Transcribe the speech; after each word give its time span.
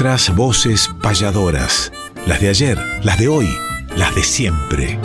Nuestras 0.00 0.36
voces 0.36 0.90
payadoras, 1.02 1.92
las 2.24 2.40
de 2.40 2.50
ayer, 2.50 2.78
las 3.02 3.18
de 3.18 3.26
hoy, 3.26 3.48
las 3.96 4.14
de 4.14 4.22
siempre. 4.22 4.96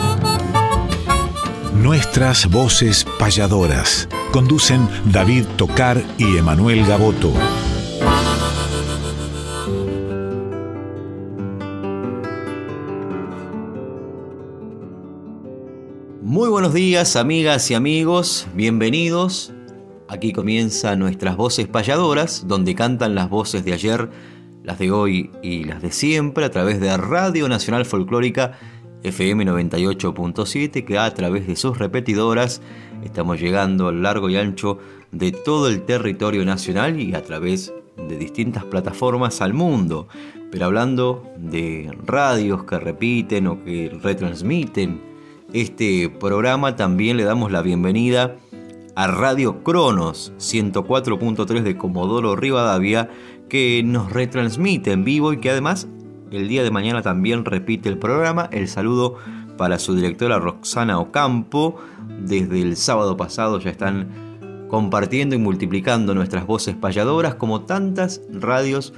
Nuestras 1.74 2.48
voces 2.48 3.04
payadoras. 3.18 4.08
Conducen 4.30 4.88
David 5.06 5.46
Tocar 5.56 6.00
y 6.16 6.36
Emanuel 6.36 6.86
Gaboto. 6.86 7.32
Muy 16.22 16.48
buenos 16.48 16.72
días, 16.72 17.16
amigas 17.16 17.68
y 17.72 17.74
amigos. 17.74 18.46
Bienvenidos. 18.54 19.52
Aquí 20.06 20.32
comienza 20.32 20.94
Nuestras 20.94 21.36
Voces 21.36 21.66
Payadoras, 21.66 22.46
donde 22.46 22.76
cantan 22.76 23.16
las 23.16 23.28
voces 23.28 23.64
de 23.64 23.72
ayer, 23.72 24.10
las 24.64 24.78
de 24.78 24.90
hoy 24.90 25.30
y 25.42 25.64
las 25.64 25.82
de 25.82 25.92
siempre 25.92 26.44
a 26.44 26.50
través 26.50 26.80
de 26.80 26.96
Radio 26.96 27.48
Nacional 27.48 27.84
Folclórica 27.84 28.58
FM 29.02 29.44
98.7, 29.44 30.84
que 30.86 30.98
a 30.98 31.12
través 31.12 31.46
de 31.46 31.54
sus 31.54 31.78
repetidoras 31.78 32.62
estamos 33.04 33.38
llegando 33.38 33.88
a 33.88 33.92
lo 33.92 34.00
largo 34.00 34.30
y 34.30 34.36
ancho 34.36 34.78
de 35.12 35.32
todo 35.32 35.68
el 35.68 35.82
territorio 35.82 36.46
nacional 36.46 36.98
y 36.98 37.14
a 37.14 37.22
través 37.22 37.74
de 38.08 38.16
distintas 38.16 38.64
plataformas 38.64 39.42
al 39.42 39.52
mundo. 39.52 40.08
Pero 40.50 40.64
hablando 40.64 41.30
de 41.36 41.92
radios 42.02 42.64
que 42.64 42.78
repiten 42.78 43.46
o 43.46 43.62
que 43.62 43.92
retransmiten 44.02 44.98
este 45.52 46.08
programa, 46.08 46.74
también 46.74 47.18
le 47.18 47.24
damos 47.24 47.52
la 47.52 47.60
bienvenida 47.60 48.36
a 48.96 49.08
Radio 49.08 49.62
Cronos 49.64 50.32
104.3 50.38 51.62
de 51.62 51.76
Comodoro 51.76 52.36
Rivadavia, 52.36 53.10
que 53.48 53.82
nos 53.84 54.12
retransmite 54.12 54.92
en 54.92 55.04
vivo 55.04 55.32
y 55.32 55.38
que 55.38 55.50
además 55.50 55.86
el 56.30 56.48
día 56.48 56.62
de 56.62 56.70
mañana 56.70 57.02
también 57.02 57.44
repite 57.44 57.88
el 57.88 57.98
programa. 57.98 58.48
El 58.52 58.68
saludo 58.68 59.16
para 59.56 59.78
su 59.78 59.94
directora 59.94 60.38
Roxana 60.38 60.98
Ocampo. 60.98 61.76
Desde 62.20 62.60
el 62.60 62.76
sábado 62.76 63.16
pasado 63.16 63.60
ya 63.60 63.70
están 63.70 64.08
compartiendo 64.68 65.34
y 65.34 65.38
multiplicando 65.38 66.14
nuestras 66.14 66.46
voces 66.46 66.74
payadoras 66.74 67.36
como 67.36 67.62
tantas 67.62 68.20
radios 68.32 68.92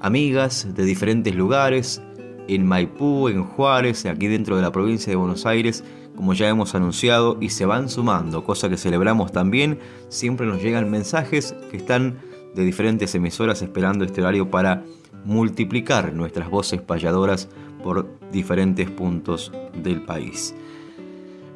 amigas 0.00 0.66
de 0.74 0.84
diferentes 0.84 1.34
lugares, 1.34 2.02
en 2.48 2.66
Maipú, 2.66 3.28
en 3.28 3.44
Juárez, 3.44 4.04
aquí 4.04 4.26
dentro 4.26 4.56
de 4.56 4.62
la 4.62 4.72
provincia 4.72 5.10
de 5.10 5.16
Buenos 5.16 5.46
Aires, 5.46 5.84
como 6.16 6.34
ya 6.34 6.48
hemos 6.48 6.74
anunciado, 6.74 7.38
y 7.40 7.50
se 7.50 7.64
van 7.66 7.88
sumando, 7.88 8.44
cosa 8.44 8.68
que 8.68 8.76
celebramos 8.76 9.32
también. 9.32 9.78
Siempre 10.08 10.46
nos 10.46 10.60
llegan 10.60 10.90
mensajes 10.90 11.54
que 11.70 11.76
están 11.76 12.16
de 12.54 12.64
diferentes 12.64 13.14
emisoras 13.14 13.62
esperando 13.62 14.04
este 14.04 14.20
horario 14.20 14.50
para 14.50 14.84
multiplicar 15.24 16.12
nuestras 16.12 16.50
voces 16.50 16.80
payadoras 16.80 17.48
por 17.82 18.08
diferentes 18.30 18.90
puntos 18.90 19.52
del 19.74 20.02
país. 20.02 20.54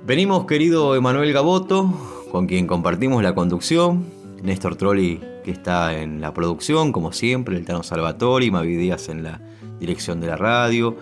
Venimos, 0.07 0.47
querido 0.47 0.95
Emanuel 0.95 1.33
Gaboto, 1.33 1.93
con 2.31 2.47
quien 2.47 2.67
compartimos 2.67 3.23
la 3.23 3.35
conducción, 3.35 4.05
Néstor 4.43 4.77
Trolli, 4.77 5.21
que 5.45 5.51
está 5.51 5.99
en 5.99 6.21
la 6.21 6.33
producción, 6.33 6.93
como 6.93 7.13
siempre, 7.13 7.57
el 7.57 7.65
Tano 7.65 7.83
Salvatori, 7.83 8.51
Mavi 8.51 8.77
Díaz 8.77 9.09
en 9.09 9.23
la 9.23 9.41
dirección 9.81 10.21
de 10.21 10.29
la 10.29 10.37
radio, 10.37 10.97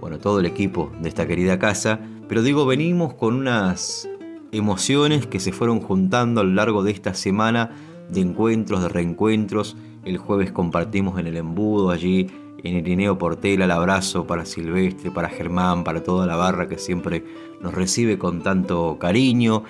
bueno, 0.00 0.18
todo 0.18 0.40
el 0.40 0.46
equipo 0.46 0.92
de 1.00 1.08
esta 1.08 1.26
querida 1.26 1.58
casa, 1.58 2.00
pero 2.28 2.42
digo, 2.42 2.66
venimos 2.66 3.14
con 3.14 3.34
unas 3.34 4.08
emociones 4.52 5.26
que 5.26 5.40
se 5.40 5.52
fueron 5.52 5.80
juntando 5.80 6.40
a 6.40 6.44
lo 6.44 6.52
largo 6.52 6.82
de 6.82 6.92
esta 6.92 7.14
semana 7.14 7.70
de 8.08 8.20
encuentros, 8.20 8.82
de 8.82 8.88
reencuentros, 8.88 9.76
el 10.04 10.18
jueves 10.18 10.52
compartimos 10.52 11.18
en 11.18 11.26
el 11.26 11.36
embudo 11.36 11.90
allí 11.90 12.28
en 12.62 12.76
Irineo 12.76 13.18
Portela 13.18 13.64
el 13.64 13.70
abrazo 13.70 14.26
para 14.26 14.44
Silvestre, 14.44 15.10
para 15.10 15.28
Germán, 15.28 15.84
para 15.84 16.02
toda 16.02 16.26
la 16.26 16.36
barra 16.36 16.68
que 16.68 16.78
siempre 16.78 17.24
nos 17.60 17.74
recibe 17.74 18.18
con 18.18 18.42
tanto 18.42 18.98
cariño. 18.98 19.64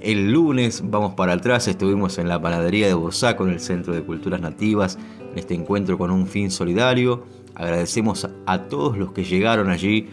El 0.00 0.32
lunes 0.32 0.82
vamos 0.84 1.14
para 1.14 1.34
atrás, 1.34 1.68
estuvimos 1.68 2.18
en 2.18 2.28
la 2.28 2.40
panadería 2.40 2.86
de 2.86 2.94
Bosaco, 2.94 3.44
en 3.44 3.50
el 3.50 3.60
Centro 3.60 3.92
de 3.92 4.02
Culturas 4.02 4.40
Nativas, 4.40 4.98
en 5.32 5.38
este 5.38 5.54
encuentro 5.54 5.98
con 5.98 6.10
un 6.10 6.26
fin 6.26 6.50
solidario. 6.50 7.24
Agradecemos 7.54 8.28
a 8.46 8.62
todos 8.62 8.96
los 8.96 9.12
que 9.12 9.24
llegaron 9.24 9.68
allí 9.68 10.08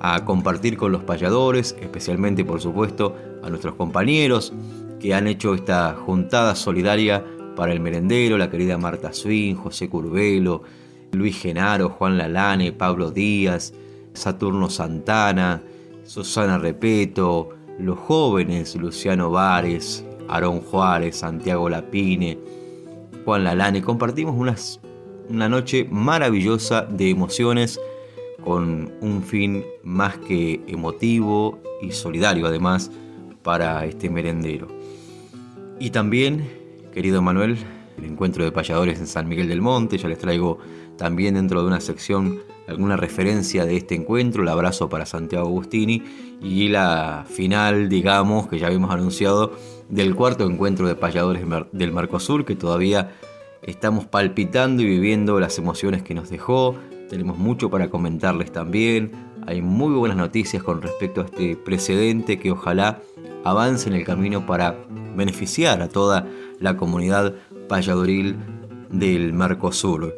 a 0.00 0.24
compartir 0.24 0.76
con 0.76 0.92
los 0.92 1.04
payadores, 1.04 1.76
especialmente 1.80 2.44
por 2.44 2.60
supuesto 2.60 3.14
a 3.42 3.50
nuestros 3.50 3.74
compañeros 3.74 4.52
que 5.00 5.14
han 5.14 5.26
hecho 5.26 5.54
esta 5.54 5.94
juntada 5.94 6.54
solidaria 6.54 7.24
para 7.56 7.72
el 7.72 7.80
merendero, 7.80 8.38
la 8.38 8.50
querida 8.50 8.78
Marta 8.78 9.12
Swin, 9.12 9.56
José 9.56 9.88
Curvelo, 9.88 10.62
Luis 11.12 11.40
Genaro, 11.40 11.90
Juan 11.90 12.18
Lalane, 12.18 12.72
Pablo 12.72 13.10
Díaz, 13.10 13.72
Saturno 14.12 14.70
Santana, 14.70 15.62
Susana 16.04 16.58
Repeto, 16.58 17.50
los 17.78 17.98
jóvenes 17.98 18.76
Luciano 18.76 19.30
Vares, 19.30 20.04
Aarón 20.28 20.60
Juárez, 20.60 21.16
Santiago 21.16 21.68
Lapine, 21.68 22.38
Juan 23.24 23.44
Lalane. 23.44 23.82
Compartimos 23.82 24.36
una 25.28 25.48
noche 25.48 25.86
maravillosa 25.90 26.82
de 26.82 27.10
emociones 27.10 27.80
con 28.44 28.92
un 29.00 29.22
fin 29.22 29.64
más 29.82 30.16
que 30.18 30.60
emotivo 30.66 31.58
y 31.82 31.92
solidario 31.92 32.46
además 32.46 32.90
para 33.42 33.84
este 33.84 34.10
merendero. 34.10 34.77
Y 35.80 35.90
también 35.90 36.58
querido 36.92 37.22
Manuel, 37.22 37.56
el 37.96 38.04
encuentro 38.04 38.44
de 38.44 38.52
payadores 38.52 38.98
en 38.98 39.06
San 39.06 39.28
Miguel 39.28 39.48
del 39.48 39.60
Monte. 39.60 39.98
Ya 39.98 40.08
les 40.08 40.18
traigo 40.18 40.58
también 40.96 41.34
dentro 41.34 41.60
de 41.60 41.68
una 41.68 41.80
sección 41.80 42.40
alguna 42.66 42.96
referencia 42.96 43.64
de 43.64 43.76
este 43.76 43.94
encuentro, 43.94 44.42
el 44.42 44.48
abrazo 44.48 44.88
para 44.88 45.06
Santiago 45.06 45.46
Agustini 45.46 46.02
y 46.42 46.68
la 46.68 47.24
final, 47.28 47.88
digamos, 47.88 48.48
que 48.48 48.58
ya 48.58 48.66
habíamos 48.66 48.90
anunciado, 48.90 49.52
del 49.88 50.14
cuarto 50.14 50.44
encuentro 50.44 50.86
de 50.86 50.94
payadores 50.96 51.44
del 51.72 51.92
Mercosur, 51.92 52.44
que 52.44 52.56
todavía 52.56 53.12
estamos 53.62 54.04
palpitando 54.06 54.82
y 54.82 54.86
viviendo 54.86 55.40
las 55.40 55.56
emociones 55.56 56.02
que 56.02 56.14
nos 56.14 56.28
dejó. 56.28 56.74
Tenemos 57.08 57.38
mucho 57.38 57.70
para 57.70 57.88
comentarles 57.88 58.52
también. 58.52 59.12
Hay 59.48 59.62
muy 59.62 59.94
buenas 59.94 60.18
noticias 60.18 60.62
con 60.62 60.82
respecto 60.82 61.22
a 61.22 61.24
este 61.24 61.56
precedente 61.56 62.38
que 62.38 62.50
ojalá 62.50 63.00
avance 63.44 63.88
en 63.88 63.94
el 63.94 64.04
camino 64.04 64.44
para 64.44 64.76
beneficiar 65.16 65.80
a 65.80 65.88
toda 65.88 66.26
la 66.60 66.76
comunidad 66.76 67.32
payadoril 67.66 68.36
del 68.90 69.32
Mercosur. 69.32 70.14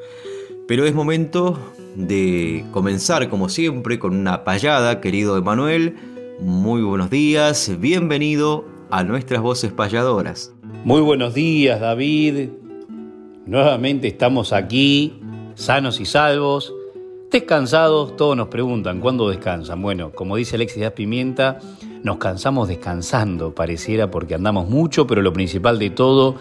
Pero 0.66 0.84
es 0.84 0.96
momento 0.96 1.56
de 1.94 2.64
comenzar, 2.72 3.28
como 3.28 3.48
siempre, 3.48 4.00
con 4.00 4.16
una 4.16 4.42
payada, 4.42 5.00
querido 5.00 5.36
Emanuel. 5.36 5.94
Muy 6.40 6.82
buenos 6.82 7.08
días, 7.08 7.70
bienvenido 7.78 8.64
a 8.90 9.04
nuestras 9.04 9.42
voces 9.42 9.72
payadoras. 9.72 10.52
Muy 10.84 11.02
buenos 11.02 11.34
días, 11.34 11.78
David. 11.78 12.48
Nuevamente 13.46 14.08
estamos 14.08 14.52
aquí, 14.52 15.20
sanos 15.54 16.00
y 16.00 16.04
salvos. 16.04 16.74
Descansados, 17.30 18.16
todos 18.16 18.36
nos 18.36 18.48
preguntan, 18.48 18.98
¿cuándo 18.98 19.28
descansan? 19.28 19.80
Bueno, 19.80 20.10
como 20.10 20.34
dice 20.34 20.56
Alexis 20.56 20.78
Díaz 20.78 20.94
Pimienta, 20.94 21.60
nos 22.02 22.16
cansamos 22.16 22.66
descansando, 22.66 23.54
pareciera, 23.54 24.10
porque 24.10 24.34
andamos 24.34 24.68
mucho, 24.68 25.06
pero 25.06 25.22
lo 25.22 25.32
principal 25.32 25.78
de 25.78 25.90
todo 25.90 26.34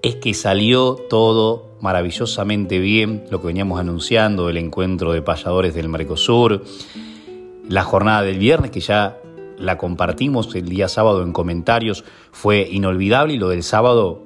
es 0.00 0.16
que 0.16 0.32
salió 0.32 0.94
todo 0.94 1.76
maravillosamente 1.82 2.78
bien, 2.78 3.24
lo 3.30 3.42
que 3.42 3.48
veníamos 3.48 3.78
anunciando, 3.78 4.48
el 4.48 4.56
encuentro 4.56 5.12
de 5.12 5.20
payadores 5.20 5.74
del 5.74 5.90
Mercosur, 5.90 6.64
la 7.68 7.84
jornada 7.84 8.22
del 8.22 8.38
viernes, 8.38 8.70
que 8.70 8.80
ya 8.80 9.18
la 9.58 9.76
compartimos 9.76 10.54
el 10.54 10.70
día 10.70 10.88
sábado 10.88 11.22
en 11.22 11.34
comentarios, 11.34 12.02
fue 12.32 12.66
inolvidable 12.70 13.34
y 13.34 13.38
lo 13.38 13.50
del 13.50 13.62
sábado 13.62 14.22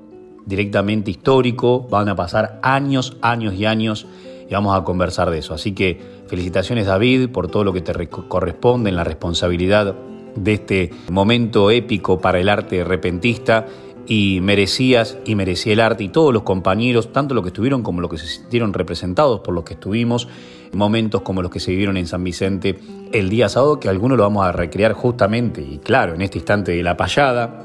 directamente 0.47 1.11
histórico, 1.11 1.89
van 1.91 2.09
a 2.09 2.15
pasar 2.15 2.61
años, 2.63 3.17
años 3.21 3.55
y 3.55 3.67
años 3.67 4.07
y 4.49 4.55
vamos 4.55 4.77
a 4.77 4.85
conversar 4.85 5.31
de 5.31 5.39
eso. 5.39 5.55
Así 5.55 5.73
que 5.73 5.99
felicitaciones 6.27 6.87
David 6.87 7.31
por 7.31 7.49
todo 7.49 7.65
lo 7.65 7.73
que 7.73 7.81
te 7.81 7.93
corresponde 8.09 8.91
en 8.91 8.97
la 8.97 9.05
responsabilidad 9.05 9.95
de 10.37 10.53
este 10.55 10.91
momento 11.11 11.71
épico 11.71 12.21
para 12.21 12.41
el 12.41 12.49
arte 12.49 12.83
repentista 12.85 13.67
y 14.07 14.41
merecías 14.43 15.17
y 15.25 15.35
merecía 15.35 15.73
el 15.73 15.81
arte 15.81 16.05
y 16.05 16.09
todos 16.09 16.33
los 16.33 16.43
compañeros, 16.43 17.13
tanto 17.13 17.35
los 17.35 17.43
que 17.43 17.49
estuvieron 17.49 17.83
como 17.83 18.01
los 18.01 18.11
que 18.11 18.19
se 18.19 18.27
sintieron 18.27 18.73
representados 18.73 19.41
por 19.41 19.55
los 19.55 19.65
que 19.65 19.75
estuvimos, 19.75 20.29
momentos 20.73 21.23
como 21.23 21.41
los 21.41 21.51
que 21.51 21.61
se 21.61 21.71
vivieron 21.71 21.97
en 21.97 22.07
San 22.07 22.23
Vicente 22.23 22.79
el 23.13 23.31
día 23.31 23.49
sábado, 23.49 23.81
que 23.81 23.89
algunos 23.89 24.19
lo 24.19 24.25
vamos 24.25 24.45
a 24.45 24.53
recrear 24.53 24.93
justamente 24.93 25.63
y 25.63 25.79
claro, 25.79 26.15
en 26.15 26.23
este 26.23 26.39
instante 26.39 26.73
de 26.73 26.83
la 26.83 26.97
payada, 26.97 27.65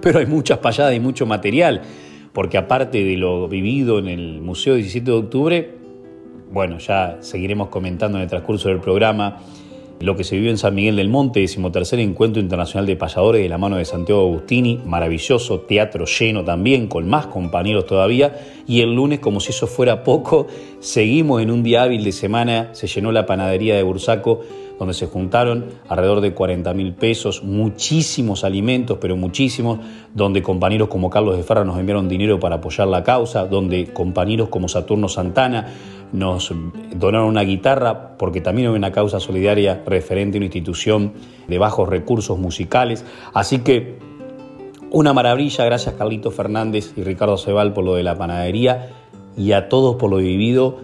pero 0.00 0.18
hay 0.18 0.26
muchas 0.26 0.58
payadas 0.58 0.94
y 0.94 1.00
mucho 1.00 1.26
material, 1.26 1.82
porque 2.32 2.56
aparte 2.56 3.04
de 3.04 3.16
lo 3.16 3.48
vivido 3.48 3.98
en 3.98 4.08
el 4.08 4.40
Museo 4.40 4.74
17 4.74 5.10
de 5.10 5.16
Octubre, 5.16 5.85
bueno, 6.50 6.78
ya 6.78 7.18
seguiremos 7.20 7.68
comentando 7.68 8.18
en 8.18 8.24
el 8.24 8.28
transcurso 8.28 8.68
del 8.68 8.80
programa 8.80 9.38
lo 10.00 10.14
que 10.14 10.24
se 10.24 10.36
vivió 10.36 10.50
en 10.50 10.58
San 10.58 10.74
Miguel 10.74 10.96
del 10.96 11.08
Monte, 11.08 11.40
decimotercer 11.40 11.98
encuentro 12.00 12.40
internacional 12.40 12.86
de 12.86 12.96
payadores 12.96 13.42
de 13.42 13.48
la 13.48 13.56
mano 13.56 13.76
de 13.76 13.84
Santiago 13.84 14.20
Agustini, 14.22 14.80
maravilloso, 14.84 15.60
teatro 15.60 16.04
lleno 16.04 16.44
también, 16.44 16.86
con 16.86 17.08
más 17.08 17.26
compañeros 17.26 17.86
todavía, 17.86 18.36
y 18.66 18.82
el 18.82 18.94
lunes, 18.94 19.20
como 19.20 19.40
si 19.40 19.50
eso 19.50 19.66
fuera 19.66 20.04
poco, 20.04 20.48
seguimos 20.80 21.40
en 21.40 21.50
un 21.50 21.62
día 21.62 21.82
hábil 21.82 22.04
de 22.04 22.12
semana, 22.12 22.70
se 22.72 22.86
llenó 22.88 23.10
la 23.10 23.24
panadería 23.24 23.74
de 23.74 23.82
Bursaco, 23.82 24.40
donde 24.78 24.92
se 24.92 25.06
juntaron 25.06 25.64
alrededor 25.88 26.20
de 26.20 26.34
40 26.34 26.74
mil 26.74 26.92
pesos, 26.92 27.42
muchísimos 27.42 28.44
alimentos, 28.44 28.98
pero 29.00 29.16
muchísimos, 29.16 29.78
donde 30.14 30.42
compañeros 30.42 30.88
como 30.88 31.08
Carlos 31.08 31.38
de 31.38 31.42
Ferra 31.42 31.64
nos 31.64 31.78
enviaron 31.78 32.10
dinero 32.10 32.38
para 32.38 32.56
apoyar 32.56 32.86
la 32.88 33.02
causa, 33.02 33.46
donde 33.46 33.86
compañeros 33.94 34.50
como 34.50 34.68
Saturno 34.68 35.08
Santana 35.08 35.68
nos 36.12 36.52
donaron 36.94 37.28
una 37.28 37.42
guitarra 37.42 38.16
porque 38.16 38.40
también 38.40 38.68
hay 38.68 38.74
una 38.74 38.92
causa 38.92 39.20
solidaria 39.20 39.82
referente 39.86 40.36
a 40.36 40.38
una 40.38 40.46
institución 40.46 41.12
de 41.48 41.58
bajos 41.58 41.88
recursos 41.88 42.38
musicales. 42.38 43.04
Así 43.34 43.58
que 43.58 43.98
una 44.90 45.12
maravilla, 45.12 45.64
gracias 45.64 45.94
Carlito 45.96 46.30
Fernández 46.30 46.92
y 46.96 47.02
Ricardo 47.02 47.36
Cebal 47.36 47.72
por 47.72 47.84
lo 47.84 47.94
de 47.94 48.02
la 48.02 48.16
panadería 48.16 48.90
y 49.36 49.52
a 49.52 49.68
todos 49.68 49.96
por 49.96 50.10
lo 50.10 50.18
vivido 50.18 50.78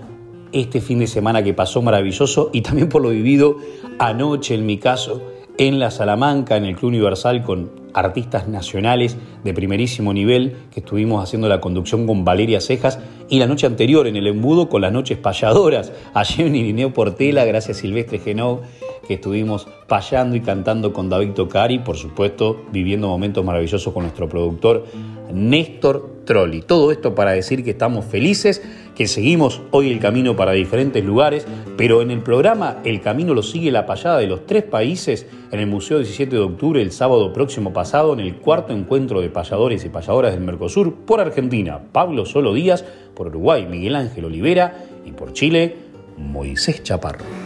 este 0.52 0.80
fin 0.80 0.98
de 0.98 1.06
semana 1.06 1.42
que 1.42 1.54
pasó 1.54 1.80
maravilloso 1.82 2.50
y 2.52 2.60
también 2.60 2.88
por 2.88 3.02
lo 3.02 3.08
vivido 3.08 3.56
anoche 3.98 4.54
en 4.54 4.66
mi 4.66 4.78
caso 4.78 5.22
en 5.58 5.78
la 5.78 5.90
Salamanca, 5.90 6.56
en 6.56 6.64
el 6.64 6.76
Club 6.76 6.88
Universal 6.88 7.42
con 7.42 7.70
artistas 7.94 8.48
nacionales 8.48 9.16
de 9.44 9.54
primerísimo 9.54 10.12
nivel 10.12 10.56
que 10.72 10.80
estuvimos 10.80 11.22
haciendo 11.22 11.48
la 11.48 11.60
conducción 11.60 12.06
con 12.06 12.24
Valeria 12.24 12.60
Cejas 12.60 12.98
y 13.28 13.38
la 13.38 13.46
noche 13.46 13.66
anterior 13.66 14.06
en 14.06 14.16
el 14.16 14.26
embudo 14.26 14.68
con 14.68 14.82
las 14.82 14.92
noches 14.92 15.18
payadoras, 15.18 15.92
allí 16.14 16.42
en 16.42 16.54
Irineo 16.54 16.92
Portela, 16.92 17.44
gracias 17.44 17.78
Silvestre 17.78 18.18
Genov, 18.18 18.60
que 19.06 19.14
estuvimos 19.14 19.68
payando 19.88 20.36
y 20.36 20.40
cantando 20.40 20.92
con 20.92 21.08
David 21.08 21.32
Tocari, 21.32 21.78
por 21.80 21.96
supuesto 21.96 22.64
viviendo 22.72 23.08
momentos 23.08 23.44
maravillosos 23.44 23.92
con 23.92 24.04
nuestro 24.04 24.28
productor 24.28 24.84
Néstor 25.32 26.22
Trolli. 26.24 26.62
Todo 26.62 26.92
esto 26.92 27.14
para 27.14 27.32
decir 27.32 27.64
que 27.64 27.70
estamos 27.70 28.04
felices, 28.04 28.62
que 28.94 29.06
seguimos 29.06 29.62
hoy 29.70 29.90
el 29.90 29.98
camino 29.98 30.36
para 30.36 30.52
diferentes 30.52 31.04
lugares, 31.04 31.46
pero 31.76 32.02
en 32.02 32.10
el 32.10 32.22
programa 32.22 32.78
El 32.84 33.00
Camino 33.00 33.34
lo 33.34 33.42
sigue 33.42 33.70
la 33.70 33.86
payada 33.86 34.18
de 34.18 34.26
los 34.26 34.46
tres 34.46 34.62
países 34.64 35.26
en 35.50 35.60
el 35.60 35.66
Museo 35.66 35.98
17 35.98 36.36
de 36.36 36.42
Octubre 36.42 36.80
el 36.80 36.92
sábado 36.92 37.32
próximo 37.32 37.72
pasado 37.72 38.12
en 38.12 38.20
el 38.20 38.36
cuarto 38.36 38.72
encuentro 38.72 39.20
de 39.20 39.30
payadores 39.30 39.84
y 39.84 39.88
payadoras 39.88 40.32
del 40.32 40.42
Mercosur 40.42 40.94
por 40.94 41.20
Argentina, 41.20 41.80
Pablo 41.92 42.26
Solo 42.26 42.54
Díaz, 42.54 42.84
por 43.14 43.28
Uruguay, 43.28 43.66
Miguel 43.68 43.96
Ángel 43.96 44.26
Olivera 44.26 44.84
y 45.04 45.12
por 45.12 45.32
Chile, 45.32 45.76
Moisés 46.18 46.82
Chaparro. 46.82 47.41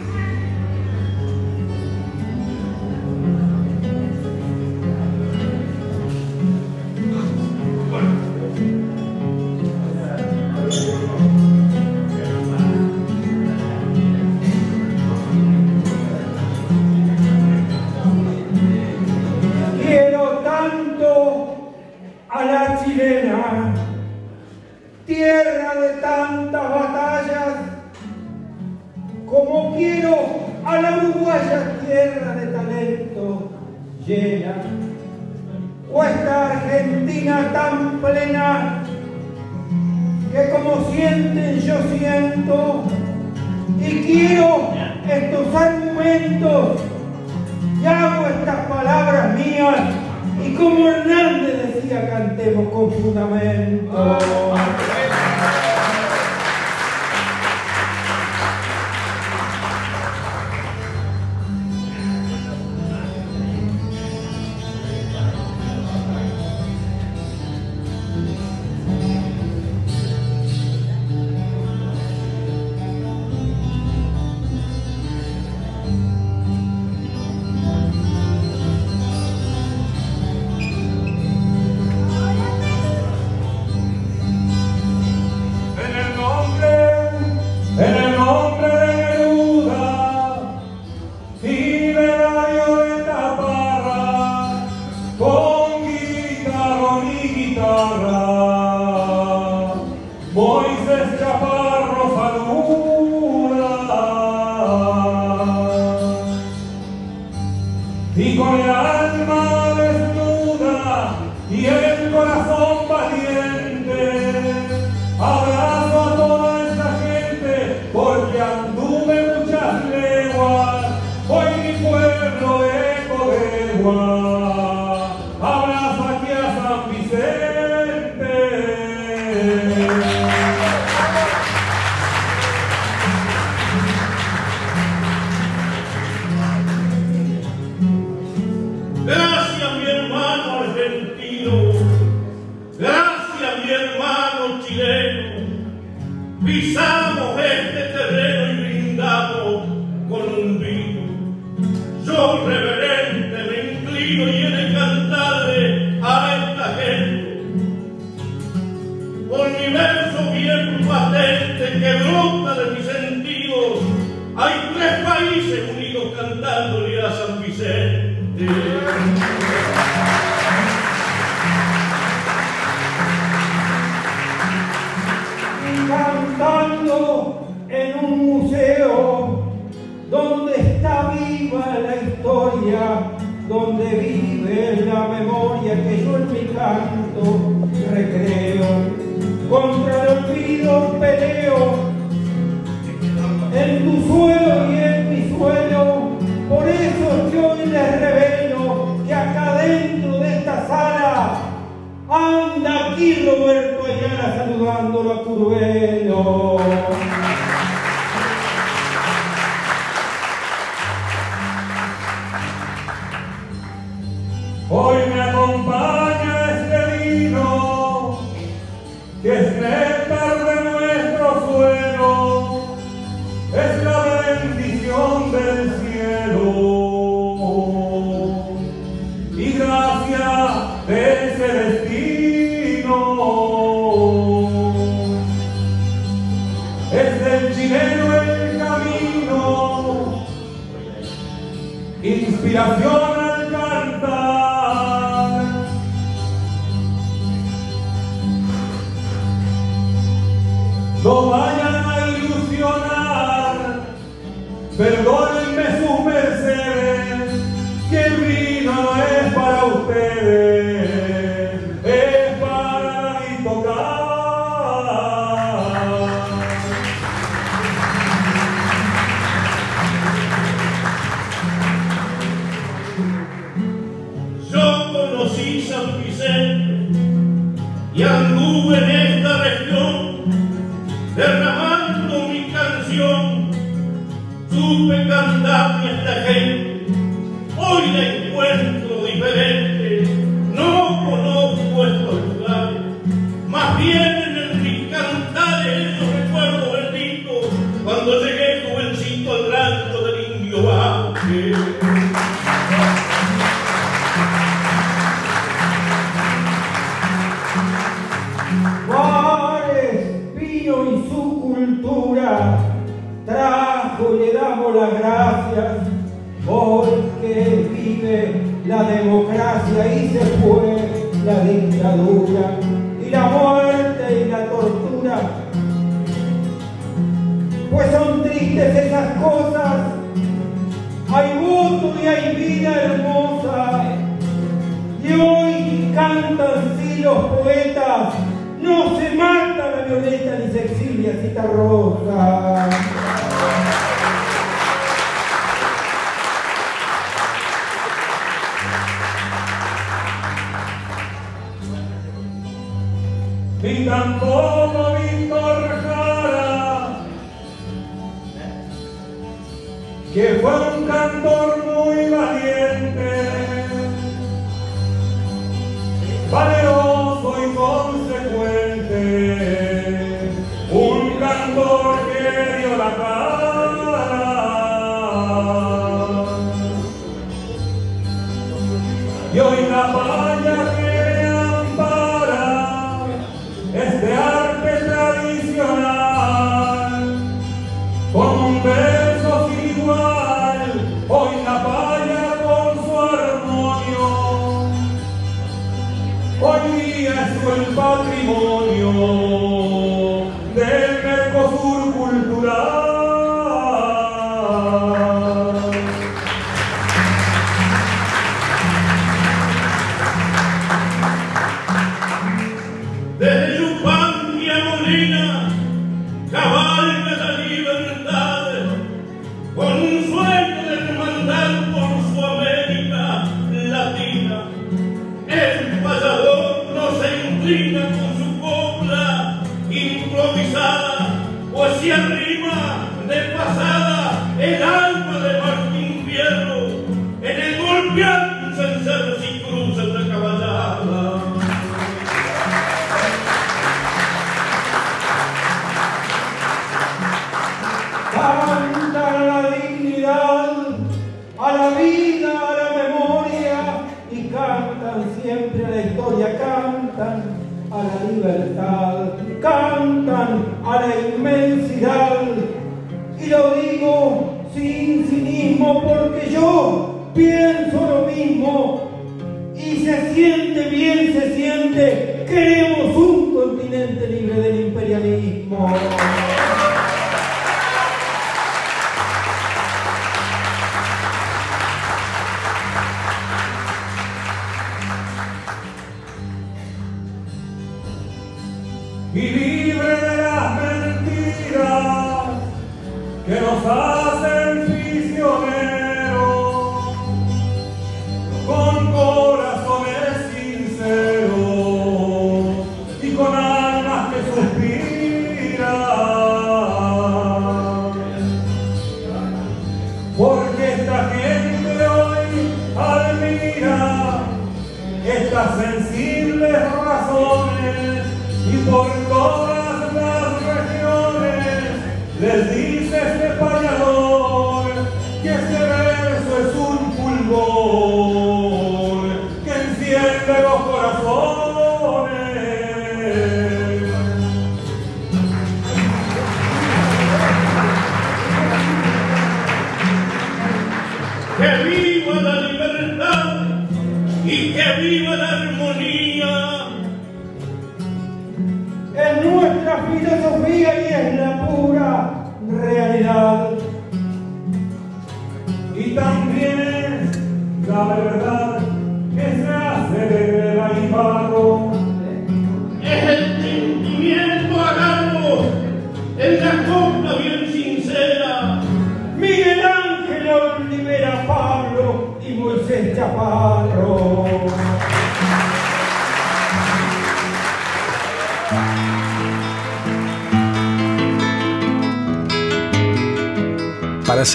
Impacto 186.67 187.46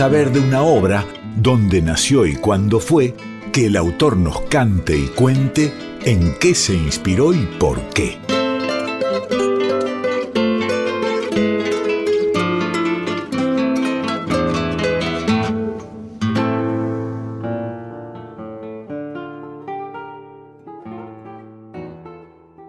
saber 0.03 0.33
de 0.33 0.41
una 0.41 0.63
obra, 0.63 1.07
dónde 1.37 1.81
nació 1.81 2.27
y 2.27 2.35
cuándo 2.35 2.81
fue, 2.81 3.15
que 3.53 3.67
el 3.67 3.77
autor 3.77 4.17
nos 4.17 4.41
cante 4.41 4.99
y 4.99 5.07
cuente 5.07 5.73
en 6.05 6.35
qué 6.41 6.57
se 6.57 6.75
inspiró 6.75 7.33
y 7.33 7.47
por 7.61 7.79
qué. 7.91 8.19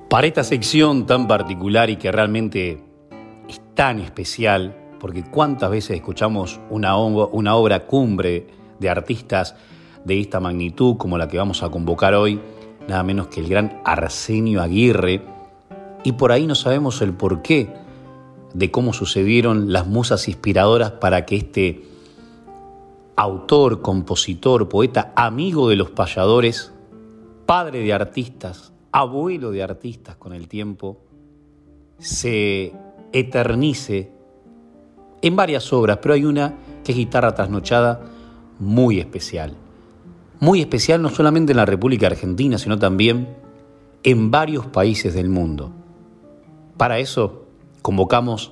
Para 0.08 0.28
esta 0.28 0.44
sección 0.44 1.08
tan 1.08 1.28
particular 1.28 1.90
y 1.90 1.96
que 1.96 2.12
realmente 2.12 2.84
es 3.50 3.60
tan 3.74 4.00
especial, 4.02 4.83
porque 5.04 5.22
cuántas 5.22 5.70
veces 5.70 5.98
escuchamos 5.98 6.62
una, 6.70 6.96
una 6.96 7.56
obra 7.56 7.86
cumbre 7.88 8.48
de 8.80 8.90
artistas 8.90 9.54
de 10.06 10.18
esta 10.18 10.40
magnitud 10.40 10.96
como 10.96 11.18
la 11.18 11.28
que 11.28 11.38
vamos 11.38 11.62
a 11.62 11.70
convocar 11.70 12.14
hoy, 12.14 12.40
nada 12.88 13.04
menos 13.04 13.28
que 13.28 13.42
el 13.42 13.50
gran 13.50 13.82
Arsenio 13.84 14.62
Aguirre, 14.62 15.22
y 16.06 16.14
por 16.14 16.32
ahí 16.32 16.48
no 16.48 16.56
sabemos 16.56 17.02
el 17.02 17.12
porqué 17.12 17.68
de 18.54 18.72
cómo 18.72 18.94
sucedieron 18.94 19.74
las 19.74 19.88
musas 19.88 20.30
inspiradoras 20.30 20.92
para 20.92 21.26
que 21.26 21.36
este 21.36 21.84
autor, 23.18 23.82
compositor, 23.82 24.70
poeta, 24.70 25.12
amigo 25.18 25.68
de 25.68 25.76
los 25.76 25.92
payadores, 25.92 26.72
padre 27.46 27.80
de 27.80 27.92
artistas, 27.92 28.72
abuelo 28.94 29.52
de 29.52 29.64
artistas 29.64 30.16
con 30.16 30.32
el 30.32 30.48
tiempo, 30.48 31.02
se 31.98 32.72
eternice 33.12 34.23
en 35.24 35.36
varias 35.36 35.74
obras, 35.74 35.98
pero 36.02 36.14
hay 36.14 36.26
una 36.26 36.54
que 36.84 36.92
es 36.92 36.98
Guitarra 36.98 37.34
Trasnochada 37.34 38.02
muy 38.60 39.00
especial. 39.00 39.56
Muy 40.40 40.60
especial 40.60 41.02
no 41.02 41.10
solamente 41.10 41.54
en 41.54 41.58
la 41.58 41.66
República 41.66 42.08
Argentina, 42.08 42.58
sino 42.58 42.78
también 42.78 43.30
en 44.04 44.30
varios 44.30 44.66
países 44.68 45.14
del 45.14 45.30
mundo. 45.30 45.72
Para 46.78 47.00
eso 47.00 47.46
convocamos 47.82 48.52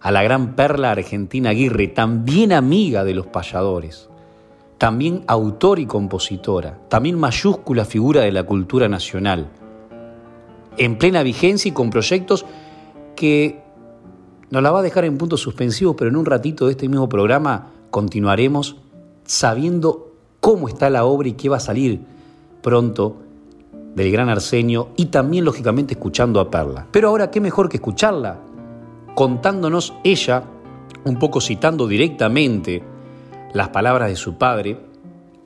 a 0.00 0.12
la 0.12 0.22
gran 0.22 0.54
perla 0.54 0.90
argentina 0.90 1.50
Aguirre, 1.50 1.88
también 1.88 2.52
amiga 2.52 3.02
de 3.04 3.14
los 3.14 3.26
payadores, 3.26 4.10
también 4.76 5.24
autor 5.26 5.78
y 5.78 5.86
compositora, 5.86 6.78
también 6.90 7.18
mayúscula 7.18 7.86
figura 7.86 8.20
de 8.20 8.32
la 8.32 8.42
cultura 8.42 8.88
nacional 8.88 9.48
en 10.76 10.98
plena 10.98 11.22
vigencia 11.22 11.70
y 11.70 11.72
con 11.72 11.88
proyectos 11.88 12.44
que 13.16 13.63
nos 14.50 14.62
la 14.62 14.70
va 14.70 14.80
a 14.80 14.82
dejar 14.82 15.04
en 15.04 15.18
puntos 15.18 15.40
suspensivos, 15.40 15.96
pero 15.96 16.10
en 16.10 16.16
un 16.16 16.26
ratito 16.26 16.66
de 16.66 16.72
este 16.72 16.88
mismo 16.88 17.08
programa 17.08 17.70
continuaremos 17.90 18.76
sabiendo 19.24 20.12
cómo 20.40 20.68
está 20.68 20.90
la 20.90 21.04
obra 21.04 21.28
y 21.28 21.32
qué 21.32 21.48
va 21.48 21.56
a 21.56 21.60
salir 21.60 22.00
pronto 22.62 23.16
del 23.94 24.10
gran 24.10 24.28
Arsenio 24.28 24.90
y 24.96 25.06
también 25.06 25.44
lógicamente 25.44 25.94
escuchando 25.94 26.40
a 26.40 26.50
Perla. 26.50 26.86
Pero 26.90 27.08
ahora, 27.08 27.30
¿qué 27.30 27.40
mejor 27.40 27.68
que 27.68 27.76
escucharla? 27.76 28.40
Contándonos 29.14 29.94
ella, 30.02 30.44
un 31.04 31.18
poco 31.18 31.40
citando 31.40 31.86
directamente 31.86 32.82
las 33.52 33.68
palabras 33.68 34.08
de 34.08 34.16
su 34.16 34.36
padre, 34.36 34.80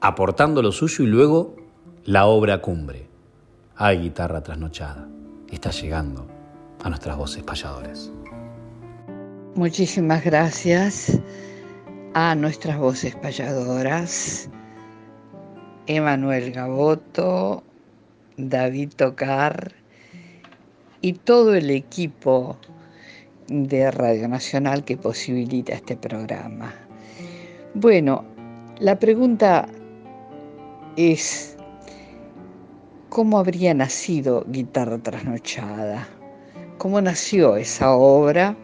aportando 0.01 0.63
lo 0.63 0.73
suyo 0.73 1.05
y 1.05 1.09
luego 1.09 1.57
la 2.05 2.27
obra 2.27 2.63
cumbre. 2.63 3.07
Ay, 3.77 3.99
guitarra 3.99 4.43
trasnochada 4.43 5.09
está 5.51 5.71
llegando 5.71 6.27
a 6.83 6.89
nuestras 6.89 7.17
voces 7.17 7.43
payadoras. 7.43 8.11
Muchísimas 9.59 10.25
gracias 10.25 11.19
a 12.15 12.37
nuestras 12.37 12.79
voces 12.79 13.17
payadoras, 13.17 14.49
Emanuel 15.89 16.53
Gaboto, 16.53 17.65
David 18.37 18.91
Tocar 18.95 19.73
y 21.01 21.15
todo 21.15 21.57
el 21.57 21.71
equipo 21.71 22.57
de 23.49 23.91
Radio 23.91 24.29
Nacional 24.29 24.85
que 24.85 24.97
posibilita 24.97 25.73
este 25.73 25.97
programa. 25.97 26.73
Bueno, 27.75 28.25
la 28.79 28.97
pregunta 29.01 29.67
es, 30.95 31.57
cómo 33.09 33.41
habría 33.41 33.75
nacido 33.75 34.45
Guitarra 34.47 34.99
Trasnochada, 34.99 36.07
cómo 36.79 37.01
nació 37.01 37.57
esa 37.57 37.91
obra, 37.97 38.57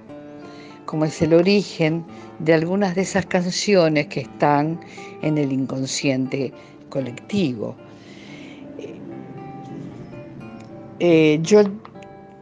cómo 0.86 1.04
es 1.04 1.20
el 1.22 1.34
origen 1.34 2.04
de 2.38 2.54
algunas 2.54 2.94
de 2.94 3.02
esas 3.02 3.26
canciones 3.26 4.06
que 4.08 4.20
están 4.20 4.80
en 5.22 5.38
el 5.38 5.52
inconsciente 5.52 6.52
colectivo. 6.88 7.76
Eh, 11.00 11.38
yo 11.42 11.62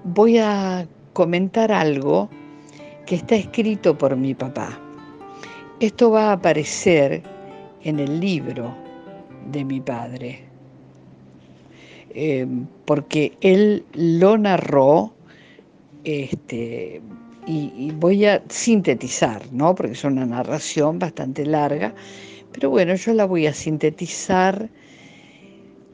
voy 0.05 0.39
a 0.39 0.87
comentar 1.13 1.73
algo 1.73 2.29
que 3.07 3.17
está 3.17 3.35
escrito 3.35 3.97
por 3.97 4.17
mi 4.17 4.35
papá. 4.35 4.79
Esto 5.81 6.11
va 6.11 6.31
a 6.31 6.33
aparecer 6.33 7.23
en 7.83 7.99
el 7.99 8.21
libro 8.21 8.75
de 9.51 9.65
mi 9.65 9.81
padre. 9.81 10.45
Eh, 12.15 12.47
porque 12.85 13.33
él 13.41 13.85
lo 13.95 14.37
narró, 14.37 15.13
este, 16.05 17.01
y, 17.47 17.91
voy 17.93 18.25
a 18.27 18.43
sintetizar, 18.49 19.43
¿no? 19.53 19.75
porque 19.75 19.93
es 19.93 20.05
una 20.05 20.25
narración 20.27 20.99
bastante 20.99 21.45
larga, 21.45 21.95
pero 22.53 22.71
bueno, 22.71 22.95
yo 22.95 23.15
la 23.15 23.25
voy 23.25 23.47
a 23.47 23.55
sintetizar 23.55 24.69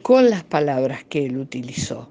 con 0.03 0.29
las 0.31 0.45
palabras 0.45 1.05
que 1.05 1.27
él 1.27 1.39
utilizó. 1.39 2.11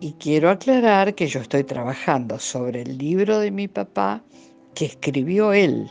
Y 0.00 0.14
quiero 0.14 0.50
aclarar 0.50 1.14
que 1.14 1.28
yo 1.28 1.40
estoy 1.40 1.62
trabajando 1.62 2.38
sobre 2.38 2.82
el 2.82 2.98
libro 2.98 3.38
de 3.38 3.50
mi 3.52 3.68
papá 3.68 4.22
que 4.74 4.86
escribió 4.86 5.52
él. 5.52 5.88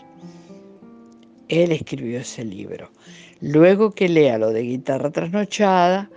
Él 1.47 1.71
escribió 1.71 2.19
ese 2.19 2.43
libro. 2.43 2.91
Luego 3.39 3.91
que 3.91 4.09
lea 4.09 4.37
lo 4.37 4.51
de 4.51 4.63
guitarra 4.63 5.11
trasnochada, 5.11 6.09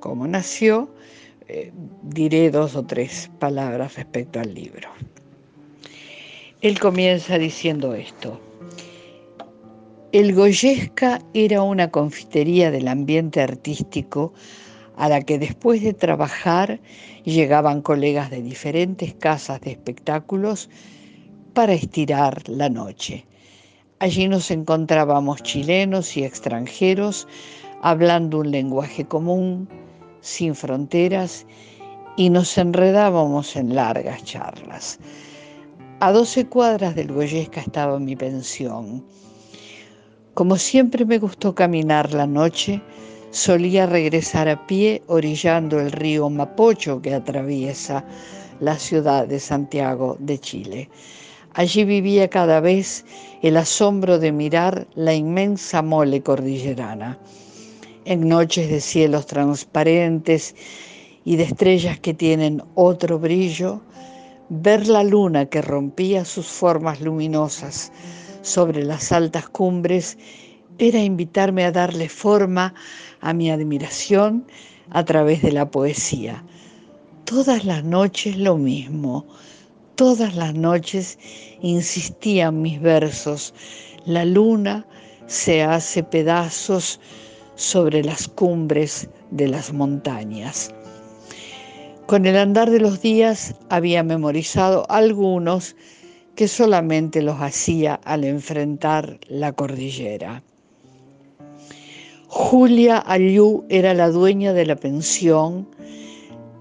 cómo 0.00 0.26
nació, 0.26 0.94
eh, 1.48 1.72
diré 2.02 2.50
dos 2.50 2.74
o 2.74 2.84
tres 2.84 3.30
palabras 3.38 3.96
respecto 3.96 4.40
al 4.40 4.54
libro. 4.54 4.88
Él 6.62 6.78
comienza 6.78 7.38
diciendo 7.38 7.92
esto. 7.92 8.40
El 10.12 10.32
Goyesca 10.32 11.20
era 11.34 11.60
una 11.60 11.90
confitería 11.90 12.70
del 12.70 12.86
ambiente 12.86 13.40
artístico 13.40 14.32
a 14.96 15.08
la 15.08 15.22
que 15.22 15.40
después 15.40 15.82
de 15.82 15.92
trabajar 15.92 16.80
llegaban 17.24 17.82
colegas 17.82 18.30
de 18.30 18.42
diferentes 18.42 19.12
casas 19.12 19.60
de 19.62 19.72
espectáculos 19.72 20.70
para 21.52 21.72
estirar 21.72 22.48
la 22.48 22.68
noche. 22.68 23.26
Allí 23.98 24.28
nos 24.28 24.48
encontrábamos 24.52 25.42
chilenos 25.42 26.16
y 26.16 26.22
extranjeros 26.22 27.26
hablando 27.82 28.38
un 28.38 28.52
lenguaje 28.52 29.04
común, 29.04 29.68
sin 30.20 30.54
fronteras 30.54 31.44
y 32.16 32.30
nos 32.30 32.56
enredábamos 32.56 33.56
en 33.56 33.74
largas 33.74 34.22
charlas. 34.22 35.00
A 36.04 36.10
doce 36.10 36.46
cuadras 36.46 36.96
del 36.96 37.12
Goyesca 37.12 37.60
estaba 37.60 38.00
mi 38.00 38.16
pensión. 38.16 39.04
Como 40.34 40.56
siempre 40.56 41.04
me 41.04 41.20
gustó 41.20 41.54
caminar 41.54 42.12
la 42.12 42.26
noche, 42.26 42.82
solía 43.30 43.86
regresar 43.86 44.48
a 44.48 44.66
pie 44.66 45.04
orillando 45.06 45.78
el 45.78 45.92
río 45.92 46.28
Mapocho 46.28 47.00
que 47.00 47.14
atraviesa 47.14 48.04
la 48.58 48.80
ciudad 48.80 49.28
de 49.28 49.38
Santiago 49.38 50.16
de 50.18 50.40
Chile. 50.40 50.90
Allí 51.54 51.84
vivía 51.84 52.26
cada 52.26 52.58
vez 52.58 53.04
el 53.40 53.56
asombro 53.56 54.18
de 54.18 54.32
mirar 54.32 54.88
la 54.96 55.14
inmensa 55.14 55.82
mole 55.82 56.20
cordillerana 56.20 57.16
en 58.06 58.28
noches 58.28 58.68
de 58.68 58.80
cielos 58.80 59.26
transparentes 59.26 60.56
y 61.24 61.36
de 61.36 61.44
estrellas 61.44 62.00
que 62.00 62.12
tienen 62.12 62.60
otro 62.74 63.20
brillo, 63.20 63.82
Ver 64.54 64.86
la 64.86 65.02
luna 65.02 65.46
que 65.46 65.62
rompía 65.62 66.26
sus 66.26 66.46
formas 66.46 67.00
luminosas 67.00 67.90
sobre 68.42 68.84
las 68.84 69.10
altas 69.10 69.48
cumbres 69.48 70.18
era 70.76 71.02
invitarme 71.02 71.64
a 71.64 71.72
darle 71.72 72.10
forma 72.10 72.74
a 73.22 73.32
mi 73.32 73.50
admiración 73.50 74.46
a 74.90 75.06
través 75.06 75.40
de 75.40 75.52
la 75.52 75.70
poesía. 75.70 76.44
Todas 77.24 77.64
las 77.64 77.82
noches 77.82 78.36
lo 78.36 78.58
mismo, 78.58 79.24
todas 79.94 80.36
las 80.36 80.52
noches 80.52 81.18
insistían 81.62 82.60
mis 82.60 82.78
versos, 82.78 83.54
la 84.04 84.26
luna 84.26 84.86
se 85.28 85.62
hace 85.62 86.02
pedazos 86.02 87.00
sobre 87.54 88.04
las 88.04 88.28
cumbres 88.28 89.08
de 89.30 89.48
las 89.48 89.72
montañas. 89.72 90.74
Con 92.06 92.26
el 92.26 92.36
andar 92.36 92.70
de 92.70 92.80
los 92.80 93.00
días 93.00 93.54
había 93.70 94.02
memorizado 94.02 94.84
algunos 94.90 95.76
que 96.34 96.48
solamente 96.48 97.22
los 97.22 97.40
hacía 97.40 97.94
al 98.04 98.24
enfrentar 98.24 99.18
la 99.28 99.52
cordillera. 99.52 100.42
Julia 102.26 102.98
Aliú 102.98 103.64
era 103.68 103.94
la 103.94 104.08
dueña 104.08 104.52
de 104.52 104.66
la 104.66 104.76
pensión, 104.76 105.68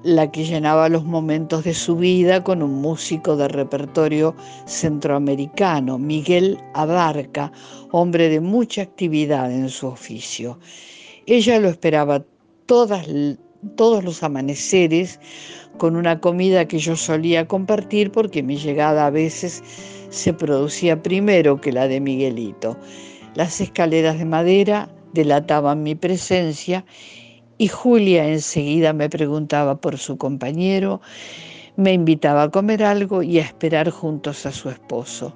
la 0.04 0.32
que 0.32 0.45
llenaba 0.45 0.89
los 0.89 1.06
momentos 1.06 1.63
de 1.63 1.73
su 1.73 1.95
vida 1.95 2.43
con 2.43 2.62
un 2.62 2.82
músico 2.82 3.38
de 3.38 3.47
repertorio 3.47 4.36
centroamericano, 4.65 5.97
Miguel 5.97 6.60
Abarca, 6.73 7.51
hombre 7.91 8.30
de 8.30 8.39
mucha 8.39 8.82
actividad 8.82 9.51
en 9.51 9.69
su 9.69 9.88
oficio. 9.88 10.60
Ella 11.25 11.60
lo 11.60 11.69
esperaba 11.69 12.23
todas, 12.65 13.08
todos 13.76 14.04
los 14.04 14.24
amaneceres 14.24 15.19
con 15.78 15.95
una 15.95 16.19
comida 16.19 16.67
que 16.67 16.80
yo 16.80 16.95
solía 16.95 17.47
compartir 17.47 18.12
porque 18.12 18.43
mi 18.43 18.58
llegada 18.58 19.06
a 19.06 19.10
veces 19.10 19.63
se 20.10 20.34
producía 20.34 21.02
primero 21.02 21.62
que 21.62 21.71
la 21.71 21.88
de 21.88 22.00
Miguelito. 22.00 22.78
Las 23.36 23.62
escaleras 23.62 24.17
de 24.17 24.26
madera 24.26 24.89
delataban 25.13 25.84
mi 25.84 25.95
presencia 25.95 26.86
y 27.58 27.67
Julia 27.67 28.28
enseguida 28.28 28.93
me 28.93 29.10
preguntaba 29.10 29.80
por 29.80 29.97
su 29.97 30.17
compañero, 30.17 31.02
me 31.78 31.93
invitaba 31.93 32.43
a 32.43 32.52
comer 32.52 32.84
algo 32.84 33.24
y 33.24 33.39
a 33.39 33.43
esperar 33.43 33.89
juntos 33.89 34.45
a 34.45 34.52
su 34.52 34.69
esposo. 34.69 35.34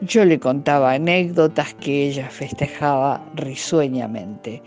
Yo 0.00 0.24
le 0.24 0.38
contaba 0.38 0.92
anécdotas 0.92 1.74
que 1.74 2.08
ella 2.08 2.28
festejaba 2.30 3.24
risueñamente. 3.34 4.62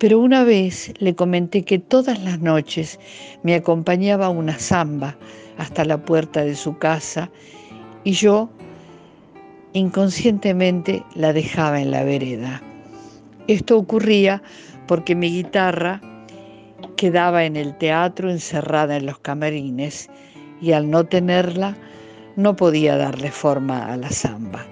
Pero 0.00 0.18
una 0.18 0.44
vez 0.44 0.94
le 0.98 1.14
comenté 1.14 1.62
que 1.62 1.78
todas 1.78 2.18
las 2.24 2.40
noches 2.40 2.98
me 3.42 3.54
acompañaba 3.54 4.30
una 4.30 4.54
zamba 4.54 5.14
hasta 5.58 5.84
la 5.84 6.02
puerta 6.02 6.42
de 6.42 6.54
su 6.56 6.78
casa 6.78 7.30
y 8.02 8.12
yo 8.12 8.48
inconscientemente 9.74 11.04
la 11.14 11.34
dejaba 11.34 11.82
en 11.82 11.90
la 11.90 12.02
vereda. 12.02 12.62
Esto 13.46 13.76
ocurría 13.76 14.42
porque 14.86 15.14
mi 15.14 15.30
guitarra 15.30 16.00
quedaba 16.96 17.44
en 17.44 17.56
el 17.56 17.76
teatro 17.76 18.30
encerrada 18.30 18.96
en 18.96 19.04
los 19.04 19.18
camarines 19.18 20.08
y 20.62 20.72
al 20.72 20.90
no 20.90 21.04
tenerla 21.04 21.76
no 22.36 22.56
podía 22.56 22.96
darle 22.96 23.30
forma 23.30 23.92
a 23.92 23.98
la 23.98 24.08
zamba. 24.08 24.64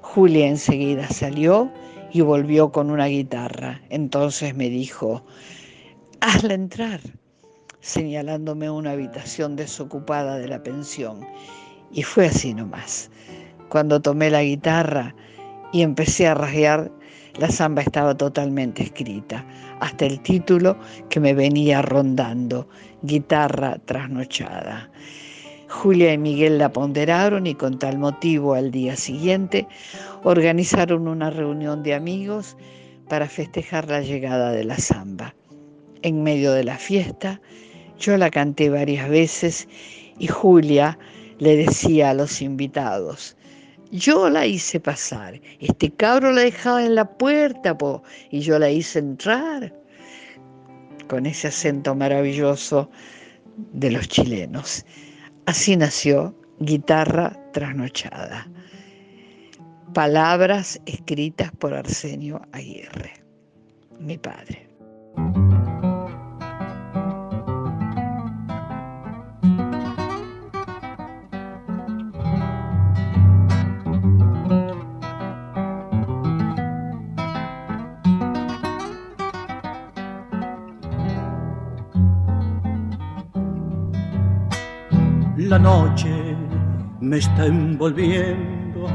Julia 0.00 0.46
enseguida 0.46 1.08
salió 1.08 1.72
y 2.16 2.22
volvió 2.22 2.72
con 2.72 2.90
una 2.90 3.06
guitarra. 3.06 3.82
Entonces 3.90 4.54
me 4.54 4.70
dijo, 4.70 5.22
hazla 6.22 6.54
entrar, 6.54 7.00
señalándome 7.80 8.70
una 8.70 8.92
habitación 8.92 9.54
desocupada 9.54 10.38
de 10.38 10.48
la 10.48 10.62
pensión. 10.62 11.20
Y 11.92 12.04
fue 12.04 12.28
así 12.28 12.54
nomás. 12.54 13.10
Cuando 13.68 14.00
tomé 14.00 14.30
la 14.30 14.42
guitarra 14.42 15.14
y 15.74 15.82
empecé 15.82 16.26
a 16.26 16.32
rasguear, 16.32 16.90
la 17.38 17.50
samba 17.50 17.82
estaba 17.82 18.16
totalmente 18.16 18.84
escrita, 18.84 19.44
hasta 19.80 20.06
el 20.06 20.18
título 20.20 20.78
que 21.10 21.20
me 21.20 21.34
venía 21.34 21.82
rondando, 21.82 22.66
Guitarra 23.02 23.76
trasnochada. 23.84 24.90
Julia 25.68 26.12
y 26.12 26.18
Miguel 26.18 26.58
la 26.58 26.72
ponderaron 26.72 27.46
y 27.46 27.54
con 27.54 27.78
tal 27.78 27.98
motivo 27.98 28.54
al 28.54 28.70
día 28.70 28.96
siguiente 28.96 29.66
organizaron 30.22 31.08
una 31.08 31.30
reunión 31.30 31.82
de 31.82 31.94
amigos 31.94 32.56
para 33.08 33.28
festejar 33.28 33.88
la 33.88 34.00
llegada 34.00 34.52
de 34.52 34.64
la 34.64 34.78
samba. 34.78 35.34
En 36.02 36.22
medio 36.22 36.52
de 36.52 36.64
la 36.64 36.76
fiesta, 36.76 37.40
yo 37.98 38.16
la 38.16 38.30
canté 38.30 38.70
varias 38.70 39.08
veces 39.08 39.68
y 40.18 40.26
Julia 40.26 40.98
le 41.38 41.56
decía 41.56 42.10
a 42.10 42.14
los 42.14 42.40
invitados, 42.40 43.36
yo 43.90 44.28
la 44.28 44.46
hice 44.46 44.80
pasar, 44.80 45.40
este 45.60 45.90
cabro 45.90 46.32
la 46.32 46.42
dejaba 46.42 46.84
en 46.84 46.94
la 46.94 47.04
puerta 47.04 47.76
po, 47.76 48.02
y 48.30 48.40
yo 48.40 48.58
la 48.58 48.70
hice 48.70 48.98
entrar, 48.98 49.72
con 51.08 51.26
ese 51.26 51.48
acento 51.48 51.94
maravilloso 51.94 52.90
de 53.72 53.92
los 53.92 54.08
chilenos. 54.08 54.84
Así 55.46 55.76
nació 55.76 56.34
Guitarra 56.58 57.32
Trasnochada. 57.52 58.48
Palabras 59.94 60.80
escritas 60.86 61.52
por 61.52 61.72
Arsenio 61.72 62.42
Aguirre, 62.52 63.12
mi 64.00 64.18
padre. 64.18 64.68
La 85.56 85.62
noche 85.62 86.36
me 87.00 87.16
está 87.16 87.46
envolviendo 87.46 88.86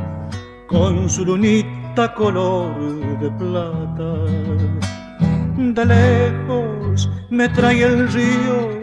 con 0.67 1.09
su 1.09 1.25
lunita 1.25 2.13
color 2.13 2.77
de 3.19 3.31
plata. 3.31 4.13
De 5.57 5.83
lejos 5.83 7.09
me 7.31 7.49
trae 7.49 7.81
el 7.81 8.07
río 8.13 8.79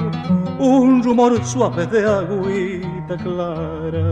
un 0.58 1.04
rumor 1.04 1.40
suave 1.44 1.86
de 1.86 2.04
agüita 2.04 3.16
clara. 3.16 4.10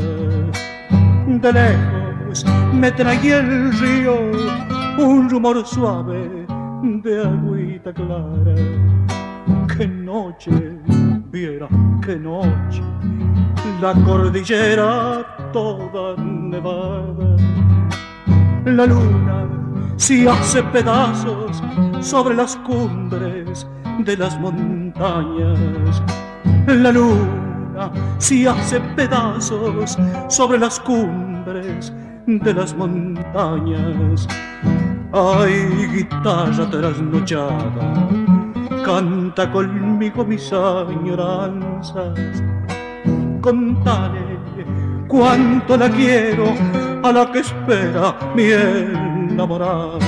De 1.26 1.52
lejos 1.52 2.46
me 2.72 2.92
trae 2.92 3.33
el 3.33 3.72
río 3.81 4.14
un 4.96 5.29
rumor 5.29 5.66
suave 5.66 6.46
de 7.02 7.20
agüita 7.20 7.92
clara. 7.92 8.55
Qué 9.76 9.88
noche, 9.88 10.52
viera 11.33 11.68
qué 12.00 12.14
noche 12.14 12.81
la 13.81 13.92
cordillera 14.05 15.25
toda 15.53 16.16
nevada. 16.16 17.37
La 18.64 18.87
luna 18.87 19.49
se 19.97 20.29
hace 20.29 20.62
pedazos 20.64 21.62
sobre 22.01 22.35
las 22.35 22.57
cumbres 22.57 23.66
de 24.01 24.16
las 24.16 24.38
montañas. 24.40 26.03
La 26.66 26.90
luna 26.90 27.90
se 28.19 28.49
hace 28.49 28.81
pedazos 28.97 29.97
sobre 30.29 30.59
las 30.59 30.81
cumbres 30.81 31.92
de 32.27 32.55
las 32.55 32.75
montañas. 32.75 34.27
Ay, 35.12 35.87
guitarra 35.95 36.69
trasnochada, 36.71 38.09
canta 38.85 39.51
conmigo 39.51 40.25
mis 40.25 40.53
añoranzas 40.53 42.42
contale 43.47 45.07
cuánto 45.07 45.77
la 45.77 45.89
quiero 45.89 46.53
a 47.01 47.13
la 47.13 47.31
que 47.31 47.39
espera 47.39 48.17
mi 48.35 48.51
enamorada. 48.51 50.01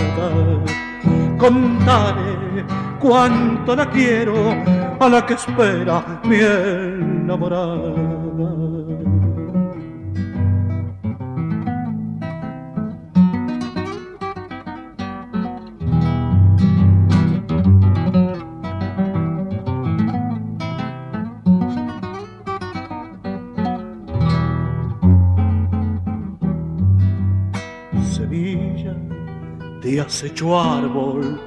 Contale 1.38 2.64
cuánto 2.98 3.76
la 3.76 3.88
quiero 3.90 4.34
a 4.98 5.08
la 5.08 5.24
que 5.24 5.34
espera 5.34 6.20
mi 6.24 6.40
enamorada. 6.40 8.77
Te 30.06 30.28
hecho 30.28 30.60
árbol, 30.60 31.40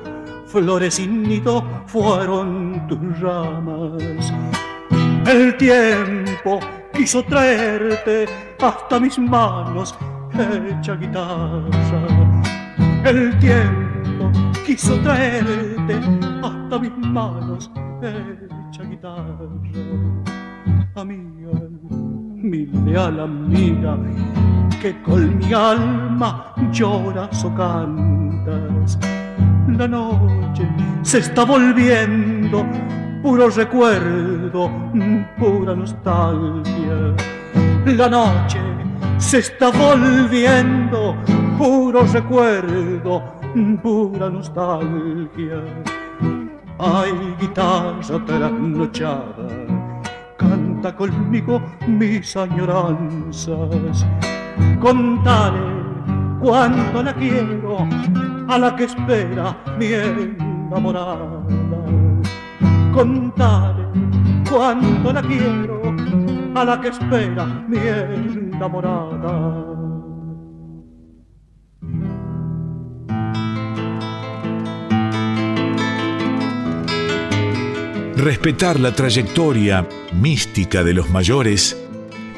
flores 0.46 0.96
sin 0.96 1.24
nido 1.24 1.64
fueron 1.86 2.86
tus 2.88 3.20
ramas. 3.22 4.34
El 5.26 5.56
tiempo 5.56 6.60
quiso 6.94 7.24
traerte 7.24 8.28
hasta 8.60 9.00
mis 9.00 9.18
manos 9.20 9.96
hecha 10.34 10.96
guitarra. 10.96 12.42
El 13.06 13.38
tiempo 13.40 14.32
quiso 14.66 15.00
traerte 15.00 16.00
hasta 16.44 16.80
mis 16.80 16.98
manos 16.98 17.72
hecha 18.02 18.84
guitarra. 18.84 19.48
Amiga, 20.96 21.52
mi 22.36 22.66
leal 22.66 23.20
amiga, 23.22 23.98
que 24.82 25.00
con 25.04 25.38
mi 25.38 25.54
alma 25.54 26.56
lloras 26.72 27.46
o 27.46 27.54
cantas. 27.54 28.98
La 29.68 29.88
noche 29.88 30.68
se 31.04 31.20
está 31.20 31.44
volviendo 31.46 32.66
puro 33.22 33.50
recuerdo, 33.50 34.72
pura 35.38 35.76
nostalgia. 35.76 37.14
La 37.86 38.10
noche 38.10 38.60
se 39.20 39.38
está 39.38 39.70
volviendo 39.70 41.16
puro 41.60 42.02
recuerdo, 42.12 43.22
pura 43.84 44.30
nostalgia. 44.32 45.62
Ay, 46.80 47.36
guitarra 47.40 48.26
trasnochada, 48.26 49.48
canta 50.38 50.96
conmigo 50.96 51.62
mis 51.86 52.36
añoranzas. 52.36 54.08
Contale 54.80 55.60
cuánto 56.40 57.04
la 57.04 57.14
quiero 57.14 57.88
a 58.48 58.58
la 58.58 58.76
que 58.76 58.86
espera 58.86 59.58
mi 59.78 59.86
enamorada. 59.86 61.46
Contale 62.94 63.86
cuánto 64.50 65.14
la 65.14 65.22
quiero 65.22 65.82
a 66.56 66.66
la 66.66 66.82
que 66.82 66.88
espera 66.90 67.46
mi 67.68 67.78
enamorada. 67.78 69.72
Respetar 78.18 78.80
la 78.80 78.92
trayectoria 78.92 79.88
mística 80.14 80.84
de 80.84 80.94
los 80.94 81.10
mayores 81.10 81.76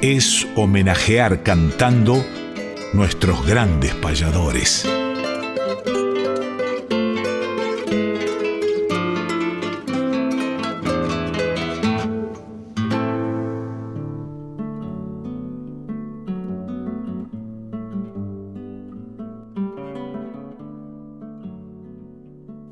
es 0.04 0.46
homenajear 0.58 1.44
cantando 1.44 2.26
nuestros 2.92 3.48
grandes 3.48 3.96
payadores. 3.96 4.86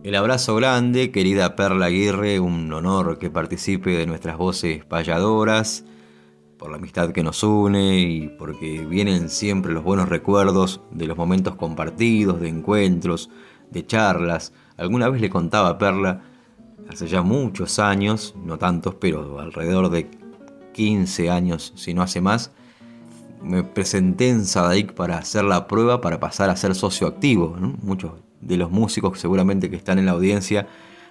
El 0.04 0.15
abrazo 0.15 0.58
grande, 0.58 1.12
querida 1.12 1.56
Perla 1.56 1.86
Aguirre, 1.86 2.41
un 2.41 2.74
honor 2.74 3.17
que 3.20 3.30
participe 3.30 3.91
de 3.91 4.06
nuestras 4.06 4.36
voces 4.36 4.84
payadoras, 4.84 5.86
por 6.62 6.69
la 6.69 6.78
amistad 6.78 7.10
que 7.12 7.24
nos 7.24 7.41
une 7.41 7.97
y 7.97 8.28
porque 8.28 8.86
vienen 8.86 9.30
siempre 9.30 9.74
los 9.74 9.84
buenos 9.84 10.10
recuerdos 10.10 10.80
de 10.91 11.08
los 11.08 11.17
momentos 11.17 11.56
compartidos, 11.56 12.39
de 12.39 12.50
encuentros, 12.50 13.32
de 13.71 13.84
charlas. 13.84 14.54
Alguna 14.78 15.10
vez 15.10 15.21
le 15.21 15.32
contaba 15.32 15.69
a 15.69 15.78
Perla, 15.80 16.21
hace 16.88 17.08
ya 17.08 17.24
muchos 17.24 17.80
años, 17.80 18.36
no 18.45 18.60
tantos, 18.60 18.93
pero 18.93 19.39
alrededor 19.39 19.89
de 19.89 20.12
15 20.74 21.32
años, 21.32 21.74
si 21.76 21.95
no 21.95 22.04
hace 22.04 22.21
más, 22.21 22.52
me 23.41 23.63
presenté 23.63 24.30
en 24.30 24.45
Sadaic 24.45 24.93
para 24.93 25.17
hacer 25.17 25.43
la 25.43 25.65
prueba 25.65 26.00
para 26.00 26.19
pasar 26.19 26.52
a 26.52 26.56
ser 26.56 26.76
socio 26.76 27.08
activo. 27.08 27.58
Muchos 27.82 28.12
de 28.39 28.58
los 28.58 28.69
músicos 28.69 29.19
seguramente 29.19 29.71
que 29.71 29.78
están 29.78 29.97
en 29.97 30.06
la 30.06 30.12
audiencia 30.12 30.67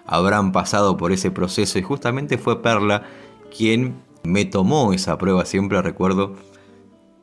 habrán 0.06 0.52
pasado 0.52 0.96
por 0.96 1.10
ese 1.10 1.32
proceso 1.32 1.76
y 1.76 1.82
justamente 1.82 2.38
fue 2.38 2.62
Perla 2.62 3.02
quien 3.50 4.08
me 4.22 4.44
tomó 4.44 4.92
esa 4.92 5.18
prueba. 5.18 5.44
Siempre 5.44 5.80
recuerdo 5.82 6.34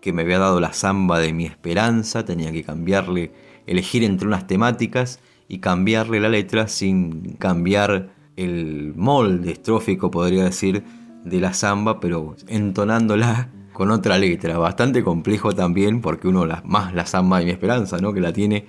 que 0.01 0.13
me 0.13 0.23
había 0.23 0.39
dado 0.39 0.59
la 0.59 0.73
samba 0.73 1.19
de 1.19 1.33
mi 1.33 1.45
esperanza, 1.45 2.25
tenía 2.25 2.51
que 2.51 2.63
cambiarle, 2.63 3.31
elegir 3.65 4.03
entre 4.03 4.27
unas 4.27 4.47
temáticas 4.47 5.19
y 5.47 5.59
cambiarle 5.59 6.19
la 6.19 6.29
letra 6.29 6.67
sin 6.67 7.33
cambiar 7.33 8.09
el 8.35 8.93
molde 8.95 9.51
estrófico, 9.51 10.11
podría 10.11 10.43
decir, 10.43 10.83
de 11.23 11.39
la 11.39 11.53
samba, 11.53 11.99
pero 11.99 12.35
entonándola 12.47 13.49
con 13.73 13.91
otra 13.91 14.17
letra. 14.17 14.57
Bastante 14.57 15.03
complejo 15.03 15.53
también, 15.53 16.01
porque 16.01 16.27
uno 16.27 16.45
la, 16.45 16.61
más 16.65 16.93
la 16.93 17.05
samba 17.05 17.39
de 17.39 17.45
mi 17.45 17.51
esperanza, 17.51 17.97
¿no? 17.97 18.13
que 18.13 18.21
la 18.21 18.33
tiene 18.33 18.65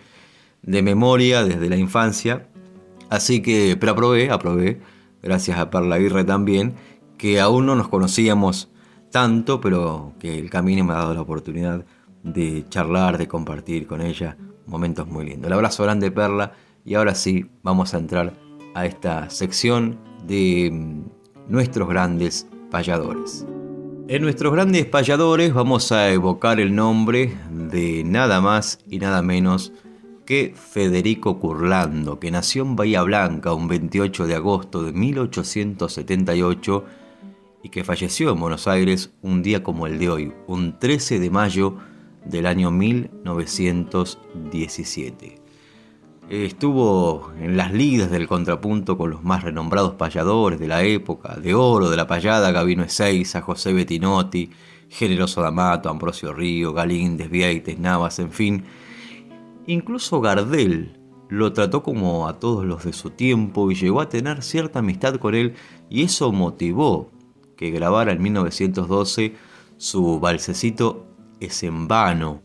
de 0.62 0.82
memoria 0.82 1.44
desde 1.44 1.68
la 1.68 1.76
infancia. 1.76 2.48
Así 3.10 3.40
que, 3.40 3.76
pero 3.78 3.92
aprobé, 3.92 4.30
aprobé, 4.30 4.80
gracias 5.22 5.58
a 5.58 5.70
Perla 5.70 5.96
Aguirre 5.96 6.24
también, 6.24 6.74
que 7.18 7.40
aún 7.40 7.66
no 7.66 7.74
nos 7.74 7.88
conocíamos 7.88 8.70
tanto, 9.10 9.60
pero 9.60 10.14
que 10.18 10.38
el 10.38 10.48
camino 10.48 10.84
me 10.84 10.94
ha 10.94 10.98
dado 10.98 11.14
la 11.14 11.22
oportunidad 11.22 11.84
de 12.22 12.64
charlar, 12.68 13.18
de 13.18 13.28
compartir 13.28 13.86
con 13.86 14.00
ella 14.00 14.36
momentos 14.66 15.06
muy 15.08 15.26
lindos. 15.26 15.48
El 15.48 15.52
abrazo 15.54 15.82
grande, 15.82 16.10
Perla, 16.10 16.52
y 16.84 16.94
ahora 16.94 17.14
sí, 17.14 17.46
vamos 17.62 17.92
a 17.92 17.98
entrar 17.98 18.34
a 18.74 18.86
esta 18.86 19.28
sección 19.30 19.98
de 20.26 20.70
mm, 20.72 21.52
nuestros 21.52 21.88
grandes 21.88 22.46
payadores. 22.70 23.46
En 24.08 24.22
nuestros 24.22 24.52
grandes 24.52 24.86
payadores 24.86 25.52
vamos 25.52 25.92
a 25.92 26.10
evocar 26.10 26.60
el 26.60 26.74
nombre 26.74 27.36
de 27.50 28.04
nada 28.04 28.40
más 28.40 28.78
y 28.88 28.98
nada 28.98 29.20
menos 29.20 29.72
que 30.24 30.54
Federico 30.54 31.38
Curlando, 31.38 32.18
que 32.18 32.30
nació 32.30 32.62
en 32.62 32.76
Bahía 32.76 33.02
Blanca 33.02 33.52
un 33.54 33.68
28 33.68 34.26
de 34.26 34.34
agosto 34.34 34.82
de 34.82 34.92
1878 34.92 36.84
y 37.62 37.68
que 37.70 37.84
falleció 37.84 38.30
en 38.30 38.40
Buenos 38.40 38.68
Aires 38.68 39.14
un 39.22 39.42
día 39.42 39.62
como 39.62 39.86
el 39.86 39.98
de 39.98 40.10
hoy, 40.10 40.34
un 40.46 40.78
13 40.78 41.18
de 41.18 41.30
mayo 41.30 41.76
del 42.24 42.46
año 42.46 42.70
1917. 42.70 45.40
Estuvo 46.28 47.32
en 47.40 47.56
las 47.56 47.72
lides 47.72 48.10
del 48.10 48.28
contrapunto 48.28 48.98
con 48.98 49.08
los 49.10 49.24
más 49.24 49.44
renombrados 49.44 49.94
payadores 49.94 50.60
de 50.60 50.68
la 50.68 50.82
época, 50.82 51.36
de 51.36 51.54
oro 51.54 51.88
de 51.88 51.96
la 51.96 52.06
payada, 52.06 52.52
Gabino 52.52 52.84
Ezeiza, 52.84 53.40
José 53.40 53.72
Bettinotti, 53.72 54.50
Generoso 54.90 55.40
D'Amato, 55.42 55.88
Ambrosio 55.88 56.34
Río, 56.34 56.72
Galíndez, 56.72 57.30
Vieites, 57.30 57.78
Navas, 57.78 58.18
en 58.18 58.30
fin, 58.30 58.64
Incluso 59.68 60.22
Gardel 60.22 60.98
lo 61.28 61.52
trató 61.52 61.82
como 61.82 62.26
a 62.26 62.38
todos 62.38 62.64
los 62.64 62.86
de 62.86 62.94
su 62.94 63.10
tiempo 63.10 63.70
y 63.70 63.74
llegó 63.74 64.00
a 64.00 64.08
tener 64.08 64.42
cierta 64.42 64.78
amistad 64.78 65.16
con 65.16 65.34
él 65.34 65.56
y 65.90 66.04
eso 66.04 66.32
motivó 66.32 67.10
que 67.58 67.70
grabara 67.70 68.12
en 68.12 68.22
1912 68.22 69.34
su 69.76 70.20
balsecito 70.20 71.06
Es 71.40 71.62
en 71.62 71.86
vano. 71.86 72.42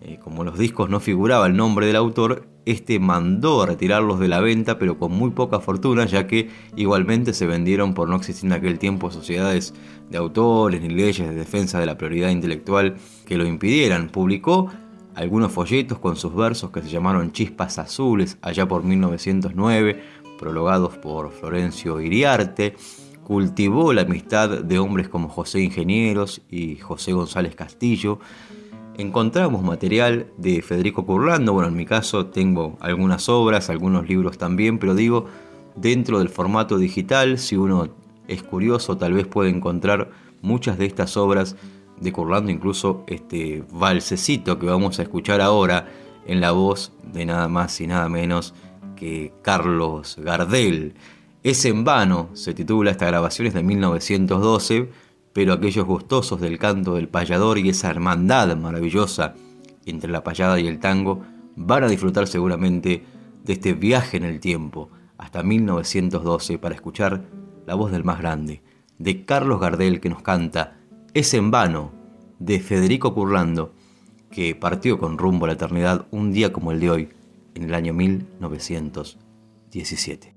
Eh, 0.00 0.18
como 0.22 0.44
los 0.44 0.58
discos 0.58 0.88
no 0.88 1.00
figuraba 1.00 1.46
el 1.46 1.56
nombre 1.56 1.86
del 1.86 1.96
autor, 1.96 2.48
este 2.64 2.98
mandó 2.98 3.64
retirarlos 3.66 4.18
de 4.18 4.28
la 4.28 4.40
venta, 4.40 4.78
pero 4.78 4.98
con 4.98 5.12
muy 5.12 5.30
poca 5.30 5.60
fortuna, 5.60 6.04
ya 6.06 6.26
que 6.26 6.50
igualmente 6.76 7.32
se 7.32 7.46
vendieron 7.46 7.94
por 7.94 8.08
no 8.08 8.16
existir 8.16 8.46
en 8.46 8.52
aquel 8.52 8.78
tiempo 8.78 9.10
sociedades 9.10 9.74
de 10.10 10.18
autores 10.18 10.80
ni 10.80 10.88
leyes 10.88 11.28
de 11.28 11.34
defensa 11.34 11.78
de 11.78 11.86
la 11.86 11.96
prioridad 11.96 12.30
intelectual 12.30 12.96
que 13.24 13.36
lo 13.36 13.46
impidieran. 13.46 14.08
Publicó 14.08 14.70
algunos 15.14 15.52
folletos 15.52 15.98
con 15.98 16.16
sus 16.16 16.34
versos 16.34 16.70
que 16.70 16.82
se 16.82 16.88
llamaron 16.88 17.32
Chispas 17.32 17.78
Azules 17.78 18.38
allá 18.42 18.66
por 18.66 18.84
1909, 18.84 20.02
prologados 20.38 20.96
por 20.98 21.30
Florencio 21.30 22.00
Iriarte, 22.00 22.76
cultivó 23.26 23.92
la 23.92 24.02
amistad 24.02 24.60
de 24.60 24.78
hombres 24.78 25.08
como 25.08 25.28
José 25.28 25.60
Ingenieros 25.60 26.42
y 26.48 26.76
José 26.76 27.12
González 27.12 27.56
Castillo. 27.56 28.20
Encontramos 28.98 29.64
material 29.64 30.28
de 30.36 30.62
Federico 30.62 31.04
Curlando, 31.04 31.52
bueno, 31.52 31.68
en 31.68 31.74
mi 31.74 31.86
caso 31.86 32.26
tengo 32.26 32.78
algunas 32.78 33.28
obras, 33.28 33.68
algunos 33.68 34.08
libros 34.08 34.38
también, 34.38 34.78
pero 34.78 34.94
digo, 34.94 35.26
dentro 35.74 36.20
del 36.20 36.28
formato 36.28 36.78
digital, 36.78 37.38
si 37.38 37.56
uno 37.56 37.88
es 38.28 38.44
curioso, 38.44 38.96
tal 38.96 39.14
vez 39.14 39.26
puede 39.26 39.50
encontrar 39.50 40.12
muchas 40.40 40.78
de 40.78 40.86
estas 40.86 41.16
obras 41.16 41.56
decurrando 42.00 42.52
incluso 42.52 43.02
este 43.08 43.64
valsecito 43.72 44.60
que 44.60 44.66
vamos 44.66 45.00
a 45.00 45.02
escuchar 45.02 45.40
ahora 45.40 45.88
en 46.26 46.40
la 46.40 46.52
voz 46.52 46.92
de 47.12 47.26
nada 47.26 47.48
más 47.48 47.80
y 47.80 47.88
nada 47.88 48.08
menos 48.08 48.54
que 48.94 49.32
Carlos 49.42 50.16
Gardel. 50.16 50.94
Es 51.46 51.64
en 51.64 51.84
vano, 51.84 52.30
se 52.32 52.54
titula 52.54 52.90
esta 52.90 53.06
grabación, 53.06 53.46
es 53.46 53.54
de 53.54 53.62
1912, 53.62 54.90
pero 55.32 55.52
aquellos 55.52 55.86
gustosos 55.86 56.40
del 56.40 56.58
canto 56.58 56.96
del 56.96 57.08
payador 57.08 57.58
y 57.58 57.68
esa 57.68 57.88
hermandad 57.88 58.56
maravillosa 58.56 59.36
entre 59.84 60.10
la 60.10 60.24
payada 60.24 60.58
y 60.58 60.66
el 60.66 60.80
tango 60.80 61.22
van 61.54 61.84
a 61.84 61.88
disfrutar 61.88 62.26
seguramente 62.26 63.04
de 63.44 63.52
este 63.52 63.74
viaje 63.74 64.16
en 64.16 64.24
el 64.24 64.40
tiempo 64.40 64.90
hasta 65.18 65.44
1912 65.44 66.58
para 66.58 66.74
escuchar 66.74 67.22
la 67.64 67.76
voz 67.76 67.92
del 67.92 68.02
más 68.02 68.18
grande, 68.18 68.60
de 68.98 69.24
Carlos 69.24 69.60
Gardel 69.60 70.00
que 70.00 70.08
nos 70.08 70.22
canta 70.22 70.78
Es 71.14 71.32
en 71.32 71.52
vano, 71.52 71.92
de 72.40 72.58
Federico 72.58 73.14
Curlando, 73.14 73.72
que 74.32 74.56
partió 74.56 74.98
con 74.98 75.16
rumbo 75.16 75.44
a 75.44 75.48
la 75.50 75.54
eternidad 75.54 76.08
un 76.10 76.32
día 76.32 76.52
como 76.52 76.72
el 76.72 76.80
de 76.80 76.90
hoy, 76.90 77.08
en 77.54 77.62
el 77.62 77.72
año 77.72 77.94
1917. 77.94 80.35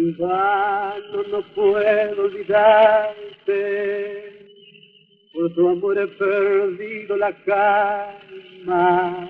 En 0.00 0.16
vano 0.16 1.22
no 1.30 1.42
puedo 1.54 2.24
olvidarte, 2.24 3.52
por 5.34 5.54
tu 5.54 5.68
amor 5.68 5.98
he 5.98 6.06
perdido 6.06 7.18
la 7.18 7.30
calma. 7.44 9.28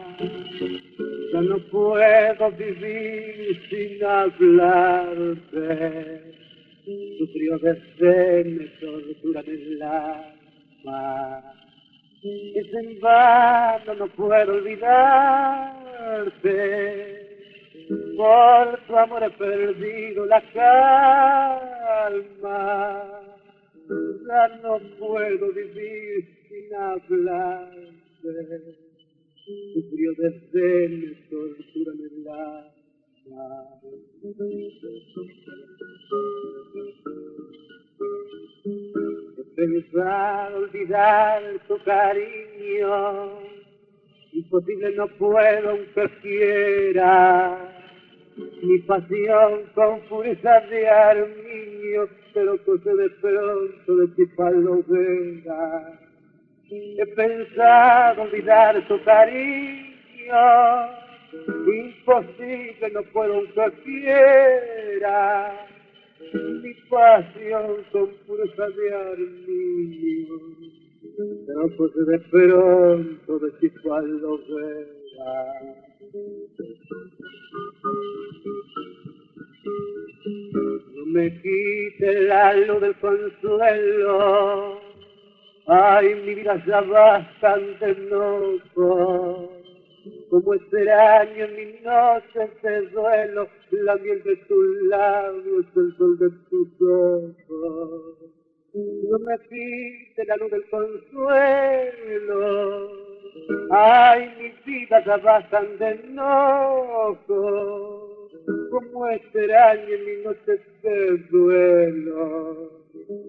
Ya 1.33 1.41
no 1.41 1.59
puedo 1.73 2.53
vivir 2.53 3.61
sin 3.69 4.05
hablarte. 4.05 5.51
Tu 6.85 7.27
frío 7.33 7.59
desdén 7.59 8.59
me 8.59 8.67
tortura 8.79 9.41
el 9.41 9.83
alma. 9.83 11.43
Es 12.23 12.73
en 12.75 13.01
vano, 13.01 13.95
no 13.95 14.07
puedo 14.07 14.53
olvidarte. 14.55 14.91
Por 18.21 18.77
tu 18.87 18.93
amor 18.99 19.23
he 19.23 19.31
perdido 19.31 20.27
la 20.27 20.43
calma. 20.53 22.13
Ya 24.29 24.49
no 24.63 24.79
puedo 24.99 25.51
vivir 25.55 26.29
sin 26.47 26.75
hablarte. 26.75 27.89
Tu 29.73 29.81
frío 29.91 30.13
desdén 30.19 31.17
tortura 31.31 31.93
en 31.95 32.01
el 32.13 32.29
alma. 32.29 33.49
Olvidar 40.57 41.41
tu 41.67 41.77
cariño, 41.85 42.93
imposible 44.33 44.89
no 44.95 45.07
puedo 45.17 45.71
aunque 45.71 46.05
quiera. 46.21 47.80
Mi 48.37 48.79
pasión 48.81 49.65
con 49.75 50.01
fuerza 50.03 50.61
de 50.71 50.89
armiño, 50.89 52.09
pero 52.33 52.57
cose 52.65 52.95
de 52.95 53.11
pronto 53.21 53.97
de 53.97 54.09
ti 54.09 54.27
palomera. 54.37 55.99
He 56.71 57.07
pensado 57.17 58.23
olvidar 58.23 58.87
tu 58.87 59.03
cariño, 59.03 59.85
imposible 61.67 62.91
no 62.93 63.03
puedo 63.13 63.35
aunque 63.35 63.73
quiera. 63.83 65.67
Mi 66.33 66.75
pasión 66.89 67.85
con 67.91 68.11
fuerza 68.27 68.69
de 68.69 68.95
armiño, 68.95 70.37
pero 71.47 71.77
cose 71.77 72.01
de 72.05 72.19
pronto 72.21 73.39
de 73.39 73.51
ti 73.61 73.69
palomera. 73.83 74.81
No 76.01 76.17
me 81.07 81.31
quite 81.43 82.23
la 82.23 82.55
luz 82.55 82.81
del 82.81 82.97
consuelo. 83.01 84.81
Ay, 85.67 86.15
mi 86.25 86.37
vida 86.37 86.65
ya 86.67 86.81
bastante 86.81 87.91
enojo. 87.91 89.53
Como 90.31 90.55
extraño 90.55 91.45
en 91.45 91.57
mi 91.57 91.67
noche 91.83 92.51
de 92.63 92.81
duelo, 92.89 93.49
la 93.73 93.97
miel 93.97 94.23
de 94.23 94.37
tus 94.37 94.83
labios, 94.85 95.67
el 95.77 95.97
sol 95.99 96.19
de 96.19 96.31
tus 96.49 96.69
ojos. 96.81 98.40
No 98.73 99.19
me 99.19 99.37
quite 99.49 100.25
la 100.27 100.37
luz 100.37 100.51
del 100.51 100.65
consuelo. 100.71 102.31
Ay, 103.71 104.31
mi 104.39 104.51
vida 104.65 105.05
ya 105.05 105.17
bastante 105.19 105.91
enojo 105.91 107.37
como 108.71 109.07
extraño 109.09 109.95
en 109.95 110.05
mi 110.05 110.17
noche 110.25 110.61
de 110.83 111.17
duelo, 111.31 112.71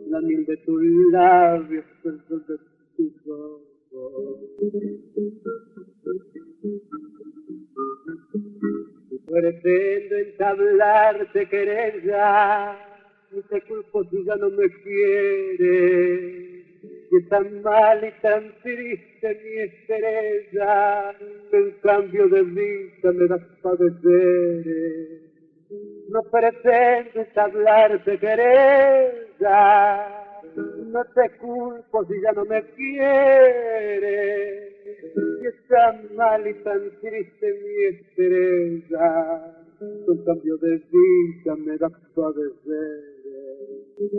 la 0.09 0.19
miel 0.21 0.45
de 0.45 0.57
tus 0.57 0.81
labios, 1.11 1.85
el 2.05 2.21
sol 2.27 2.45
de 2.47 2.57
tus 2.97 3.27
ojos. 3.27 4.39
Pretendo 9.27 10.15
entablarte 10.15 11.49
querella, 11.49 12.90
y 13.33 13.41
te 13.43 13.61
culpo 13.61 14.03
si 14.05 14.25
ya 14.25 14.35
no 14.35 14.49
me 14.49 14.69
quieres. 14.83 16.41
Y 17.11 17.17
es 17.17 17.29
tan 17.29 17.61
mal 17.61 18.03
y 18.03 18.11
tan 18.21 18.53
triste 18.61 19.41
mi 19.43 19.59
estrella, 19.59 21.15
que 21.49 21.57
en 21.57 21.71
cambio 21.81 22.27
de 22.27 22.43
vida 22.43 23.11
me 23.13 23.27
das 23.27 23.41
padecer. 23.61 25.21
No 26.09 26.21
pretendo 26.23 27.25
hablarte 27.35 28.17
querella, 28.19 30.07
no 30.55 31.03
te 31.15 31.29
culpo 31.37 32.05
si 32.05 32.21
ya 32.21 32.31
no 32.33 32.45
me 32.45 32.61
quieres. 32.75 34.21
Y 35.41 35.47
es 35.47 35.67
tan 35.67 36.15
mal 36.15 36.45
y 36.47 36.53
tan 36.63 36.91
triste 36.99 37.53
mi 37.63 37.83
estrella, 37.95 39.55
que 39.79 40.11
en 40.11 40.25
cambio 40.25 40.57
de 40.57 40.81
vida 40.91 41.55
me 41.55 41.77
das 41.77 41.93
padecer. 42.13 43.10
Has 44.01 44.09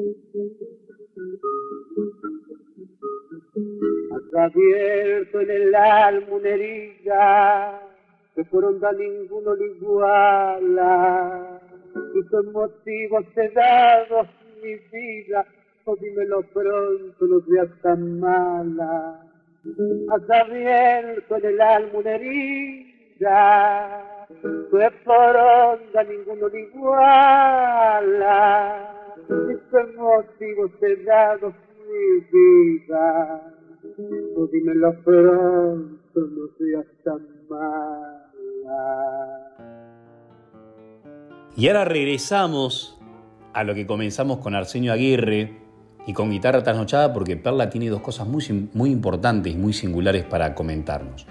abierto 4.33 5.41
en 5.41 5.51
el 5.51 5.75
alma 5.75 6.29
una 6.31 6.49
herida 6.49 7.83
que 8.37 8.45
por 8.45 8.65
onda 8.65 8.93
ninguno 8.93 9.57
le 9.57 9.67
iguala. 9.67 11.61
Y 12.15 12.23
con 12.29 12.53
motivos 12.53 13.25
he 13.35 13.49
dado 13.49 14.29
mi 14.63 14.77
vida, 14.93 15.45
o 15.85 15.97
dímelo 15.97 16.43
pronto, 16.53 17.27
no 17.27 17.41
seas 17.41 17.71
tan 17.83 18.21
mala. 18.21 19.21
Has 20.11 20.31
abierto 20.31 21.39
en 21.39 21.45
el 21.45 21.61
alma 21.61 21.99
una 21.99 22.15
herida 22.15 24.29
que 24.39 24.91
por 25.05 25.37
onda 25.37 26.05
ninguno 26.05 26.49
le 26.49 26.61
iguala. 26.61 28.29
Y 41.57 41.69
ahora 41.69 41.85
regresamos 41.85 42.99
a 43.53 43.65
lo 43.65 43.75
que 43.75 43.87
comenzamos 43.87 44.39
con 44.39 44.55
Arsenio 44.55 44.93
Aguirre 44.93 45.59
y 46.07 46.13
con 46.13 46.31
guitarra 46.31 46.63
trasnochada 46.63 47.13
porque 47.13 47.37
Perla 47.37 47.71
tiene 47.71 47.89
dos 47.89 48.01
cosas 48.01 48.27
muy, 48.27 48.69
muy 48.73 48.91
importantes 48.91 49.53
y 49.53 49.57
muy 49.57 49.73
singulares 49.73 50.25
para 50.25 50.55
comentarnos. 50.55 51.27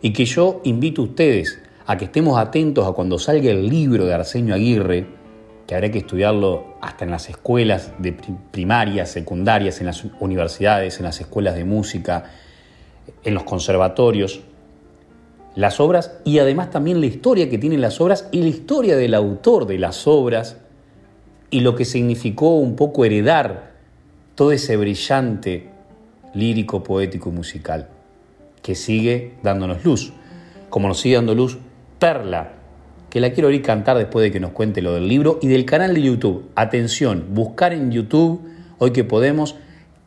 Y 0.00 0.12
que 0.12 0.24
yo 0.24 0.60
invito 0.64 1.02
a 1.02 1.04
ustedes 1.04 1.62
a 1.86 1.96
que 1.98 2.06
estemos 2.06 2.38
atentos 2.38 2.86
a 2.86 2.92
cuando 2.92 3.18
salga 3.18 3.50
el 3.50 3.68
libro 3.68 4.06
de 4.06 4.14
Arsenio 4.14 4.54
Aguirre, 4.54 5.19
que 5.70 5.76
habrá 5.76 5.88
que 5.92 5.98
estudiarlo 5.98 6.74
hasta 6.80 7.04
en 7.04 7.12
las 7.12 7.28
escuelas 7.28 7.92
de 7.98 8.12
primarias, 8.50 9.08
secundarias, 9.08 9.78
en 9.78 9.86
las 9.86 10.04
universidades, 10.18 10.98
en 10.98 11.04
las 11.04 11.20
escuelas 11.20 11.54
de 11.54 11.64
música, 11.64 12.24
en 13.22 13.34
los 13.34 13.44
conservatorios, 13.44 14.40
las 15.54 15.78
obras 15.78 16.18
y 16.24 16.40
además 16.40 16.70
también 16.70 16.98
la 16.98 17.06
historia 17.06 17.48
que 17.48 17.56
tienen 17.56 17.80
las 17.80 18.00
obras 18.00 18.28
y 18.32 18.42
la 18.42 18.48
historia 18.48 18.96
del 18.96 19.14
autor 19.14 19.68
de 19.68 19.78
las 19.78 20.08
obras 20.08 20.56
y 21.50 21.60
lo 21.60 21.76
que 21.76 21.84
significó 21.84 22.56
un 22.56 22.74
poco 22.74 23.04
heredar 23.04 23.70
todo 24.34 24.50
ese 24.50 24.76
brillante 24.76 25.68
lírico, 26.34 26.82
poético 26.82 27.28
y 27.28 27.32
musical 27.32 27.86
que 28.60 28.74
sigue 28.74 29.34
dándonos 29.44 29.84
luz, 29.84 30.12
como 30.68 30.88
nos 30.88 30.98
sigue 30.98 31.14
dando 31.14 31.36
luz 31.36 31.58
Perla, 32.00 32.54
que 33.10 33.20
la 33.20 33.32
quiero 33.32 33.48
oír 33.48 33.62
cantar 33.62 33.98
después 33.98 34.22
de 34.22 34.30
que 34.30 34.40
nos 34.40 34.52
cuente 34.52 34.80
lo 34.80 34.94
del 34.94 35.08
libro 35.08 35.38
y 35.42 35.48
del 35.48 35.64
canal 35.64 35.94
de 35.94 36.02
YouTube. 36.02 36.48
Atención, 36.54 37.26
buscar 37.30 37.72
en 37.72 37.90
YouTube, 37.90 38.40
hoy 38.78 38.92
que 38.92 39.04
podemos, 39.04 39.56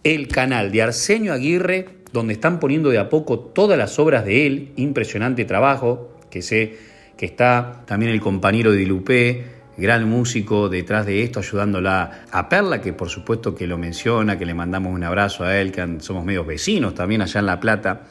el 0.04 0.28
canal 0.28 0.72
de 0.72 0.82
Arsenio 0.82 1.34
Aguirre 1.34 2.04
donde 2.14 2.34
están 2.34 2.60
poniendo 2.60 2.92
de 2.92 3.00
a 3.00 3.10
poco 3.10 3.40
todas 3.40 3.78
las 3.78 4.00
obras 4.00 4.24
de 4.24 4.46
él, 4.46 4.72
impresionante 4.78 5.46
trabajo, 5.46 6.12
que 6.30 6.42
sé 6.42 6.78
que 7.18 7.26
está 7.26 7.82
también 7.86 8.12
el 8.12 8.22
compañero 8.22 8.72
de 8.72 8.78
Dilupé, 8.78 9.46
gran 9.78 10.08
músico 10.08 10.70
detrás 10.70 11.08
de 11.08 11.24
esto, 11.24 11.40
ayudándola 11.40 12.26
a 12.32 12.48
Perla, 12.50 12.82
que 12.82 12.94
por 12.94 13.10
supuesto 13.10 13.56
que 13.56 13.66
lo 13.66 13.80
menciona, 13.80 14.38
que 14.38 14.46
le 14.46 14.54
mandamos 14.54 14.94
un 14.94 15.04
abrazo 15.04 15.44
a 15.44 15.60
él, 15.60 15.72
que 15.72 15.98
somos 16.00 16.24
medios 16.24 16.46
vecinos 16.46 16.94
también 16.94 17.24
allá 17.24 17.40
en 17.40 17.48
La 17.48 17.60
Plata, 17.60 18.04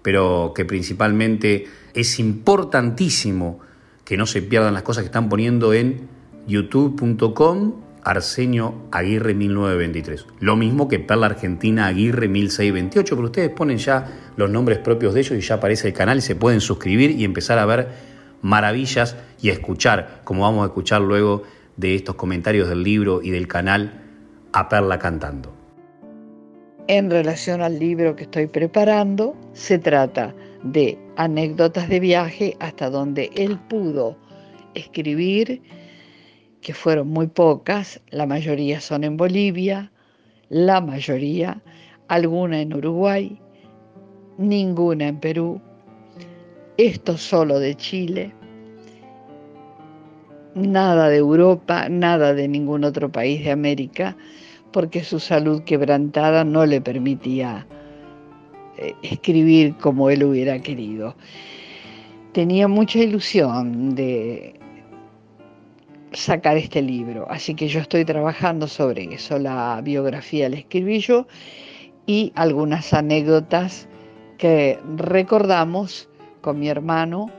pero 0.00 0.52
que 0.54 0.64
principalmente 0.64 1.66
es 1.92 2.18
importantísimo 2.18 3.60
que 4.10 4.16
no 4.16 4.26
se 4.26 4.42
pierdan 4.42 4.74
las 4.74 4.82
cosas 4.82 5.04
que 5.04 5.06
están 5.06 5.28
poniendo 5.28 5.72
en 5.72 6.08
youtube.com 6.48 7.74
Arsenio 8.02 8.74
Aguirre 8.90 9.34
1923. 9.34 10.26
Lo 10.40 10.56
mismo 10.56 10.88
que 10.88 10.98
Perla 10.98 11.26
Argentina 11.26 11.86
Aguirre 11.86 12.26
1628, 12.26 13.14
pero 13.14 13.26
ustedes 13.26 13.50
ponen 13.50 13.78
ya 13.78 14.32
los 14.36 14.50
nombres 14.50 14.78
propios 14.78 15.14
de 15.14 15.20
ellos 15.20 15.38
y 15.38 15.42
ya 15.42 15.54
aparece 15.54 15.86
el 15.86 15.94
canal 15.94 16.18
y 16.18 16.22
se 16.22 16.34
pueden 16.34 16.60
suscribir 16.60 17.12
y 17.12 17.22
empezar 17.22 17.60
a 17.60 17.66
ver 17.66 17.86
maravillas 18.42 19.14
y 19.40 19.50
a 19.50 19.52
escuchar, 19.52 20.22
como 20.24 20.42
vamos 20.42 20.64
a 20.64 20.66
escuchar 20.66 21.02
luego 21.02 21.44
de 21.76 21.94
estos 21.94 22.16
comentarios 22.16 22.68
del 22.68 22.82
libro 22.82 23.22
y 23.22 23.30
del 23.30 23.46
canal, 23.46 24.02
a 24.52 24.68
Perla 24.68 24.98
cantando. 24.98 25.54
En 26.88 27.12
relación 27.12 27.62
al 27.62 27.78
libro 27.78 28.16
que 28.16 28.24
estoy 28.24 28.48
preparando, 28.48 29.36
se 29.52 29.78
trata 29.78 30.34
de 30.64 30.98
anécdotas 31.20 31.90
de 31.90 32.00
viaje 32.00 32.56
hasta 32.60 32.88
donde 32.88 33.30
él 33.36 33.58
pudo 33.68 34.16
escribir, 34.72 35.60
que 36.62 36.72
fueron 36.72 37.08
muy 37.08 37.26
pocas, 37.26 38.00
la 38.08 38.24
mayoría 38.24 38.80
son 38.80 39.04
en 39.04 39.18
Bolivia, 39.18 39.92
la 40.48 40.80
mayoría, 40.80 41.62
alguna 42.08 42.62
en 42.62 42.72
Uruguay, 42.72 43.38
ninguna 44.38 45.08
en 45.08 45.20
Perú, 45.20 45.60
esto 46.78 47.18
solo 47.18 47.58
de 47.58 47.74
Chile, 47.74 48.34
nada 50.54 51.10
de 51.10 51.18
Europa, 51.18 51.90
nada 51.90 52.32
de 52.32 52.48
ningún 52.48 52.82
otro 52.82 53.12
país 53.12 53.44
de 53.44 53.50
América, 53.50 54.16
porque 54.72 55.04
su 55.04 55.20
salud 55.20 55.64
quebrantada 55.64 56.44
no 56.44 56.64
le 56.64 56.80
permitía 56.80 57.66
escribir 59.02 59.76
como 59.76 60.10
él 60.10 60.24
hubiera 60.24 60.58
querido. 60.60 61.14
Tenía 62.32 62.68
mucha 62.68 62.98
ilusión 63.00 63.94
de 63.94 64.54
sacar 66.12 66.56
este 66.56 66.82
libro, 66.82 67.26
así 67.30 67.54
que 67.54 67.68
yo 67.68 67.80
estoy 67.80 68.04
trabajando 68.04 68.66
sobre 68.66 69.14
eso. 69.14 69.38
La 69.38 69.80
biografía 69.82 70.48
la 70.48 70.56
escribí 70.56 71.00
yo 71.00 71.26
y 72.06 72.32
algunas 72.34 72.92
anécdotas 72.92 73.88
que 74.38 74.78
recordamos 74.96 76.08
con 76.40 76.58
mi 76.58 76.68
hermano 76.68 77.30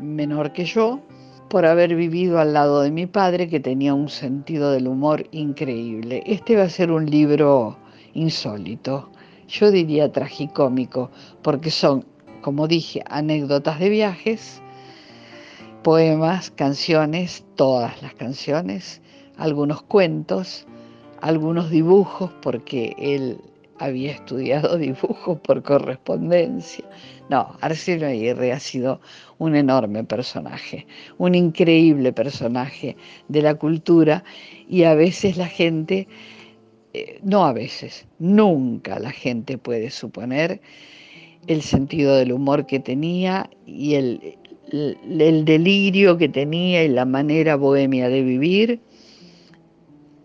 menor 0.00 0.52
que 0.52 0.64
yo 0.64 1.00
por 1.48 1.64
haber 1.64 1.94
vivido 1.94 2.40
al 2.40 2.52
lado 2.52 2.82
de 2.82 2.90
mi 2.90 3.06
padre 3.06 3.48
que 3.48 3.60
tenía 3.60 3.94
un 3.94 4.08
sentido 4.08 4.72
del 4.72 4.88
humor 4.88 5.26
increíble. 5.30 6.22
Este 6.26 6.56
va 6.56 6.64
a 6.64 6.68
ser 6.68 6.90
un 6.90 7.06
libro 7.06 7.78
insólito, 8.14 9.10
yo 9.48 9.70
diría 9.70 10.10
tragicómico, 10.10 11.10
porque 11.42 11.70
son, 11.70 12.04
como 12.40 12.68
dije, 12.68 13.02
anécdotas 13.08 13.78
de 13.78 13.88
viajes, 13.88 14.62
poemas, 15.82 16.50
canciones, 16.50 17.44
todas 17.54 18.02
las 18.02 18.14
canciones, 18.14 19.00
algunos 19.36 19.82
cuentos, 19.82 20.66
algunos 21.20 21.70
dibujos, 21.70 22.30
porque 22.42 22.94
él 22.98 23.38
había 23.78 24.12
estudiado 24.12 24.78
dibujo 24.78 25.38
por 25.38 25.62
correspondencia. 25.62 26.84
No, 27.28 27.56
Arsenio 27.60 28.06
Aguirre 28.06 28.52
ha 28.52 28.60
sido 28.60 29.00
un 29.38 29.56
enorme 29.56 30.04
personaje, 30.04 30.86
un 31.18 31.34
increíble 31.34 32.12
personaje 32.12 32.96
de 33.28 33.42
la 33.42 33.54
cultura 33.56 34.24
y 34.68 34.84
a 34.84 34.94
veces 34.94 35.36
la 35.36 35.48
gente, 35.48 36.06
eh, 36.96 37.20
no 37.22 37.44
a 37.44 37.52
veces, 37.52 38.06
nunca 38.18 38.98
la 38.98 39.10
gente 39.10 39.58
puede 39.58 39.90
suponer 39.90 40.62
el 41.46 41.60
sentido 41.60 42.16
del 42.16 42.32
humor 42.32 42.64
que 42.64 42.80
tenía 42.80 43.50
y 43.66 43.96
el, 43.96 44.38
el 44.72 45.44
delirio 45.44 46.16
que 46.16 46.30
tenía 46.30 46.84
y 46.84 46.88
la 46.88 47.04
manera 47.04 47.56
bohemia 47.56 48.08
de 48.08 48.22
vivir 48.22 48.80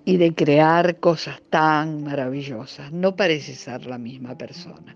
y 0.06 0.16
de 0.16 0.34
crear 0.34 0.98
cosas 1.02 1.42
tan 1.50 2.06
maravillosas. 2.06 2.90
No 2.94 3.18
parece 3.18 3.54
ser 3.54 3.86
la 3.86 3.98
misma 3.98 4.38
persona. 4.38 4.96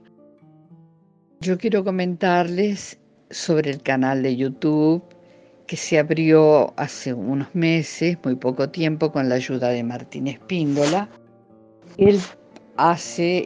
Yo 1.42 1.58
quiero 1.58 1.84
comentarles 1.84 2.98
sobre 3.30 3.72
el 3.72 3.82
canal 3.82 4.24
de 4.24 4.38
YouTube 4.38 5.04
que 5.68 5.76
se 5.76 6.00
abrió 6.00 6.74
hace 6.78 7.14
unos 7.14 7.54
meses, 7.54 8.18
muy 8.24 8.36
poco 8.36 8.70
tiempo, 8.70 9.12
con 9.12 9.28
la 9.28 9.36
ayuda 9.36 9.70
de 9.70 9.84
Martín 9.84 10.28
Espíndola. 10.28 11.10
Él 11.98 12.20
hace 12.78 13.46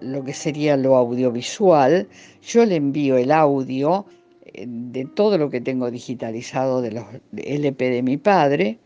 lo 0.00 0.24
que 0.24 0.32
sería 0.32 0.76
lo 0.76 0.96
audiovisual. 0.96 2.08
Yo 2.42 2.64
le 2.64 2.76
envío 2.76 3.16
el 3.16 3.30
audio 3.30 4.06
eh, 4.44 4.64
de 4.66 5.04
todo 5.06 5.38
lo 5.38 5.48
que 5.50 5.60
tengo 5.60 5.90
digitalizado 5.90 6.82
de 6.82 6.92
los 6.92 7.04
LP 7.36 7.90
de 7.90 8.02
mi 8.02 8.16
padre 8.16 8.78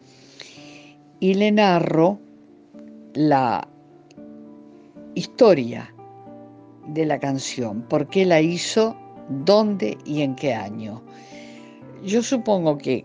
y 1.20 1.35
le 1.35 1.51
narro 1.53 2.18
la 3.14 3.66
historia 5.14 5.95
de 6.89 7.07
la 7.07 7.18
canción, 7.18 7.83
por 7.83 8.09
qué 8.09 8.24
la 8.26 8.41
hizo, 8.41 8.97
dónde 9.28 9.99
y 10.05 10.22
en 10.22 10.35
qué 10.35 10.55
año. 10.55 11.03
Yo 12.05 12.22
supongo 12.22 12.78
que 12.78 13.05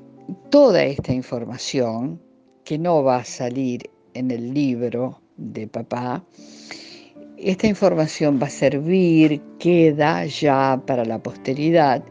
toda 0.49 0.83
esta 0.83 1.13
información, 1.13 2.19
que 2.63 2.79
no 2.79 3.03
va 3.03 3.17
a 3.17 3.23
salir 3.23 3.89
en 4.17 4.31
el 4.31 4.53
libro 4.53 5.21
de 5.37 5.67
papá, 5.67 6.23
esta 7.37 7.67
información 7.67 8.39
va 8.41 8.47
a 8.47 8.49
servir, 8.49 9.41
queda 9.59 10.25
ya 10.25 10.81
para 10.87 11.05
la 11.05 11.19
posteridad 11.19 12.03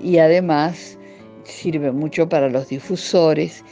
y 0.00 0.18
además 0.18 0.98
sirve 1.42 1.90
mucho 1.90 2.28
para 2.28 2.48
los 2.48 2.68
difusores 2.68 3.64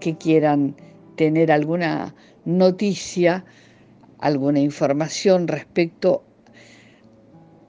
que 0.00 0.16
quieran 0.16 0.76
tener 1.16 1.50
alguna 1.50 2.14
noticia, 2.44 3.44
alguna 4.18 4.60
información 4.60 5.48
respecto 5.48 6.24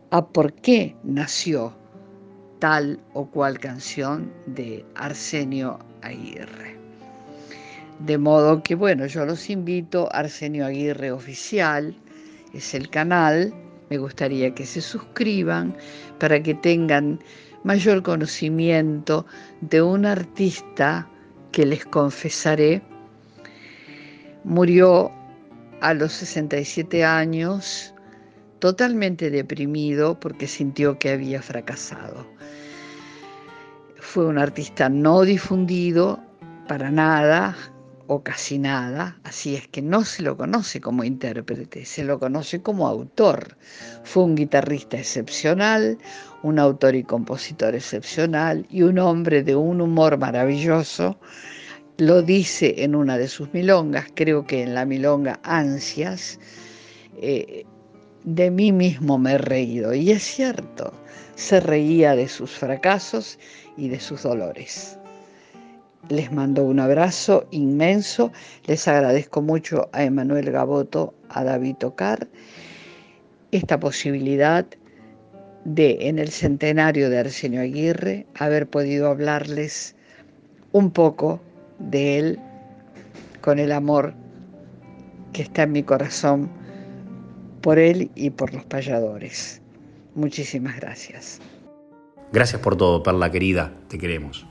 a 0.10 0.28
por 0.28 0.54
qué 0.54 0.96
nació 1.04 1.74
tal 2.60 3.00
o 3.14 3.26
cual 3.26 3.58
canción 3.60 4.32
de 4.48 4.86
Arsenio 4.96 5.80
Aguirre. 6.02 6.81
De 8.06 8.18
modo 8.18 8.64
que, 8.64 8.76
bueno, 8.76 9.06
yo 9.06 9.26
los 9.26 9.50
invito, 9.50 10.10
Arsenio 10.12 10.66
Aguirre 10.66 11.12
Oficial 11.12 11.96
es 12.54 12.74
el 12.74 12.90
canal, 12.90 13.54
me 13.90 13.98
gustaría 13.98 14.54
que 14.56 14.66
se 14.66 14.82
suscriban 14.82 15.76
para 16.20 16.42
que 16.42 16.54
tengan 16.56 17.20
mayor 17.64 18.02
conocimiento 18.02 19.26
de 19.62 19.82
un 19.82 20.06
artista 20.06 21.08
que 21.52 21.66
les 21.66 21.86
confesaré 21.86 22.82
Murió 24.44 25.12
a 25.82 25.94
los 25.94 26.14
67 26.14 27.06
años 27.06 27.94
totalmente 28.58 29.30
deprimido 29.30 30.20
porque 30.20 30.48
sintió 30.48 30.98
que 30.98 31.12
había 31.12 31.44
fracasado. 31.44 32.26
Fue 34.00 34.26
un 34.26 34.40
artista 34.40 34.90
no 34.90 35.22
difundido 35.22 36.20
para 36.68 36.90
nada 36.90 37.56
o 38.08 38.24
casi 38.24 38.58
nada, 38.58 39.20
así 39.24 39.56
es 39.56 39.68
que 39.68 39.82
no 39.82 40.04
se 40.04 40.24
lo 40.24 40.38
conoce 40.38 40.82
como 40.82 41.04
intérprete, 41.04 41.86
se 41.86 42.04
lo 42.04 42.20
conoce 42.20 42.62
como 42.62 42.88
autor. 42.88 43.58
Fue 44.04 44.24
un 44.24 44.36
guitarrista 44.36 44.98
excepcional, 44.98 45.98
un 46.44 46.60
autor 46.60 46.96
y 46.96 47.04
compositor 47.04 47.76
excepcional 47.76 48.66
y 48.70 48.84
un 48.84 49.00
hombre 49.00 49.44
de 49.44 49.56
un 49.56 49.82
humor 49.82 50.18
maravilloso 50.18 51.18
lo 51.98 52.24
dice 52.24 52.84
en 52.84 52.96
una 52.96 53.18
de 53.18 53.28
sus 53.28 53.54
milongas, 53.54 54.08
creo 54.16 54.48
que 54.48 54.64
en 54.64 54.74
la 54.74 54.86
milonga 54.86 55.40
Ansias, 55.44 56.40
eh, 57.22 57.64
de 58.24 58.50
mí 58.50 58.72
mismo 58.72 59.20
me 59.20 59.34
he 59.34 59.38
reído. 59.38 59.94
Y 59.94 60.10
es 60.10 60.24
cierto, 60.24 60.94
se 61.36 61.60
reía 61.60 62.16
de 62.16 62.28
sus 62.28 62.50
fracasos 62.50 63.38
y 63.78 63.90
de 63.90 64.00
sus 64.00 64.24
dolores. 64.24 64.98
Les 66.10 66.32
mando 66.32 66.64
un 66.64 66.80
abrazo 66.80 67.48
inmenso, 67.52 68.32
les 68.66 68.88
agradezco 68.88 69.42
mucho 69.42 69.90
a 69.94 70.04
Emanuel 70.04 70.52
Gaboto, 70.52 71.14
a 71.30 71.44
David 71.44 71.76
Tocar, 71.78 72.28
esta 73.52 73.80
posibilidad 73.80 74.66
de, 75.66 75.98
en 76.02 76.20
el 76.20 76.30
centenario 76.30 77.10
de 77.10 77.20
Arsenio 77.20 77.62
Aguirre, 77.62 78.26
haber 78.36 78.68
podido 78.68 79.10
hablarles 79.10 79.96
un 80.72 80.92
poco 80.92 81.40
de 81.80 82.20
Él 82.20 82.40
con 83.42 83.60
el 83.60 83.72
amor 83.72 84.14
que 85.34 85.44
está 85.44 85.64
en 85.64 85.72
mi 85.72 85.84
corazón 85.84 86.50
por 87.62 87.80
Él 87.80 88.12
y 88.16 88.32
por 88.32 88.54
los 88.54 88.66
payadores. 88.66 89.62
Muchísimas 90.16 90.80
gracias. 90.80 91.40
Gracias 92.34 92.62
por 92.62 92.78
todo, 92.78 93.04
Perla 93.04 93.32
querida, 93.32 93.74
te 93.88 93.98
queremos. 93.98 94.46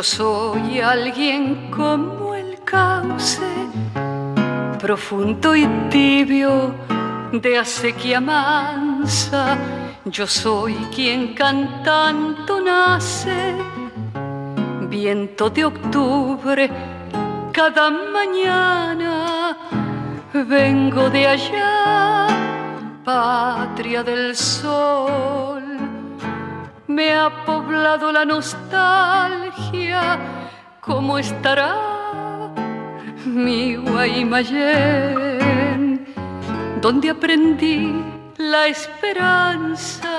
Yo 0.00 0.04
soy 0.04 0.80
alguien 0.80 1.70
como 1.70 2.34
el 2.34 2.58
cauce, 2.64 3.52
profundo 4.80 5.54
y 5.54 5.66
tibio 5.90 6.74
de 7.30 7.58
acequia 7.58 8.18
mansa. 8.18 9.58
Yo 10.06 10.26
soy 10.26 10.72
quien 10.94 11.34
cantando 11.34 12.62
nace, 12.62 13.56
viento 14.88 15.50
de 15.50 15.66
octubre 15.66 16.70
cada 17.52 17.90
mañana. 17.90 19.54
Vengo 20.32 21.10
de 21.10 21.26
allá, 21.26 22.26
patria 23.04 24.02
del 24.02 24.34
sol 24.34 25.70
me 26.90 27.14
ha 27.14 27.44
poblado 27.46 28.10
la 28.10 28.24
nostalgia, 28.24 29.49
¿cómo 30.80 31.18
estará 31.18 31.74
mi 33.24 33.76
Guaymallén? 33.76 35.26
Donde 36.80 37.10
aprendí 37.10 38.02
la 38.36 38.66
esperanza. 38.68 40.10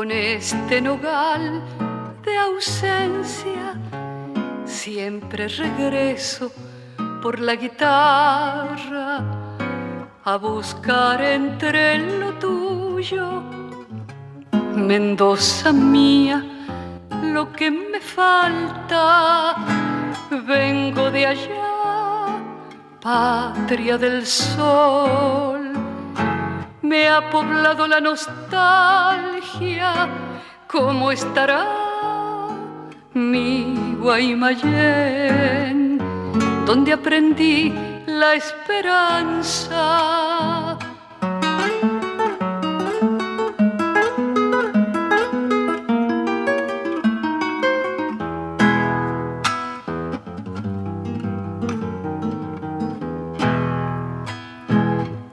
con 0.00 0.10
este 0.12 0.80
nogal 0.80 1.62
de 2.24 2.34
ausencia, 2.38 3.59
siempre 4.80 5.46
regreso 5.46 6.50
por 7.20 7.38
la 7.38 7.54
guitarra 7.54 9.22
a 10.24 10.36
buscar 10.36 11.20
entre 11.20 11.98
lo 12.18 12.32
tuyo, 12.44 13.42
Mendoza 14.74 15.70
mía, 15.70 16.42
lo 17.22 17.52
que 17.52 17.70
me 17.70 18.00
falta, 18.00 19.54
vengo 20.46 21.10
de 21.10 21.26
allá, 21.26 22.38
patria 23.02 23.98
del 23.98 24.26
sol. 24.26 25.72
Me 26.80 27.06
ha 27.06 27.28
poblado 27.28 27.86
la 27.86 28.00
nostalgia, 28.00 30.08
¿cómo 30.66 31.12
estará 31.12 31.66
mi 33.12 33.79
Guaymallén? 34.00 35.98
Donde 36.64 36.92
aprendí 36.94 37.72
la 38.06 38.34
esperanza. 38.34 39.78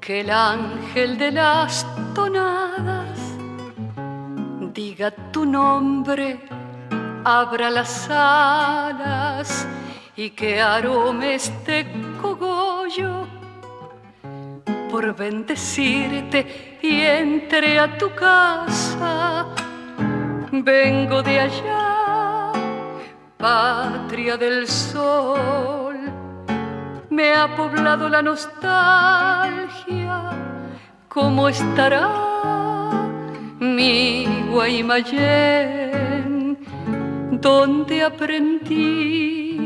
Que 0.02 0.22
el 0.22 0.30
ángel 0.30 1.18
de 1.18 1.32
las 1.32 1.86
tonadas 2.14 3.20
diga 4.74 5.12
tu 5.32 5.46
nombre, 5.46 6.57
abra 7.28 7.70
las 7.70 8.10
alas 8.10 9.68
y 10.16 10.30
que 10.30 10.62
arome 10.62 11.36
este 11.36 11.86
cogollo 12.22 13.28
por 14.90 15.14
bendecirte 15.14 16.80
y 16.82 17.02
entre 17.02 17.80
a 17.80 17.98
tu 17.98 18.16
casa. 18.16 19.48
Vengo 20.54 21.22
de 21.22 21.42
allá, 21.42 22.54
patria 23.38 24.38
del 24.38 24.66
sol 24.66 25.98
me 27.10 27.34
ha 27.34 27.54
poblado 27.58 28.08
la 28.08 28.22
nostalgia, 28.22 28.62
¿cómo 31.10 31.50
estará 31.50 32.08
mi 33.60 34.26
Guaymallén? 34.50 36.07
Donde 37.42 38.04
aprendí 38.04 39.62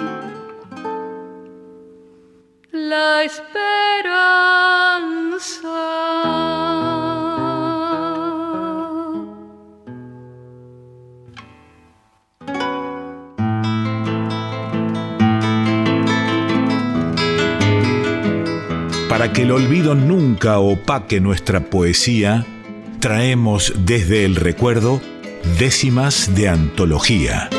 la 2.72 3.24
esperanza. 3.24 3.72
Para 19.08 19.32
que 19.34 19.44
el 19.44 19.52
olvido 19.52 19.96
nunca 19.96 20.60
opaque 20.60 21.22
nuestra 21.22 21.62
poesía, 21.62 22.46
traemos 23.00 23.74
desde 23.86 24.26
el 24.26 24.36
recuerdo 24.36 25.00
décimas 25.58 26.34
de 26.36 26.50
antología. 26.50 27.50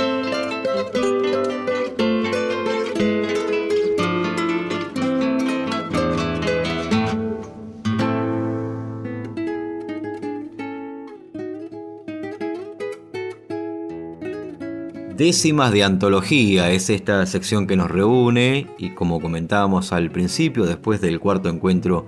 Décimas 15.23 15.71
de 15.71 15.85
antología. 15.85 16.73
Es 16.73 16.91
esta 16.91 17.25
sección 17.27 17.69
que 17.69 17.77
nos 17.77 17.89
reúne 17.89 18.67
y 18.77 18.91
como 18.91 19.21
comentábamos 19.21 19.93
al 19.93 20.11
principio, 20.11 20.67
después 20.67 21.01
del 21.01 21.21
cuarto 21.21 21.49
encuentro 21.49 22.07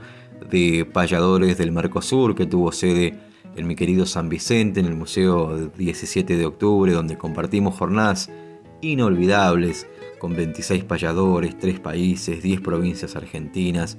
de 0.50 0.84
payadores 0.84 1.56
del 1.56 1.70
Mercosur 1.70 2.34
que 2.34 2.44
tuvo 2.44 2.72
sede 2.72 3.16
en 3.54 3.68
mi 3.68 3.76
querido 3.76 4.04
San 4.04 4.28
Vicente, 4.28 4.80
en 4.80 4.86
el 4.86 4.96
Museo 4.96 5.70
17 5.76 6.36
de 6.36 6.44
Octubre, 6.44 6.90
donde 6.90 7.16
compartimos 7.16 7.76
jornadas 7.76 8.32
inolvidables 8.80 9.86
con 10.18 10.34
26 10.34 10.82
payadores, 10.82 11.56
3 11.56 11.78
países, 11.78 12.42
10 12.42 12.62
provincias 12.62 13.14
argentinas, 13.14 13.96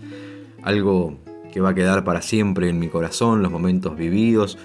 algo 0.62 1.18
que 1.54 1.62
va 1.62 1.70
a 1.70 1.74
quedar 1.74 2.04
para 2.04 2.22
siempre 2.22 2.68
en 2.68 2.80
mi 2.80 2.90
corazón, 2.90 3.42
los 3.42 3.50
momentos 3.50 3.96
vividos, 3.96 4.58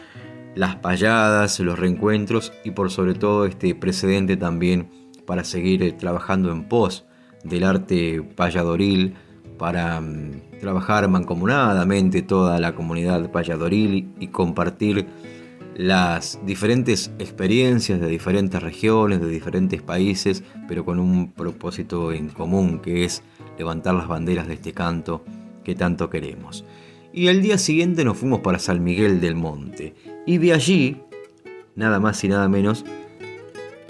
las 0.54 0.76
payadas, 0.76 1.60
los 1.60 1.78
reencuentros 1.78 2.52
y 2.64 2.72
por 2.72 2.90
sobre 2.90 3.14
todo 3.14 3.46
este 3.46 3.74
precedente 3.74 4.36
también 4.36 4.88
para 5.26 5.44
seguir 5.44 5.96
trabajando 5.96 6.50
en 6.50 6.64
pos 6.64 7.06
del 7.44 7.64
arte 7.64 8.22
payadoril, 8.36 9.14
para 9.58 10.00
mm, 10.00 10.58
trabajar 10.60 11.08
mancomunadamente 11.08 12.22
toda 12.22 12.58
la 12.58 12.74
comunidad 12.74 13.30
payadoril 13.30 14.12
y 14.18 14.28
compartir 14.28 15.06
las 15.76 16.38
diferentes 16.44 17.12
experiencias 17.18 18.00
de 18.00 18.08
diferentes 18.08 18.62
regiones, 18.62 19.20
de 19.20 19.28
diferentes 19.28 19.82
países, 19.82 20.42
pero 20.68 20.84
con 20.84 20.98
un 20.98 21.32
propósito 21.32 22.12
en 22.12 22.28
común 22.28 22.80
que 22.80 23.04
es 23.04 23.22
levantar 23.58 23.94
las 23.94 24.08
banderas 24.08 24.48
de 24.48 24.54
este 24.54 24.72
canto 24.72 25.24
que 25.64 25.74
tanto 25.74 26.10
queremos. 26.10 26.64
Y 27.12 27.26
al 27.26 27.42
día 27.42 27.58
siguiente 27.58 28.04
nos 28.04 28.18
fuimos 28.18 28.40
para 28.40 28.60
San 28.60 28.84
Miguel 28.84 29.20
del 29.20 29.34
Monte. 29.34 29.94
Y 30.26 30.38
de 30.38 30.52
allí, 30.52 30.96
nada 31.74 31.98
más 31.98 32.22
y 32.22 32.28
nada 32.28 32.48
menos 32.48 32.84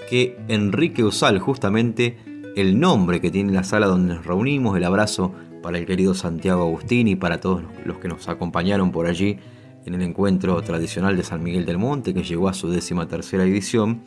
que 0.08 0.38
Enrique 0.48 1.04
Usal, 1.04 1.38
justamente 1.38 2.16
el 2.56 2.80
nombre 2.80 3.20
que 3.20 3.30
tiene 3.30 3.52
la 3.52 3.62
sala 3.62 3.86
donde 3.86 4.14
nos 4.14 4.24
reunimos, 4.24 4.76
el 4.76 4.84
abrazo 4.84 5.34
para 5.62 5.78
el 5.78 5.84
querido 5.84 6.14
Santiago 6.14 6.62
Agustín 6.62 7.08
y 7.08 7.16
para 7.16 7.40
todos 7.40 7.62
los 7.84 7.98
que 7.98 8.08
nos 8.08 8.26
acompañaron 8.28 8.90
por 8.90 9.06
allí 9.06 9.36
en 9.84 9.94
el 9.94 10.02
encuentro 10.02 10.60
tradicional 10.62 11.16
de 11.16 11.22
San 11.22 11.42
Miguel 11.42 11.66
del 11.66 11.78
Monte 11.78 12.14
que 12.14 12.22
llegó 12.22 12.48
a 12.48 12.54
su 12.54 12.70
décima 12.70 13.06
tercera 13.06 13.44
edición. 13.44 14.00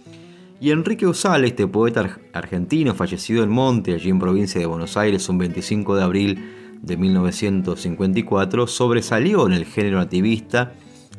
Y 0.59 0.71
Enrique 0.71 1.05
Usal, 1.05 1.45
este 1.45 1.67
poeta 1.67 2.17
argentino 2.33 2.95
fallecido 2.95 3.43
en 3.43 3.49
Monte, 3.49 3.93
allí 3.93 4.09
en 4.09 4.17
provincia 4.17 4.59
de 4.59 4.65
Buenos 4.65 4.97
Aires, 4.97 5.29
un 5.29 5.37
25 5.37 5.95
de 5.95 6.03
abril 6.03 6.62
de 6.83 6.97
1954, 6.97 8.67
sobresalió 8.67 9.47
en 9.47 9.53
el 9.53 9.65
género 9.65 9.97
nativista 9.97 10.73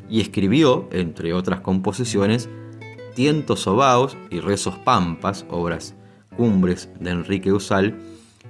y 0.09 0.21
escribió, 0.21 0.87
entre 0.91 1.33
otras 1.33 1.59
composiciones, 1.59 2.49
Tientos 3.15 3.61
Sobaos 3.61 4.15
y 4.29 4.39
Rezos 4.39 4.77
Pampas, 4.77 5.45
obras 5.49 5.95
cumbres 6.37 6.89
de 6.99 7.09
Enrique 7.11 7.51
Usal, 7.51 7.99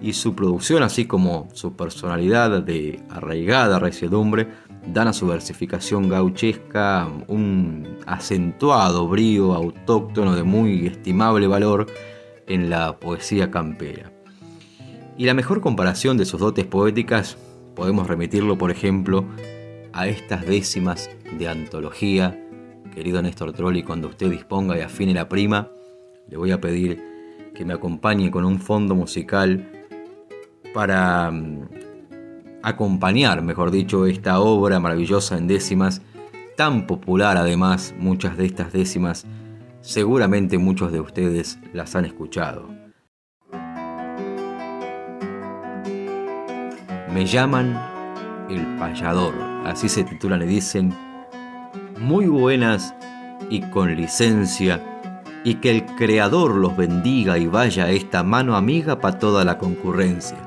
y 0.02 0.14
su 0.14 0.36
producción, 0.36 0.84
así 0.84 1.06
como 1.06 1.48
su 1.54 1.76
personalidad 1.76 2.62
de 2.62 3.02
arraigada 3.10 3.80
resiedumbre, 3.80 4.50
dan 4.94 5.08
a 5.08 5.14
su 5.14 5.28
versificación 5.28 6.10
gauchesca 6.10 7.08
un 7.28 8.00
acentuado 8.06 9.08
brío 9.08 9.54
autóctono 9.54 10.36
de 10.36 10.44
muy 10.44 10.88
estimable 10.88 11.48
valor 11.48 11.88
en 12.48 12.70
la 12.70 13.00
poesía 13.00 13.50
campera. 13.50 14.15
Y 15.18 15.26
la 15.26 15.34
mejor 15.34 15.62
comparación 15.62 16.18
de 16.18 16.26
sus 16.26 16.42
dotes 16.42 16.66
poéticas 16.66 17.38
podemos 17.76 18.08
remitirlo, 18.08 18.58
por 18.58 18.70
ejemplo, 18.70 19.26
a 19.94 20.08
estas 20.08 20.46
décimas 20.46 21.10
de 21.38 21.48
antología. 21.48 22.42
Querido 22.94 23.22
Néstor 23.22 23.54
Trolli, 23.54 23.84
cuando 23.84 24.10
usted 24.10 24.30
disponga 24.30 24.78
y 24.78 24.82
afine 24.82 25.14
la 25.14 25.30
prima, 25.30 25.70
le 26.28 26.38
voy 26.38 26.52
a 26.52 26.60
pedir 26.60 27.02
que 27.54 27.64
me 27.64 27.74
acompañe 27.74 28.30
con 28.30 28.44
un 28.44 28.60
fondo 28.60 28.94
musical 28.94 29.70
para 30.74 31.32
mm, 31.32 31.70
acompañar, 32.62 33.42
mejor 33.42 33.72
dicho, 33.72 34.06
esta 34.06 34.40
obra 34.42 34.80
maravillosa 34.82 35.38
en 35.38 35.48
décimas, 35.48 36.02
tan 36.58 36.88
popular 36.88 37.38
además, 37.38 37.96
muchas 37.98 38.36
de 38.38 38.46
estas 38.46 38.74
décimas, 38.74 39.26
seguramente 39.80 40.58
muchos 40.58 40.92
de 40.92 41.00
ustedes 41.00 41.58
las 41.74 41.96
han 41.96 42.04
escuchado. 42.04 42.85
Me 47.16 47.26
llaman 47.26 47.82
el 48.50 48.76
payador, 48.78 49.36
así 49.64 49.88
se 49.88 50.04
titulan 50.04 50.42
y 50.42 50.48
dicen, 50.48 50.94
muy 51.98 52.28
buenas 52.28 52.94
y 53.50 53.62
con 53.62 53.96
licencia, 53.96 54.84
y 55.46 55.56
que 55.56 55.72
el 55.72 55.86
Creador 55.86 56.56
los 56.56 56.76
bendiga 56.76 57.38
y 57.38 57.48
vaya 57.48 57.90
esta 57.90 58.22
mano 58.24 58.58
amiga 58.58 59.00
para 59.00 59.18
toda 59.18 59.46
la 59.46 59.58
concurrencia. 59.58 60.38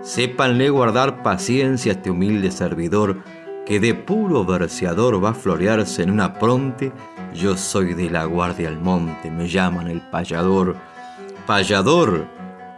Sépanle 0.00 0.70
guardar 0.70 1.22
paciencia 1.22 1.92
a 1.92 1.96
este 1.96 2.10
humilde 2.10 2.50
servidor, 2.50 3.18
que 3.66 3.78
de 3.78 3.92
puro 3.92 4.46
verseador 4.46 5.22
va 5.22 5.32
a 5.32 5.34
florearse 5.34 6.02
en 6.02 6.12
una 6.12 6.32
pronte. 6.32 6.92
Yo 7.34 7.58
soy 7.58 7.92
de 7.92 8.08
la 8.08 8.24
guardia 8.24 8.68
al 8.68 8.80
monte, 8.80 9.30
me 9.30 9.48
llaman 9.48 9.88
el 9.88 10.00
payador. 10.00 10.76
Payador, 11.46 12.26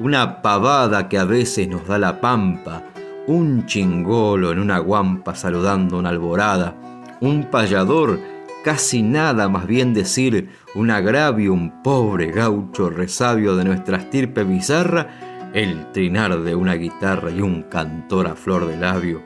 una 0.00 0.42
pavada 0.42 1.08
que 1.08 1.18
a 1.18 1.24
veces 1.24 1.68
nos 1.68 1.86
da 1.86 1.98
la 1.98 2.20
pampa, 2.20 2.88
un 3.26 3.66
chingolo 3.66 4.52
en 4.52 4.58
una 4.58 4.78
guampa 4.78 5.34
saludando 5.34 5.98
una 5.98 6.08
alborada, 6.08 6.74
un 7.20 7.44
payador, 7.44 8.18
casi 8.64 9.02
nada 9.02 9.48
más 9.48 9.66
bien 9.66 9.94
decir, 9.94 10.50
un 10.74 10.90
agravio, 10.90 11.52
un 11.52 11.82
pobre 11.82 12.32
gaucho 12.32 12.90
resabio 12.90 13.56
de 13.56 13.64
nuestra 13.64 13.98
estirpe 13.98 14.44
bizarra, 14.44 15.50
el 15.54 15.92
trinar 15.92 16.40
de 16.40 16.54
una 16.54 16.74
guitarra 16.74 17.30
y 17.30 17.40
un 17.40 17.62
cantor 17.62 18.26
a 18.26 18.34
flor 18.34 18.66
de 18.66 18.76
labio. 18.76 19.22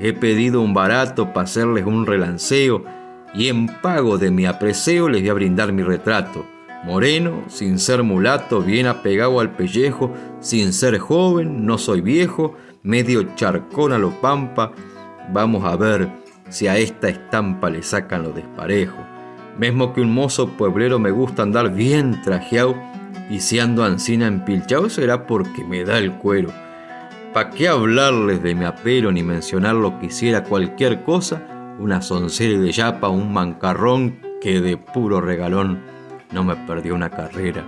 he 0.00 0.12
pedido 0.12 0.60
un 0.60 0.74
barato 0.74 1.32
para 1.32 1.44
hacerles 1.44 1.84
un 1.86 2.06
relanceo 2.06 2.84
y 3.34 3.48
en 3.48 3.66
pago 3.66 4.18
de 4.18 4.30
mi 4.30 4.46
apreseo 4.46 5.08
les 5.08 5.22
voy 5.22 5.30
a 5.30 5.34
brindar 5.34 5.72
mi 5.72 5.82
retrato. 5.82 6.46
Moreno, 6.84 7.42
sin 7.48 7.78
ser 7.78 8.02
mulato, 8.04 8.62
bien 8.62 8.86
apegado 8.86 9.40
al 9.40 9.56
pellejo, 9.56 10.14
sin 10.40 10.72
ser 10.72 10.98
joven, 10.98 11.66
no 11.66 11.78
soy 11.78 12.00
viejo, 12.00 12.54
medio 12.86 13.34
charcón 13.34 13.92
a 13.92 13.98
lo 13.98 14.12
pampa. 14.20 14.72
Vamos 15.32 15.64
a 15.64 15.76
ver 15.76 16.08
si 16.48 16.68
a 16.68 16.78
esta 16.78 17.08
estampa 17.08 17.68
le 17.68 17.82
sacan 17.82 18.22
lo 18.22 18.32
desparejo. 18.32 18.96
Mesmo 19.58 19.92
que 19.92 20.00
un 20.00 20.14
mozo 20.14 20.48
pueblero 20.50 20.98
me 20.98 21.10
gusta 21.10 21.42
andar 21.42 21.74
bien 21.74 22.22
trajeado 22.22 22.76
y 23.28 23.40
si 23.40 23.58
ando 23.58 23.82
ansina 23.84 24.28
empilchado 24.28 24.88
será 24.88 25.26
porque 25.26 25.64
me 25.64 25.84
da 25.84 25.98
el 25.98 26.12
cuero. 26.12 26.50
¿Pa' 27.32 27.50
qué 27.50 27.68
hablarles 27.68 28.42
de 28.42 28.54
mi 28.54 28.64
apelo 28.64 29.10
ni 29.10 29.22
mencionar 29.22 29.74
lo 29.74 29.98
que 29.98 30.06
hiciera 30.06 30.44
cualquier 30.44 31.02
cosa? 31.02 31.42
Una 31.78 32.00
soncera 32.00 32.58
de 32.58 32.70
yapa, 32.70 33.08
un 33.08 33.32
mancarrón 33.32 34.20
que 34.40 34.60
de 34.60 34.76
puro 34.76 35.20
regalón 35.20 35.80
no 36.32 36.44
me 36.44 36.54
perdió 36.54 36.94
una 36.94 37.10
carrera. 37.10 37.64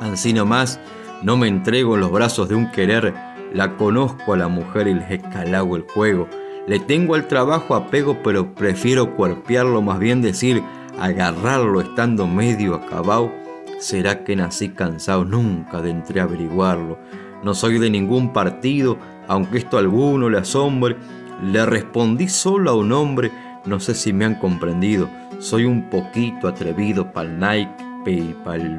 Ansí 0.00 0.34
más, 0.34 0.80
no 1.22 1.36
me 1.36 1.46
entrego 1.48 1.94
en 1.94 2.00
los 2.00 2.10
brazos 2.10 2.48
de 2.48 2.56
un 2.56 2.70
querer, 2.70 3.14
la 3.54 3.76
conozco 3.78 4.34
a 4.34 4.36
la 4.36 4.48
mujer 4.48 4.88
y 4.88 4.94
les 4.94 5.10
escalago 5.10 5.76
el 5.76 5.82
juego. 5.82 6.28
Le 6.66 6.80
tengo 6.80 7.14
al 7.14 7.28
trabajo 7.28 7.74
apego, 7.74 8.22
pero 8.22 8.54
prefiero 8.54 9.16
cuerpearlo, 9.16 9.80
más 9.80 9.98
bien 9.98 10.20
decir, 10.20 10.62
agarrarlo 10.98 11.80
estando 11.80 12.26
medio 12.26 12.74
acabado 12.74 13.30
¿Será 13.78 14.24
que 14.24 14.36
nací 14.36 14.70
cansado? 14.70 15.24
Nunca 15.24 15.82
de 15.82 15.90
entre 15.90 16.20
averiguarlo. 16.20 16.98
No 17.42 17.54
soy 17.54 17.78
de 17.78 17.90
ningún 17.90 18.32
partido, 18.32 18.96
aunque 19.28 19.58
esto 19.58 19.76
a 19.76 19.80
alguno 19.80 20.30
le 20.30 20.38
asombre. 20.38 20.96
Le 21.42 21.66
respondí 21.66 22.28
solo 22.28 22.70
a 22.70 22.76
un 22.76 22.92
hombre, 22.92 23.30
no 23.66 23.80
sé 23.80 23.94
si 23.94 24.12
me 24.12 24.24
han 24.24 24.36
comprendido. 24.36 25.08
Soy 25.38 25.64
un 25.64 25.90
poquito 25.90 26.48
atrevido 26.48 27.12
pa'l 27.12 27.38
Nike 27.38 27.70
y 28.06 28.34
pa'l 28.44 28.78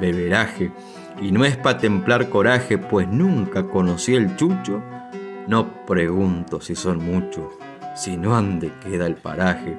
beberaje. 0.00 0.72
Y 1.20 1.30
no 1.32 1.44
es 1.44 1.56
pa' 1.56 1.78
templar 1.78 2.28
coraje, 2.28 2.78
pues 2.78 3.06
nunca 3.08 3.66
conocí 3.68 4.14
el 4.14 4.36
chucho. 4.36 4.82
No 5.46 5.84
pregunto 5.84 6.60
si 6.60 6.74
son 6.74 6.98
muchos, 7.04 7.46
si 7.94 8.16
no 8.16 8.36
ande 8.36 8.72
queda 8.82 9.06
el 9.06 9.16
paraje. 9.16 9.76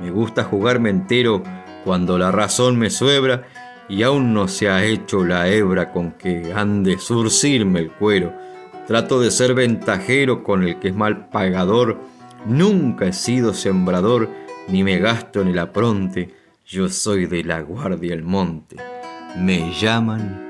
Me 0.00 0.10
gusta 0.10 0.44
jugarme 0.44 0.90
entero 0.90 1.42
cuando 1.84 2.18
la 2.18 2.30
razón 2.30 2.78
me 2.78 2.90
suebra 2.90 3.44
y 3.88 4.02
aún 4.02 4.32
no 4.34 4.48
se 4.48 4.68
ha 4.68 4.84
hecho 4.84 5.24
la 5.24 5.48
hebra 5.48 5.92
con 5.92 6.12
que 6.12 6.52
han 6.54 6.82
de 6.82 6.98
surcirme 6.98 7.80
el 7.80 7.90
cuero. 7.90 8.32
Trato 8.86 9.20
de 9.20 9.30
ser 9.30 9.54
ventajero 9.54 10.42
con 10.42 10.62
el 10.62 10.78
que 10.78 10.88
es 10.88 10.94
mal 10.94 11.28
pagador. 11.28 11.98
Nunca 12.46 13.06
he 13.06 13.12
sido 13.12 13.52
sembrador, 13.52 14.28
ni 14.68 14.82
me 14.82 14.98
gasto 14.98 15.40
en 15.40 15.48
el 15.48 15.58
apronte. 15.58 16.34
Yo 16.66 16.88
soy 16.88 17.26
de 17.26 17.44
la 17.44 17.60
guardia 17.60 18.10
del 18.10 18.22
monte. 18.22 18.76
Me 19.36 19.72
llaman 19.74 20.49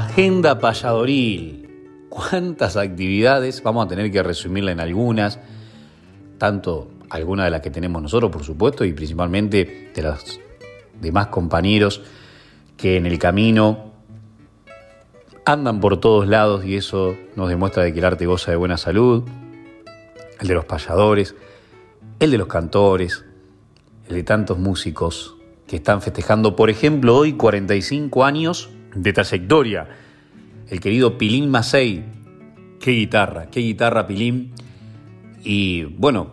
Agenda 0.00 0.58
payadoril. 0.58 2.06
¿Cuántas 2.08 2.78
actividades? 2.78 3.62
Vamos 3.62 3.84
a 3.84 3.88
tener 3.88 4.10
que 4.10 4.22
resumirla 4.22 4.72
en 4.72 4.80
algunas, 4.80 5.38
tanto 6.38 6.90
algunas 7.10 7.44
de 7.44 7.50
las 7.50 7.60
que 7.60 7.70
tenemos 7.70 8.00
nosotros, 8.00 8.30
por 8.30 8.42
supuesto, 8.42 8.86
y 8.86 8.94
principalmente 8.94 9.92
de 9.94 10.02
las 10.02 10.40
demás 11.02 11.26
compañeros 11.26 12.00
que 12.78 12.96
en 12.96 13.04
el 13.04 13.18
camino 13.18 13.92
andan 15.44 15.80
por 15.80 16.00
todos 16.00 16.26
lados 16.26 16.64
y 16.64 16.76
eso 16.76 17.14
nos 17.36 17.50
demuestra 17.50 17.82
de 17.82 17.92
que 17.92 17.98
el 17.98 18.06
arte 18.06 18.24
goza 18.24 18.50
de 18.52 18.56
buena 18.56 18.78
salud, 18.78 19.24
el 20.40 20.48
de 20.48 20.54
los 20.54 20.64
payadores, 20.64 21.34
el 22.20 22.30
de 22.30 22.38
los 22.38 22.48
cantores, 22.48 23.26
el 24.08 24.14
de 24.14 24.22
tantos 24.22 24.58
músicos 24.58 25.36
que 25.66 25.76
están 25.76 26.00
festejando, 26.00 26.56
por 26.56 26.70
ejemplo, 26.70 27.14
hoy 27.16 27.34
45 27.34 28.24
años 28.24 28.70
de 28.94 29.12
trayectoria. 29.12 29.88
El 30.68 30.80
querido 30.80 31.18
Pilín 31.18 31.50
Macei, 31.50 32.04
qué 32.80 32.92
guitarra, 32.92 33.46
qué 33.50 33.60
guitarra 33.60 34.06
Pilín. 34.06 34.52
Y 35.42 35.84
bueno, 35.84 36.32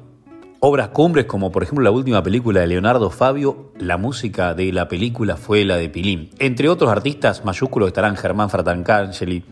obras 0.59 0.89
cumbres 0.89 1.25
como 1.25 1.51
por 1.51 1.63
ejemplo 1.63 1.83
la 1.83 1.91
última 1.91 2.23
película 2.23 2.61
de 2.61 2.67
Leonardo 2.67 3.09
Fabio, 3.09 3.71
la 3.79 3.97
música 3.97 4.53
de 4.53 4.71
la 4.71 4.87
película 4.87 5.37
fue 5.37 5.65
la 5.65 5.77
de 5.77 5.89
Pilín. 5.89 6.29
Entre 6.39 6.69
otros 6.69 6.89
artistas 6.89 7.45
mayúsculos 7.45 7.87
estarán 7.87 8.15
Germán 8.15 8.49
Fratancangeli, 8.49 9.43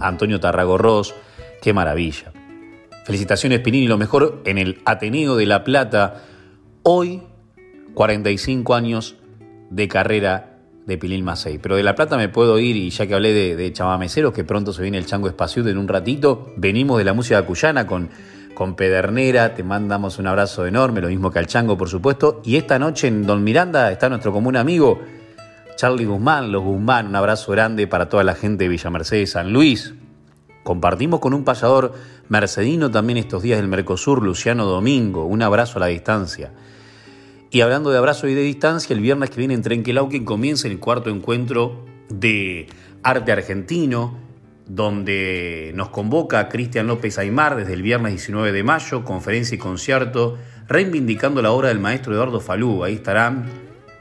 Antonio 0.00 0.40
Tarragorros, 0.40 1.14
qué 1.62 1.72
maravilla. 1.72 2.32
Felicitaciones 3.04 3.60
Pilín 3.60 3.84
y 3.84 3.88
lo 3.88 3.98
mejor 3.98 4.42
en 4.44 4.58
el 4.58 4.80
Ateneo 4.84 5.36
de 5.36 5.46
La 5.46 5.62
Plata. 5.62 6.22
Hoy, 6.82 7.22
45 7.94 8.74
años 8.74 9.16
de 9.70 9.88
carrera 9.88 10.55
de 10.86 10.98
Pilín 10.98 11.24
Macei. 11.24 11.58
Pero 11.58 11.76
de 11.76 11.82
La 11.82 11.94
Plata 11.94 12.16
me 12.16 12.28
puedo 12.28 12.58
ir, 12.58 12.76
y 12.76 12.90
ya 12.90 13.06
que 13.06 13.14
hablé 13.14 13.32
de, 13.32 13.56
de 13.56 13.72
chamameceros, 13.72 14.32
que 14.32 14.44
pronto 14.44 14.72
se 14.72 14.82
viene 14.82 14.98
el 14.98 15.06
Chango 15.06 15.28
Espaciudo 15.28 15.68
en 15.68 15.78
un 15.78 15.88
ratito, 15.88 16.52
venimos 16.56 16.98
de 16.98 17.04
la 17.04 17.12
música 17.12 17.42
cuyana 17.42 17.86
con 17.86 18.08
con 18.56 18.74
Pedernera, 18.74 19.54
te 19.54 19.62
mandamos 19.62 20.18
un 20.18 20.26
abrazo 20.26 20.66
enorme, 20.66 21.02
lo 21.02 21.08
mismo 21.08 21.30
que 21.30 21.38
al 21.38 21.46
Chango, 21.46 21.76
por 21.76 21.90
supuesto. 21.90 22.40
Y 22.42 22.56
esta 22.56 22.78
noche 22.78 23.06
en 23.06 23.26
Don 23.26 23.44
Miranda 23.44 23.92
está 23.92 24.08
nuestro 24.08 24.32
común 24.32 24.56
amigo 24.56 24.98
Charlie 25.76 26.06
Guzmán, 26.06 26.50
los 26.50 26.64
Guzmán, 26.64 27.08
un 27.08 27.16
abrazo 27.16 27.52
grande 27.52 27.86
para 27.86 28.08
toda 28.08 28.24
la 28.24 28.34
gente 28.34 28.64
de 28.64 28.70
Villa 28.70 28.88
Mercedes, 28.88 29.32
San 29.32 29.52
Luis. 29.52 29.92
Compartimos 30.64 31.20
con 31.20 31.34
un 31.34 31.44
payador 31.44 31.92
mercedino 32.30 32.90
también 32.90 33.18
estos 33.18 33.42
días 33.42 33.60
del 33.60 33.68
Mercosur, 33.68 34.22
Luciano 34.22 34.64
Domingo, 34.64 35.26
un 35.26 35.42
abrazo 35.42 35.78
a 35.78 35.80
la 35.80 35.86
distancia. 35.86 36.50
Y 37.56 37.62
hablando 37.62 37.90
de 37.90 37.96
abrazo 37.96 38.28
y 38.28 38.34
de 38.34 38.42
distancia, 38.42 38.92
el 38.92 39.00
viernes 39.00 39.30
que 39.30 39.38
viene 39.38 39.54
en 39.54 39.62
Trenquelauquen 39.62 40.26
comienza 40.26 40.68
el 40.68 40.78
cuarto 40.78 41.08
encuentro 41.08 41.86
de 42.10 42.66
arte 43.02 43.32
argentino, 43.32 44.18
donde 44.66 45.72
nos 45.74 45.88
convoca 45.88 46.50
Cristian 46.50 46.86
López 46.86 47.18
Aymar 47.18 47.56
desde 47.56 47.72
el 47.72 47.80
viernes 47.80 48.12
19 48.12 48.52
de 48.52 48.62
mayo, 48.62 49.04
conferencia 49.04 49.54
y 49.54 49.58
concierto, 49.58 50.36
reivindicando 50.68 51.40
la 51.40 51.50
obra 51.50 51.68
del 51.68 51.78
maestro 51.78 52.12
Eduardo 52.12 52.40
Falú. 52.40 52.84
Ahí 52.84 52.96
estarán 52.96 53.46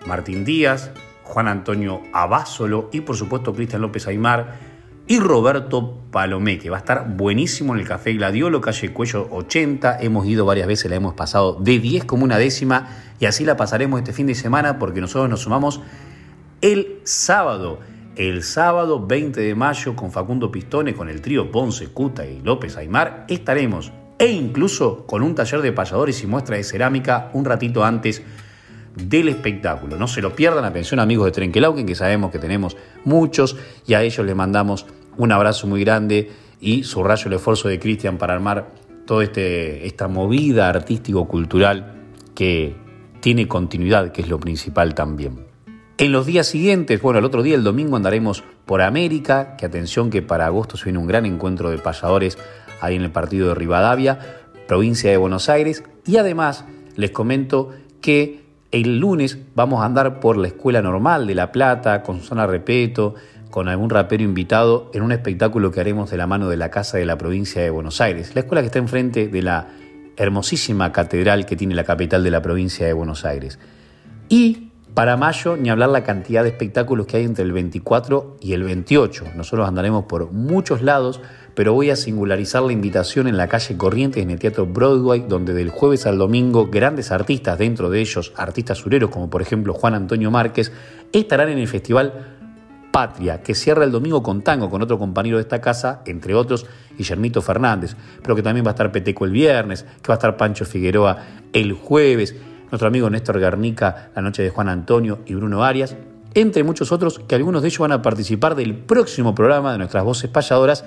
Martín 0.05 0.43
Díaz, 0.43 0.91
Juan 1.23 1.47
Antonio 1.47 2.01
Abásolo 2.11 2.89
y 2.91 2.99
por 2.99 3.15
supuesto 3.15 3.53
Cristian 3.53 3.81
López 3.81 4.05
Aymar 4.05 4.64
y 5.07 5.19
Roberto 5.19 5.99
Palomé, 6.11 6.57
que 6.57 6.69
va 6.69 6.77
a 6.77 6.79
estar 6.79 7.15
buenísimo 7.15 7.73
en 7.73 7.81
el 7.81 7.87
Café 7.87 8.13
Gladiolo, 8.13 8.61
calle 8.61 8.91
Cuello 8.91 9.27
80. 9.29 9.99
Hemos 10.01 10.25
ido 10.25 10.45
varias 10.45 10.67
veces, 10.67 10.89
la 10.89 10.95
hemos 10.95 11.13
pasado 11.13 11.57
de 11.59 11.79
10 11.79 12.05
como 12.05 12.23
una 12.23 12.37
décima 12.37 12.89
y 13.19 13.25
así 13.25 13.45
la 13.45 13.55
pasaremos 13.55 13.99
este 13.99 14.13
fin 14.13 14.25
de 14.27 14.35
semana 14.35 14.79
porque 14.79 15.01
nosotros 15.01 15.29
nos 15.29 15.41
sumamos 15.41 15.81
el 16.61 16.99
sábado 17.03 17.79
el 18.15 18.43
sábado 18.43 19.05
20 19.05 19.41
de 19.41 19.55
mayo 19.55 19.95
con 19.95 20.11
Facundo 20.11 20.51
Pistone, 20.51 20.93
con 20.93 21.09
el 21.09 21.21
trío 21.21 21.51
Ponce, 21.51 21.89
Cuta 21.89 22.25
y 22.25 22.39
López 22.41 22.77
Aymar, 22.77 23.25
estaremos 23.27 23.91
e 24.17 24.27
incluso 24.27 25.05
con 25.05 25.21
un 25.21 25.35
taller 25.35 25.61
de 25.61 25.73
payadores 25.73 26.23
y 26.23 26.27
muestra 26.27 26.55
de 26.55 26.63
cerámica 26.63 27.29
un 27.33 27.43
ratito 27.43 27.83
antes 27.83 28.23
del 28.95 29.29
espectáculo. 29.29 29.97
No 29.97 30.07
se 30.07 30.21
lo 30.21 30.35
pierdan, 30.35 30.65
atención 30.65 30.99
amigos 30.99 31.25
de 31.25 31.31
Trenquelauquen, 31.31 31.85
que 31.85 31.95
sabemos 31.95 32.31
que 32.31 32.39
tenemos 32.39 32.77
muchos 33.03 33.57
y 33.85 33.93
a 33.93 34.01
ellos 34.01 34.25
les 34.25 34.35
mandamos 34.35 34.85
un 35.17 35.31
abrazo 35.31 35.67
muy 35.67 35.83
grande 35.83 36.31
y 36.59 36.83
subrayo 36.83 37.27
el 37.27 37.33
esfuerzo 37.33 37.67
de 37.67 37.79
Cristian 37.79 38.17
para 38.17 38.33
armar 38.33 38.69
toda 39.05 39.23
este, 39.23 39.85
esta 39.85 40.07
movida 40.07 40.69
artístico-cultural 40.69 41.93
que 42.33 42.75
tiene 43.19 43.47
continuidad, 43.47 44.11
que 44.11 44.21
es 44.21 44.29
lo 44.29 44.39
principal 44.39 44.93
también. 44.93 45.45
En 45.97 46.11
los 46.11 46.25
días 46.25 46.47
siguientes, 46.47 47.01
bueno, 47.01 47.19
el 47.19 47.25
otro 47.25 47.41
día, 47.41 47.55
el 47.55 47.63
domingo, 47.63 47.95
andaremos 47.95 48.43
por 48.65 48.81
América, 48.81 49.55
que 49.57 49.65
atención 49.65 50.09
que 50.09 50.21
para 50.21 50.45
agosto 50.45 50.75
se 50.75 50.85
viene 50.85 50.99
un 50.99 51.07
gran 51.07 51.25
encuentro 51.25 51.69
de 51.69 51.77
payadores 51.77 52.37
ahí 52.81 52.95
en 52.95 53.03
el 53.03 53.11
partido 53.11 53.47
de 53.47 53.55
Rivadavia, 53.55 54.19
provincia 54.67 55.09
de 55.09 55.17
Buenos 55.17 55.47
Aires, 55.47 55.83
y 56.05 56.17
además 56.17 56.65
les 56.95 57.11
comento 57.11 57.71
que 58.01 58.44
el 58.81 58.99
lunes 58.99 59.37
vamos 59.55 59.81
a 59.81 59.85
andar 59.85 60.19
por 60.19 60.35
la 60.35 60.47
Escuela 60.47 60.81
Normal 60.81 61.27
de 61.27 61.33
La 61.33 61.49
Plata, 61.49 62.03
con 62.03 62.19
Susana 62.19 62.45
Repeto, 62.45 63.15
con 63.49 63.69
algún 63.69 63.89
rapero 63.89 64.21
invitado, 64.21 64.91
en 64.93 65.01
un 65.01 65.13
espectáculo 65.13 65.71
que 65.71 65.79
haremos 65.79 66.11
de 66.11 66.17
la 66.17 66.27
mano 66.27 66.49
de 66.49 66.57
la 66.57 66.69
Casa 66.69 66.97
de 66.97 67.05
la 67.05 67.17
Provincia 67.17 67.61
de 67.61 67.69
Buenos 67.69 68.01
Aires, 68.01 68.35
la 68.35 68.41
escuela 68.41 68.61
que 68.61 68.65
está 68.65 68.79
enfrente 68.79 69.29
de 69.29 69.41
la 69.41 69.69
hermosísima 70.17 70.91
catedral 70.91 71.45
que 71.45 71.55
tiene 71.55 71.73
la 71.73 71.85
capital 71.85 72.21
de 72.21 72.31
la 72.31 72.41
provincia 72.41 72.85
de 72.85 72.91
Buenos 72.91 73.23
Aires. 73.23 73.59
Y 74.27 74.71
para 74.93 75.15
mayo, 75.15 75.55
ni 75.55 75.69
hablar 75.69 75.89
la 75.89 76.03
cantidad 76.03 76.43
de 76.43 76.49
espectáculos 76.49 77.07
que 77.07 77.15
hay 77.15 77.23
entre 77.23 77.45
el 77.45 77.53
24 77.53 78.37
y 78.41 78.51
el 78.53 78.63
28. 78.63 79.25
Nosotros 79.37 79.67
andaremos 79.67 80.03
por 80.03 80.33
muchos 80.33 80.81
lados, 80.81 81.21
pero 81.55 81.73
voy 81.73 81.89
a 81.89 81.95
singularizar 81.95 82.61
la 82.61 82.73
invitación 82.73 83.27
en 83.27 83.37
la 83.37 83.47
calle 83.47 83.77
Corrientes, 83.77 84.21
en 84.21 84.29
el 84.29 84.39
Teatro 84.39 84.65
Broadway, 84.65 85.25
donde 85.27 85.53
del 85.53 85.69
jueves 85.69 86.05
al 86.05 86.17
domingo 86.17 86.67
grandes 86.67 87.11
artistas, 87.11 87.57
dentro 87.57 87.89
de 87.89 88.01
ellos 88.01 88.33
artistas 88.35 88.77
sureros 88.77 89.09
como 89.09 89.29
por 89.29 89.41
ejemplo 89.41 89.73
Juan 89.73 89.93
Antonio 89.93 90.29
Márquez, 90.29 90.71
estarán 91.11 91.49
en 91.49 91.57
el 91.57 91.67
Festival 91.67 92.35
Patria, 92.91 93.41
que 93.41 93.55
cierra 93.55 93.83
el 93.83 93.91
domingo 93.91 94.21
con 94.21 94.41
tango 94.41 94.69
con 94.69 94.81
otro 94.81 94.99
compañero 94.99 95.37
de 95.37 95.43
esta 95.43 95.59
casa, 95.61 96.01
entre 96.05 96.35
otros 96.35 96.65
Guillermito 96.97 97.41
Fernández, 97.41 97.95
pero 98.21 98.35
que 98.35 98.43
también 98.43 98.65
va 98.65 98.69
a 98.69 98.73
estar 98.73 98.91
Peteco 98.91 99.25
el 99.25 99.31
viernes, 99.31 99.83
que 100.01 100.07
va 100.07 100.13
a 100.13 100.17
estar 100.17 100.37
Pancho 100.37 100.65
Figueroa 100.65 101.17
el 101.51 101.73
jueves 101.73 102.35
nuestro 102.71 102.87
amigo 102.87 103.09
Néstor 103.09 103.39
Garnica, 103.39 104.09
la 104.15 104.21
noche 104.21 104.43
de 104.43 104.49
Juan 104.49 104.69
Antonio 104.69 105.19
y 105.25 105.35
Bruno 105.35 105.63
Arias, 105.63 105.95
entre 106.33 106.63
muchos 106.63 106.91
otros 106.91 107.19
que 107.19 107.35
algunos 107.35 107.61
de 107.61 107.69
ellos 107.69 107.79
van 107.79 107.93
a 107.93 108.01
participar 108.01 108.55
del 108.55 108.75
próximo 108.75 109.33
programa 109.33 109.71
de 109.71 109.77
nuestras 109.77 110.03
voces 110.03 110.29
payadoras 110.29 110.83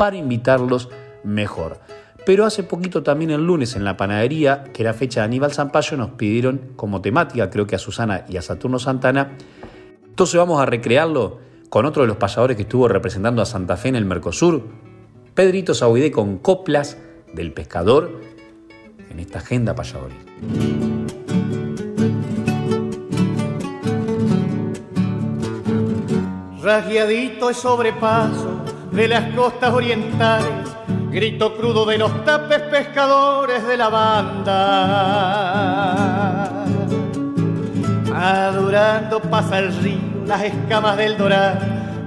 para 0.00 0.16
invitarlos 0.16 0.88
mejor. 1.24 1.78
Pero 2.24 2.46
hace 2.46 2.62
poquito 2.62 3.02
también 3.02 3.32
el 3.32 3.46
lunes 3.46 3.76
en 3.76 3.84
la 3.84 3.98
panadería, 3.98 4.64
que 4.72 4.80
era 4.82 4.94
fecha 4.94 5.20
de 5.20 5.26
Aníbal 5.26 5.52
Zampayo, 5.52 5.94
nos 5.98 6.12
pidieron 6.12 6.72
como 6.74 7.02
temática, 7.02 7.50
creo 7.50 7.66
que 7.66 7.76
a 7.76 7.78
Susana 7.78 8.24
y 8.26 8.38
a 8.38 8.42
Saturno 8.42 8.78
Santana. 8.78 9.36
Entonces 10.06 10.38
vamos 10.38 10.58
a 10.58 10.64
recrearlo 10.64 11.40
con 11.68 11.84
otro 11.84 12.00
de 12.00 12.08
los 12.08 12.16
payadores 12.16 12.56
que 12.56 12.62
estuvo 12.62 12.88
representando 12.88 13.42
a 13.42 13.44
Santa 13.44 13.76
Fe 13.76 13.88
en 13.88 13.96
el 13.96 14.06
Mercosur, 14.06 14.68
Pedrito 15.34 15.74
Sauidé 15.74 16.10
con 16.10 16.38
coplas 16.38 16.96
del 17.34 17.52
pescador 17.52 18.22
en 19.10 19.20
esta 19.20 19.40
agenda 19.40 19.74
payadoril. 19.74 20.16
El 26.62 27.54
sobrepaso 27.54 28.49
de 28.92 29.08
las 29.08 29.34
costas 29.34 29.72
orientales, 29.72 30.68
grito 31.10 31.56
crudo 31.56 31.84
de 31.86 31.98
los 31.98 32.24
tapes 32.24 32.60
pescadores 32.62 33.66
de 33.66 33.76
la 33.76 33.88
banda. 33.88 34.64
Adorando 38.14 39.20
pasa 39.22 39.58
el 39.58 39.74
río, 39.76 40.24
las 40.26 40.42
escamas 40.42 40.96
del 40.96 41.16
dorado 41.16 41.60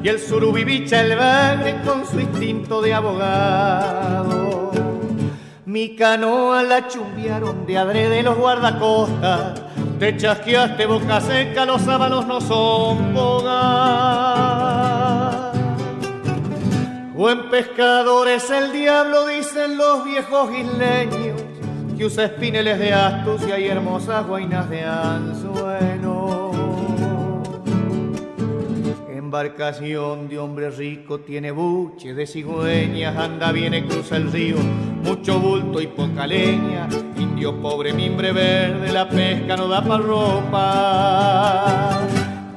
y 0.03 0.09
el 0.09 0.19
surubibicha 0.19 1.01
el 1.01 1.17
bagre 1.17 1.81
con 1.85 2.05
su 2.05 2.19
instinto 2.19 2.81
de 2.81 2.93
abogado. 2.93 4.71
Mi 5.65 5.95
canoa 5.95 6.63
la 6.63 6.87
chumbiaron 6.87 7.65
de 7.65 7.77
adrede 7.77 8.21
los 8.21 8.37
guardacostas 8.37 9.63
te 10.03 10.17
chasqueaste 10.17 10.85
boca 10.85 11.21
seca, 11.21 11.65
los 11.65 11.81
sábanos 11.81 12.27
no 12.27 12.41
son 12.41 13.13
boga. 13.13 14.52
Buen 17.23 17.49
pescador 17.49 18.27
es 18.27 18.49
el 18.49 18.73
diablo, 18.73 19.27
dicen 19.27 19.77
los 19.77 20.03
viejos 20.03 20.49
isleños, 20.51 21.41
que 21.97 22.03
usa 22.03 22.25
espineles 22.25 22.77
de 22.77 22.91
astucia 22.91 23.57
y 23.57 23.67
hermosas 23.69 24.27
guainas 24.27 24.69
de 24.69 24.83
anzuelo. 24.83 26.51
Embarcación 29.07 30.27
de 30.27 30.37
hombre 30.37 30.69
rico 30.69 31.21
tiene 31.21 31.51
buche 31.51 32.13
de 32.13 32.27
cigüeñas, 32.27 33.15
anda, 33.15 33.53
viene, 33.53 33.87
cruza 33.87 34.17
el 34.17 34.29
río, 34.29 34.57
mucho 35.01 35.39
bulto 35.39 35.79
y 35.79 35.87
poca 35.87 36.27
leña 36.27 36.89
indio 37.17 37.55
pobre, 37.61 37.93
mimbre 37.93 38.33
verde, 38.33 38.91
la 38.91 39.07
pesca 39.07 39.55
no 39.55 39.69
da 39.69 39.81
pa' 39.81 39.97
ropa. 39.97 41.53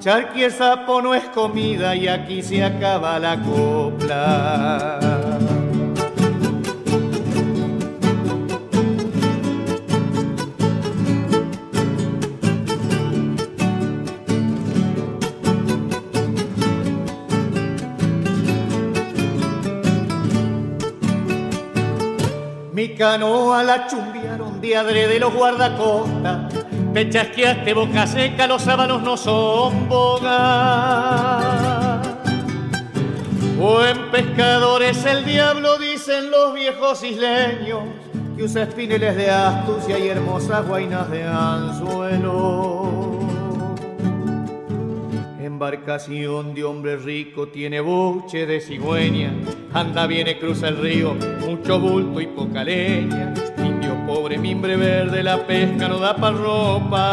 Charqui 0.06 0.44
el 0.44 0.52
sapo 0.52 1.02
no 1.02 1.16
es 1.16 1.24
comida 1.30 1.96
y 1.96 2.06
aquí 2.06 2.40
se 2.40 2.62
acaba 2.62 3.18
la 3.18 3.42
copla. 3.42 5.00
Mi 22.72 22.94
canoa 22.94 23.64
la 23.64 23.88
chumbiaron 23.88 24.60
de 24.60 24.76
adrede 24.76 25.18
los 25.18 25.34
guardacostas. 25.34 26.65
Te 26.96 27.04
chasqueaste 27.10 27.74
boca 27.74 28.06
seca, 28.06 28.46
los 28.46 28.62
sábanos 28.62 29.02
no 29.02 29.18
son 29.18 29.86
boga. 29.86 31.42
Buen 33.58 34.10
pescador 34.10 34.82
es 34.82 35.04
el 35.04 35.26
diablo, 35.26 35.76
dicen 35.76 36.30
los 36.30 36.54
viejos 36.54 37.04
isleños, 37.04 37.82
que 38.34 38.44
usa 38.44 38.62
espineles 38.62 39.14
de 39.14 39.30
astucia 39.30 39.98
y 39.98 40.08
hermosas 40.08 40.66
guainas 40.66 41.10
de 41.10 41.24
anzuelo. 41.24 42.86
Embarcación 45.38 46.54
de 46.54 46.64
hombre 46.64 46.96
rico 46.96 47.48
tiene 47.48 47.80
buche 47.80 48.46
de 48.46 48.58
cigüeña, 48.58 49.34
anda, 49.74 50.06
viene, 50.06 50.38
cruza 50.38 50.68
el 50.68 50.78
río, 50.78 51.14
mucho 51.46 51.78
bulto 51.78 52.22
y 52.22 52.26
poca 52.28 52.64
leña. 52.64 53.34
Mimbre 54.46 54.76
verde, 54.76 55.24
la 55.24 55.44
pesca 55.44 55.88
no 55.88 55.98
da 55.98 56.14
pa' 56.14 56.30
ropa. 56.30 57.06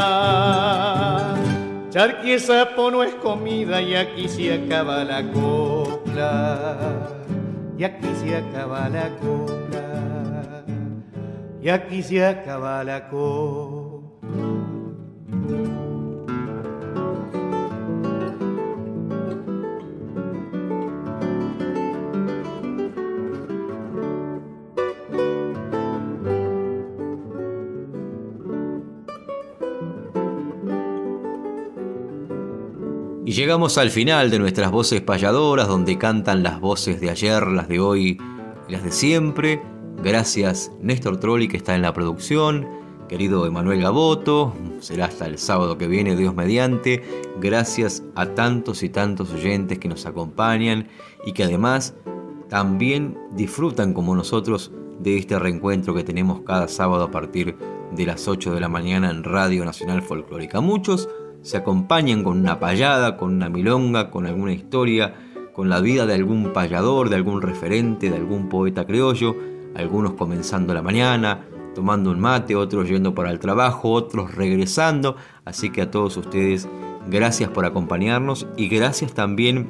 Charqui 1.90 2.38
sapo 2.38 2.92
no 2.92 3.02
es 3.02 3.16
comida 3.16 3.82
y 3.82 3.96
aquí 3.96 4.28
se 4.30 4.54
acaba 4.54 5.04
la 5.04 5.24
copla. 5.32 7.08
Y 7.76 7.84
aquí 7.86 8.10
se 8.22 8.38
acaba 8.38 8.88
la 8.88 9.10
copla. 9.18 10.64
Y 11.60 11.70
aquí 11.70 12.04
se 12.04 12.24
acaba 12.24 12.84
la 12.84 13.10
copla. 13.10 14.04
Llegamos 33.34 33.80
al 33.80 33.90
final 33.90 34.30
de 34.30 34.38
nuestras 34.38 34.70
voces 34.70 35.02
payadoras, 35.02 35.68
donde 35.68 35.98
cantan 35.98 36.44
las 36.44 36.60
voces 36.60 37.02
de 37.02 37.10
ayer, 37.10 37.48
las 37.48 37.68
de 37.68 37.80
hoy 37.80 38.20
y 38.68 38.72
las 38.72 38.84
de 38.84 38.92
siempre. 38.92 39.60
Gracias 40.04 40.72
Néstor 40.82 41.18
Trolli 41.20 41.48
que 41.48 41.58
está 41.58 41.74
en 41.74 41.82
la 41.82 41.96
producción, 41.96 42.68
querido 43.10 43.48
Emanuel 43.48 43.82
Gaboto, 43.82 44.54
será 44.82 45.06
hasta 45.06 45.26
el 45.26 45.40
sábado 45.40 45.80
que 45.80 45.88
viene, 45.88 46.16
Dios 46.16 46.36
mediante. 46.36 47.02
Gracias 47.42 48.04
a 48.14 48.28
tantos 48.28 48.84
y 48.84 48.90
tantos 48.90 49.32
oyentes 49.32 49.80
que 49.80 49.90
nos 49.90 50.06
acompañan 50.06 50.90
y 51.26 51.34
que 51.34 51.44
además 51.44 51.96
también 52.50 53.18
disfrutan 53.32 53.96
como 53.96 54.16
nosotros 54.16 54.72
de 55.00 55.18
este 55.18 55.40
reencuentro 55.40 55.96
que 55.96 56.04
tenemos 56.04 56.42
cada 56.42 56.68
sábado 56.68 57.06
a 57.06 57.10
partir 57.10 57.58
de 57.96 58.06
las 58.06 58.28
8 58.28 58.54
de 58.54 58.60
la 58.60 58.70
mañana 58.70 59.10
en 59.10 59.24
Radio 59.24 59.66
Nacional 59.66 60.04
Folclórica. 60.04 60.62
Muchos 60.62 61.10
se 61.44 61.58
acompañan 61.58 62.24
con 62.24 62.40
una 62.40 62.60
payada, 62.60 63.18
con 63.18 63.36
una 63.36 63.50
milonga, 63.50 64.10
con 64.10 64.26
alguna 64.26 64.54
historia, 64.54 65.14
con 65.54 65.70
la 65.70 65.82
vida 65.82 66.06
de 66.08 66.16
algún 66.16 66.52
payador, 66.52 67.10
de 67.10 67.18
algún 67.18 67.42
referente, 67.42 68.10
de 68.10 68.16
algún 68.16 68.50
poeta 68.50 68.86
criollo, 68.86 69.36
algunos 69.76 70.14
comenzando 70.14 70.74
la 70.74 70.82
mañana, 70.82 71.46
tomando 71.76 72.12
un 72.12 72.20
mate, 72.20 72.56
otros 72.56 72.88
yendo 72.88 73.14
para 73.14 73.30
el 73.30 73.40
trabajo, 73.40 73.92
otros 73.92 74.34
regresando. 74.34 75.16
Así 75.46 75.70
que 75.70 75.82
a 75.82 75.92
todos 75.92 76.18
ustedes, 76.18 76.68
gracias 77.08 77.50
por 77.50 77.66
acompañarnos 77.66 78.48
y 78.58 78.68
gracias 78.70 79.14
también 79.14 79.70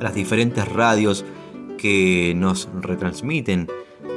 a 0.00 0.04
las 0.04 0.14
diferentes 0.14 0.66
radios 0.66 1.24
que 1.78 2.32
nos 2.36 2.68
retransmiten 2.80 3.68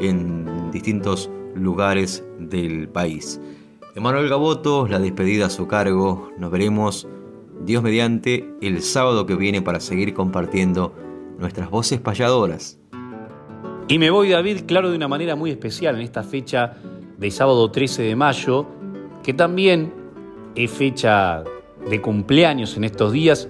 en 0.02 0.72
distintos 0.72 1.30
lugares 1.54 2.24
del 2.40 2.88
país. 2.88 3.42
Emanuel 3.98 4.30
Gaboto, 4.30 4.88
la 4.88 5.00
despedida 5.00 5.48
a 5.48 5.50
su 5.50 5.66
cargo. 5.66 6.30
Nos 6.38 6.52
veremos, 6.52 7.08
Dios 7.66 7.82
mediante, 7.82 8.48
el 8.62 8.84
sábado 8.84 9.26
que 9.26 9.34
viene 9.34 9.64
para 9.64 9.80
seguir 9.80 10.14
compartiendo 10.14 10.94
nuestras 11.40 11.72
voces 11.72 12.00
payadoras. 12.00 12.80
Y 13.88 13.98
me 13.98 14.12
voy, 14.12 14.30
David, 14.30 14.66
claro, 14.68 14.92
de 14.92 14.98
una 14.98 15.08
manera 15.08 15.36
muy 15.36 15.50
especial 15.50 15.96
en 15.96 16.02
esta 16.02 16.22
fecha 16.22 16.76
de 17.18 17.32
sábado 17.32 17.72
13 17.72 18.04
de 18.04 18.16
mayo, 18.16 18.68
que 19.24 19.34
también 19.34 19.92
es 20.54 20.70
fecha 20.70 21.44
de 21.90 22.00
cumpleaños 22.00 22.78
en 22.78 22.84
estos 22.84 23.12
días. 23.12 23.50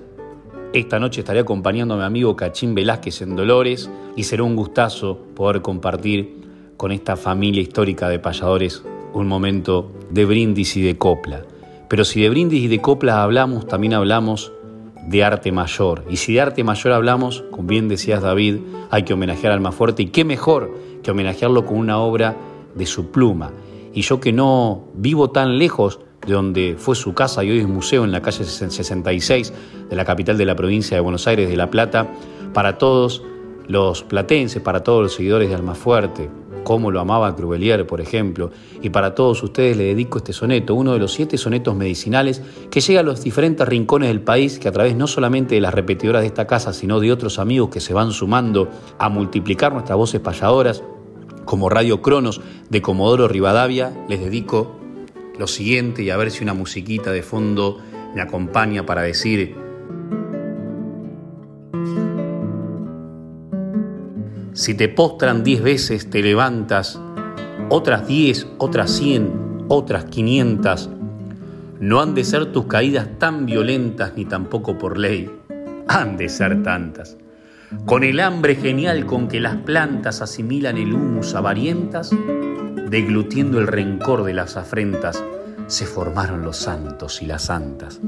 Esta 0.72 0.98
noche 0.98 1.20
estaré 1.20 1.42
acompañando 1.42 1.96
a 1.96 1.98
mi 1.98 2.04
amigo 2.06 2.38
Cachín 2.38 2.74
Velázquez 2.74 3.22
en 3.22 3.36
Dolores 3.36 3.90
y 4.16 4.24
será 4.24 4.44
un 4.44 4.56
gustazo 4.56 5.18
poder 5.36 5.62
compartir 5.62 6.38
con 6.78 6.94
esta 6.94 7.18
familia 7.18 7.62
histórica 7.62 8.08
de 8.08 8.20
payadores 8.20 8.82
un 9.14 9.28
momento 9.28 9.92
de 10.10 10.26
brindis 10.26 10.78
y 10.78 10.82
de 10.82 10.98
copla. 10.98 11.44
Pero 11.90 12.06
si 12.06 12.22
de 12.22 12.30
brindis 12.30 12.64
y 12.64 12.68
de 12.68 12.82
copla 12.82 13.24
hablamos, 13.24 13.68
también 13.68 13.94
hablamos 13.94 14.52
de 15.08 15.24
arte 15.24 15.52
mayor. 15.52 16.04
Y 16.10 16.18
si 16.18 16.34
de 16.34 16.42
arte 16.42 16.64
mayor 16.64 16.94
hablamos, 16.94 17.44
como 17.52 17.68
bien 17.68 17.88
decías 17.88 18.22
David, 18.22 18.58
hay 18.90 19.04
que 19.04 19.14
homenajear 19.14 19.54
al 19.54 19.62
más 19.62 19.74
fuerte. 19.74 20.04
Y 20.04 20.08
qué 20.08 20.26
mejor 20.26 20.74
que 21.02 21.12
homenajearlo 21.12 21.66
con 21.66 21.78
una 21.78 22.00
obra 22.00 22.36
de 22.76 22.86
su 22.86 23.12
pluma. 23.12 23.52
Y 23.94 24.02
yo 24.02 24.20
que 24.20 24.34
no 24.34 24.86
vivo 24.94 25.32
tan 25.32 25.58
lejos 25.58 26.00
de 26.26 26.34
donde 26.34 26.76
fue 26.78 26.96
su 26.96 27.14
casa 27.14 27.44
y 27.44 27.52
hoy 27.52 27.60
es 27.60 27.68
museo 27.68 28.04
en 28.04 28.12
la 28.12 28.22
calle 28.22 28.44
66 28.44 29.54
de 29.90 29.96
la 29.96 30.04
capital 30.04 30.38
de 30.38 30.46
la 30.46 30.56
provincia 30.56 30.98
de 30.98 31.02
Buenos 31.02 31.26
Aires, 31.26 31.50
de 31.50 31.56
La 31.56 31.72
Plata, 31.72 32.08
para 32.54 32.78
todos 32.78 33.24
los 33.68 34.04
platenses, 34.04 34.62
para 34.62 34.84
todos 34.84 35.04
los 35.04 35.14
seguidores 35.14 35.50
de 35.50 35.56
Almafuerte, 35.56 36.30
cómo 36.68 36.92
lo 36.92 37.00
amaba 37.00 37.34
Crubelier, 37.34 37.88
por 37.88 38.02
ejemplo, 38.02 38.52
y 38.82 38.90
para 38.90 39.16
todos 39.16 39.42
ustedes 39.42 39.78
le 39.78 39.86
dedico 39.86 40.18
este 40.18 40.34
soneto, 40.34 40.76
uno 40.76 40.92
de 40.92 41.00
los 41.00 41.14
siete 41.14 41.38
sonetos 41.38 41.74
medicinales 41.78 42.42
que 42.70 42.82
llega 42.82 43.00
a 43.00 43.04
los 43.04 43.24
diferentes 43.24 43.66
rincones 43.66 44.10
del 44.10 44.20
país, 44.20 44.60
que 44.60 44.68
a 44.68 44.74
través 44.74 44.94
no 44.98 45.08
solamente 45.08 45.56
de 45.56 45.62
las 45.62 45.74
repetidoras 45.74 46.24
de 46.24 46.28
esta 46.28 46.46
casa, 46.46 46.74
sino 46.74 47.00
de 47.00 47.10
otros 47.14 47.40
amigos 47.40 47.70
que 47.70 47.80
se 47.80 47.94
van 47.94 48.12
sumando 48.12 48.68
a 49.00 49.08
multiplicar 49.08 49.72
nuestras 49.72 49.98
voces 49.98 50.20
payadoras, 50.20 50.84
como 51.46 51.70
Radio 51.70 52.02
Cronos 52.02 52.42
de 52.70 52.82
Comodoro 52.82 53.30
Rivadavia, 53.30 53.98
les 54.10 54.20
dedico 54.20 54.76
lo 55.40 55.48
siguiente 55.48 56.04
y 56.04 56.10
a 56.10 56.18
ver 56.18 56.32
si 56.32 56.44
una 56.44 56.54
musiquita 56.54 57.14
de 57.14 57.24
fondo 57.24 57.78
me 58.14 58.20
acompaña 58.20 58.86
para 58.86 59.04
decir 59.04 59.56
Si 64.58 64.74
te 64.74 64.90
postran 64.90 65.44
diez 65.44 65.62
veces, 65.62 66.10
te 66.10 66.24
levantas, 66.24 67.00
otras 67.70 68.08
diez, 68.08 68.48
otras 68.58 68.90
cien, 68.90 69.66
otras 69.68 70.06
quinientas. 70.06 70.90
No 71.80 72.02
han 72.02 72.16
de 72.16 72.24
ser 72.24 72.52
tus 72.52 72.66
caídas 72.66 73.08
tan 73.20 73.46
violentas 73.46 74.14
ni 74.16 74.26
tampoco 74.26 74.80
por 74.80 74.98
ley, 74.98 75.30
han 75.88 76.18
de 76.18 76.28
ser 76.28 76.64
tantas. 76.64 77.18
Con 77.86 78.04
el 78.04 78.20
hambre 78.20 78.56
genial 78.56 79.06
con 79.06 79.28
que 79.28 79.40
las 79.40 79.58
plantas 79.58 80.24
asimilan 80.24 80.78
el 80.78 80.92
humus 80.92 81.36
avarientas, 81.36 82.10
deglutiendo 82.90 83.60
el 83.60 83.68
rencor 83.68 84.24
de 84.24 84.34
las 84.34 84.58
afrentas, 84.58 85.24
se 85.68 85.86
formaron 85.86 86.42
los 86.42 86.58
santos 86.58 87.22
y 87.22 87.28
las 87.28 87.44
santas. 87.44 88.00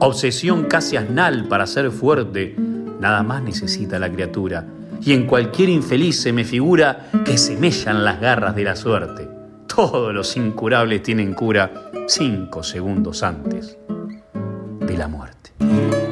Obsesión 0.00 0.64
casi 0.64 0.98
asnal 0.98 1.48
para 1.48 1.66
ser 1.66 1.90
fuerte, 1.90 2.54
nada 3.00 3.22
más 3.22 3.42
necesita 3.42 3.98
la 3.98 4.12
criatura 4.12 4.66
y 5.04 5.12
en 5.12 5.26
cualquier 5.26 5.68
infeliz 5.68 6.20
se 6.20 6.32
me 6.32 6.44
figura 6.44 7.10
que 7.24 7.36
se 7.36 7.56
mellan 7.56 8.04
las 8.04 8.20
garras 8.20 8.56
de 8.56 8.64
la 8.64 8.76
suerte. 8.76 9.28
Todos 9.66 10.14
los 10.14 10.36
incurables 10.36 11.02
tienen 11.02 11.34
cura 11.34 11.90
cinco 12.06 12.62
segundos 12.62 13.22
antes 13.22 13.76
de 14.80 14.96
la 14.96 15.08
muerte. 15.08 16.03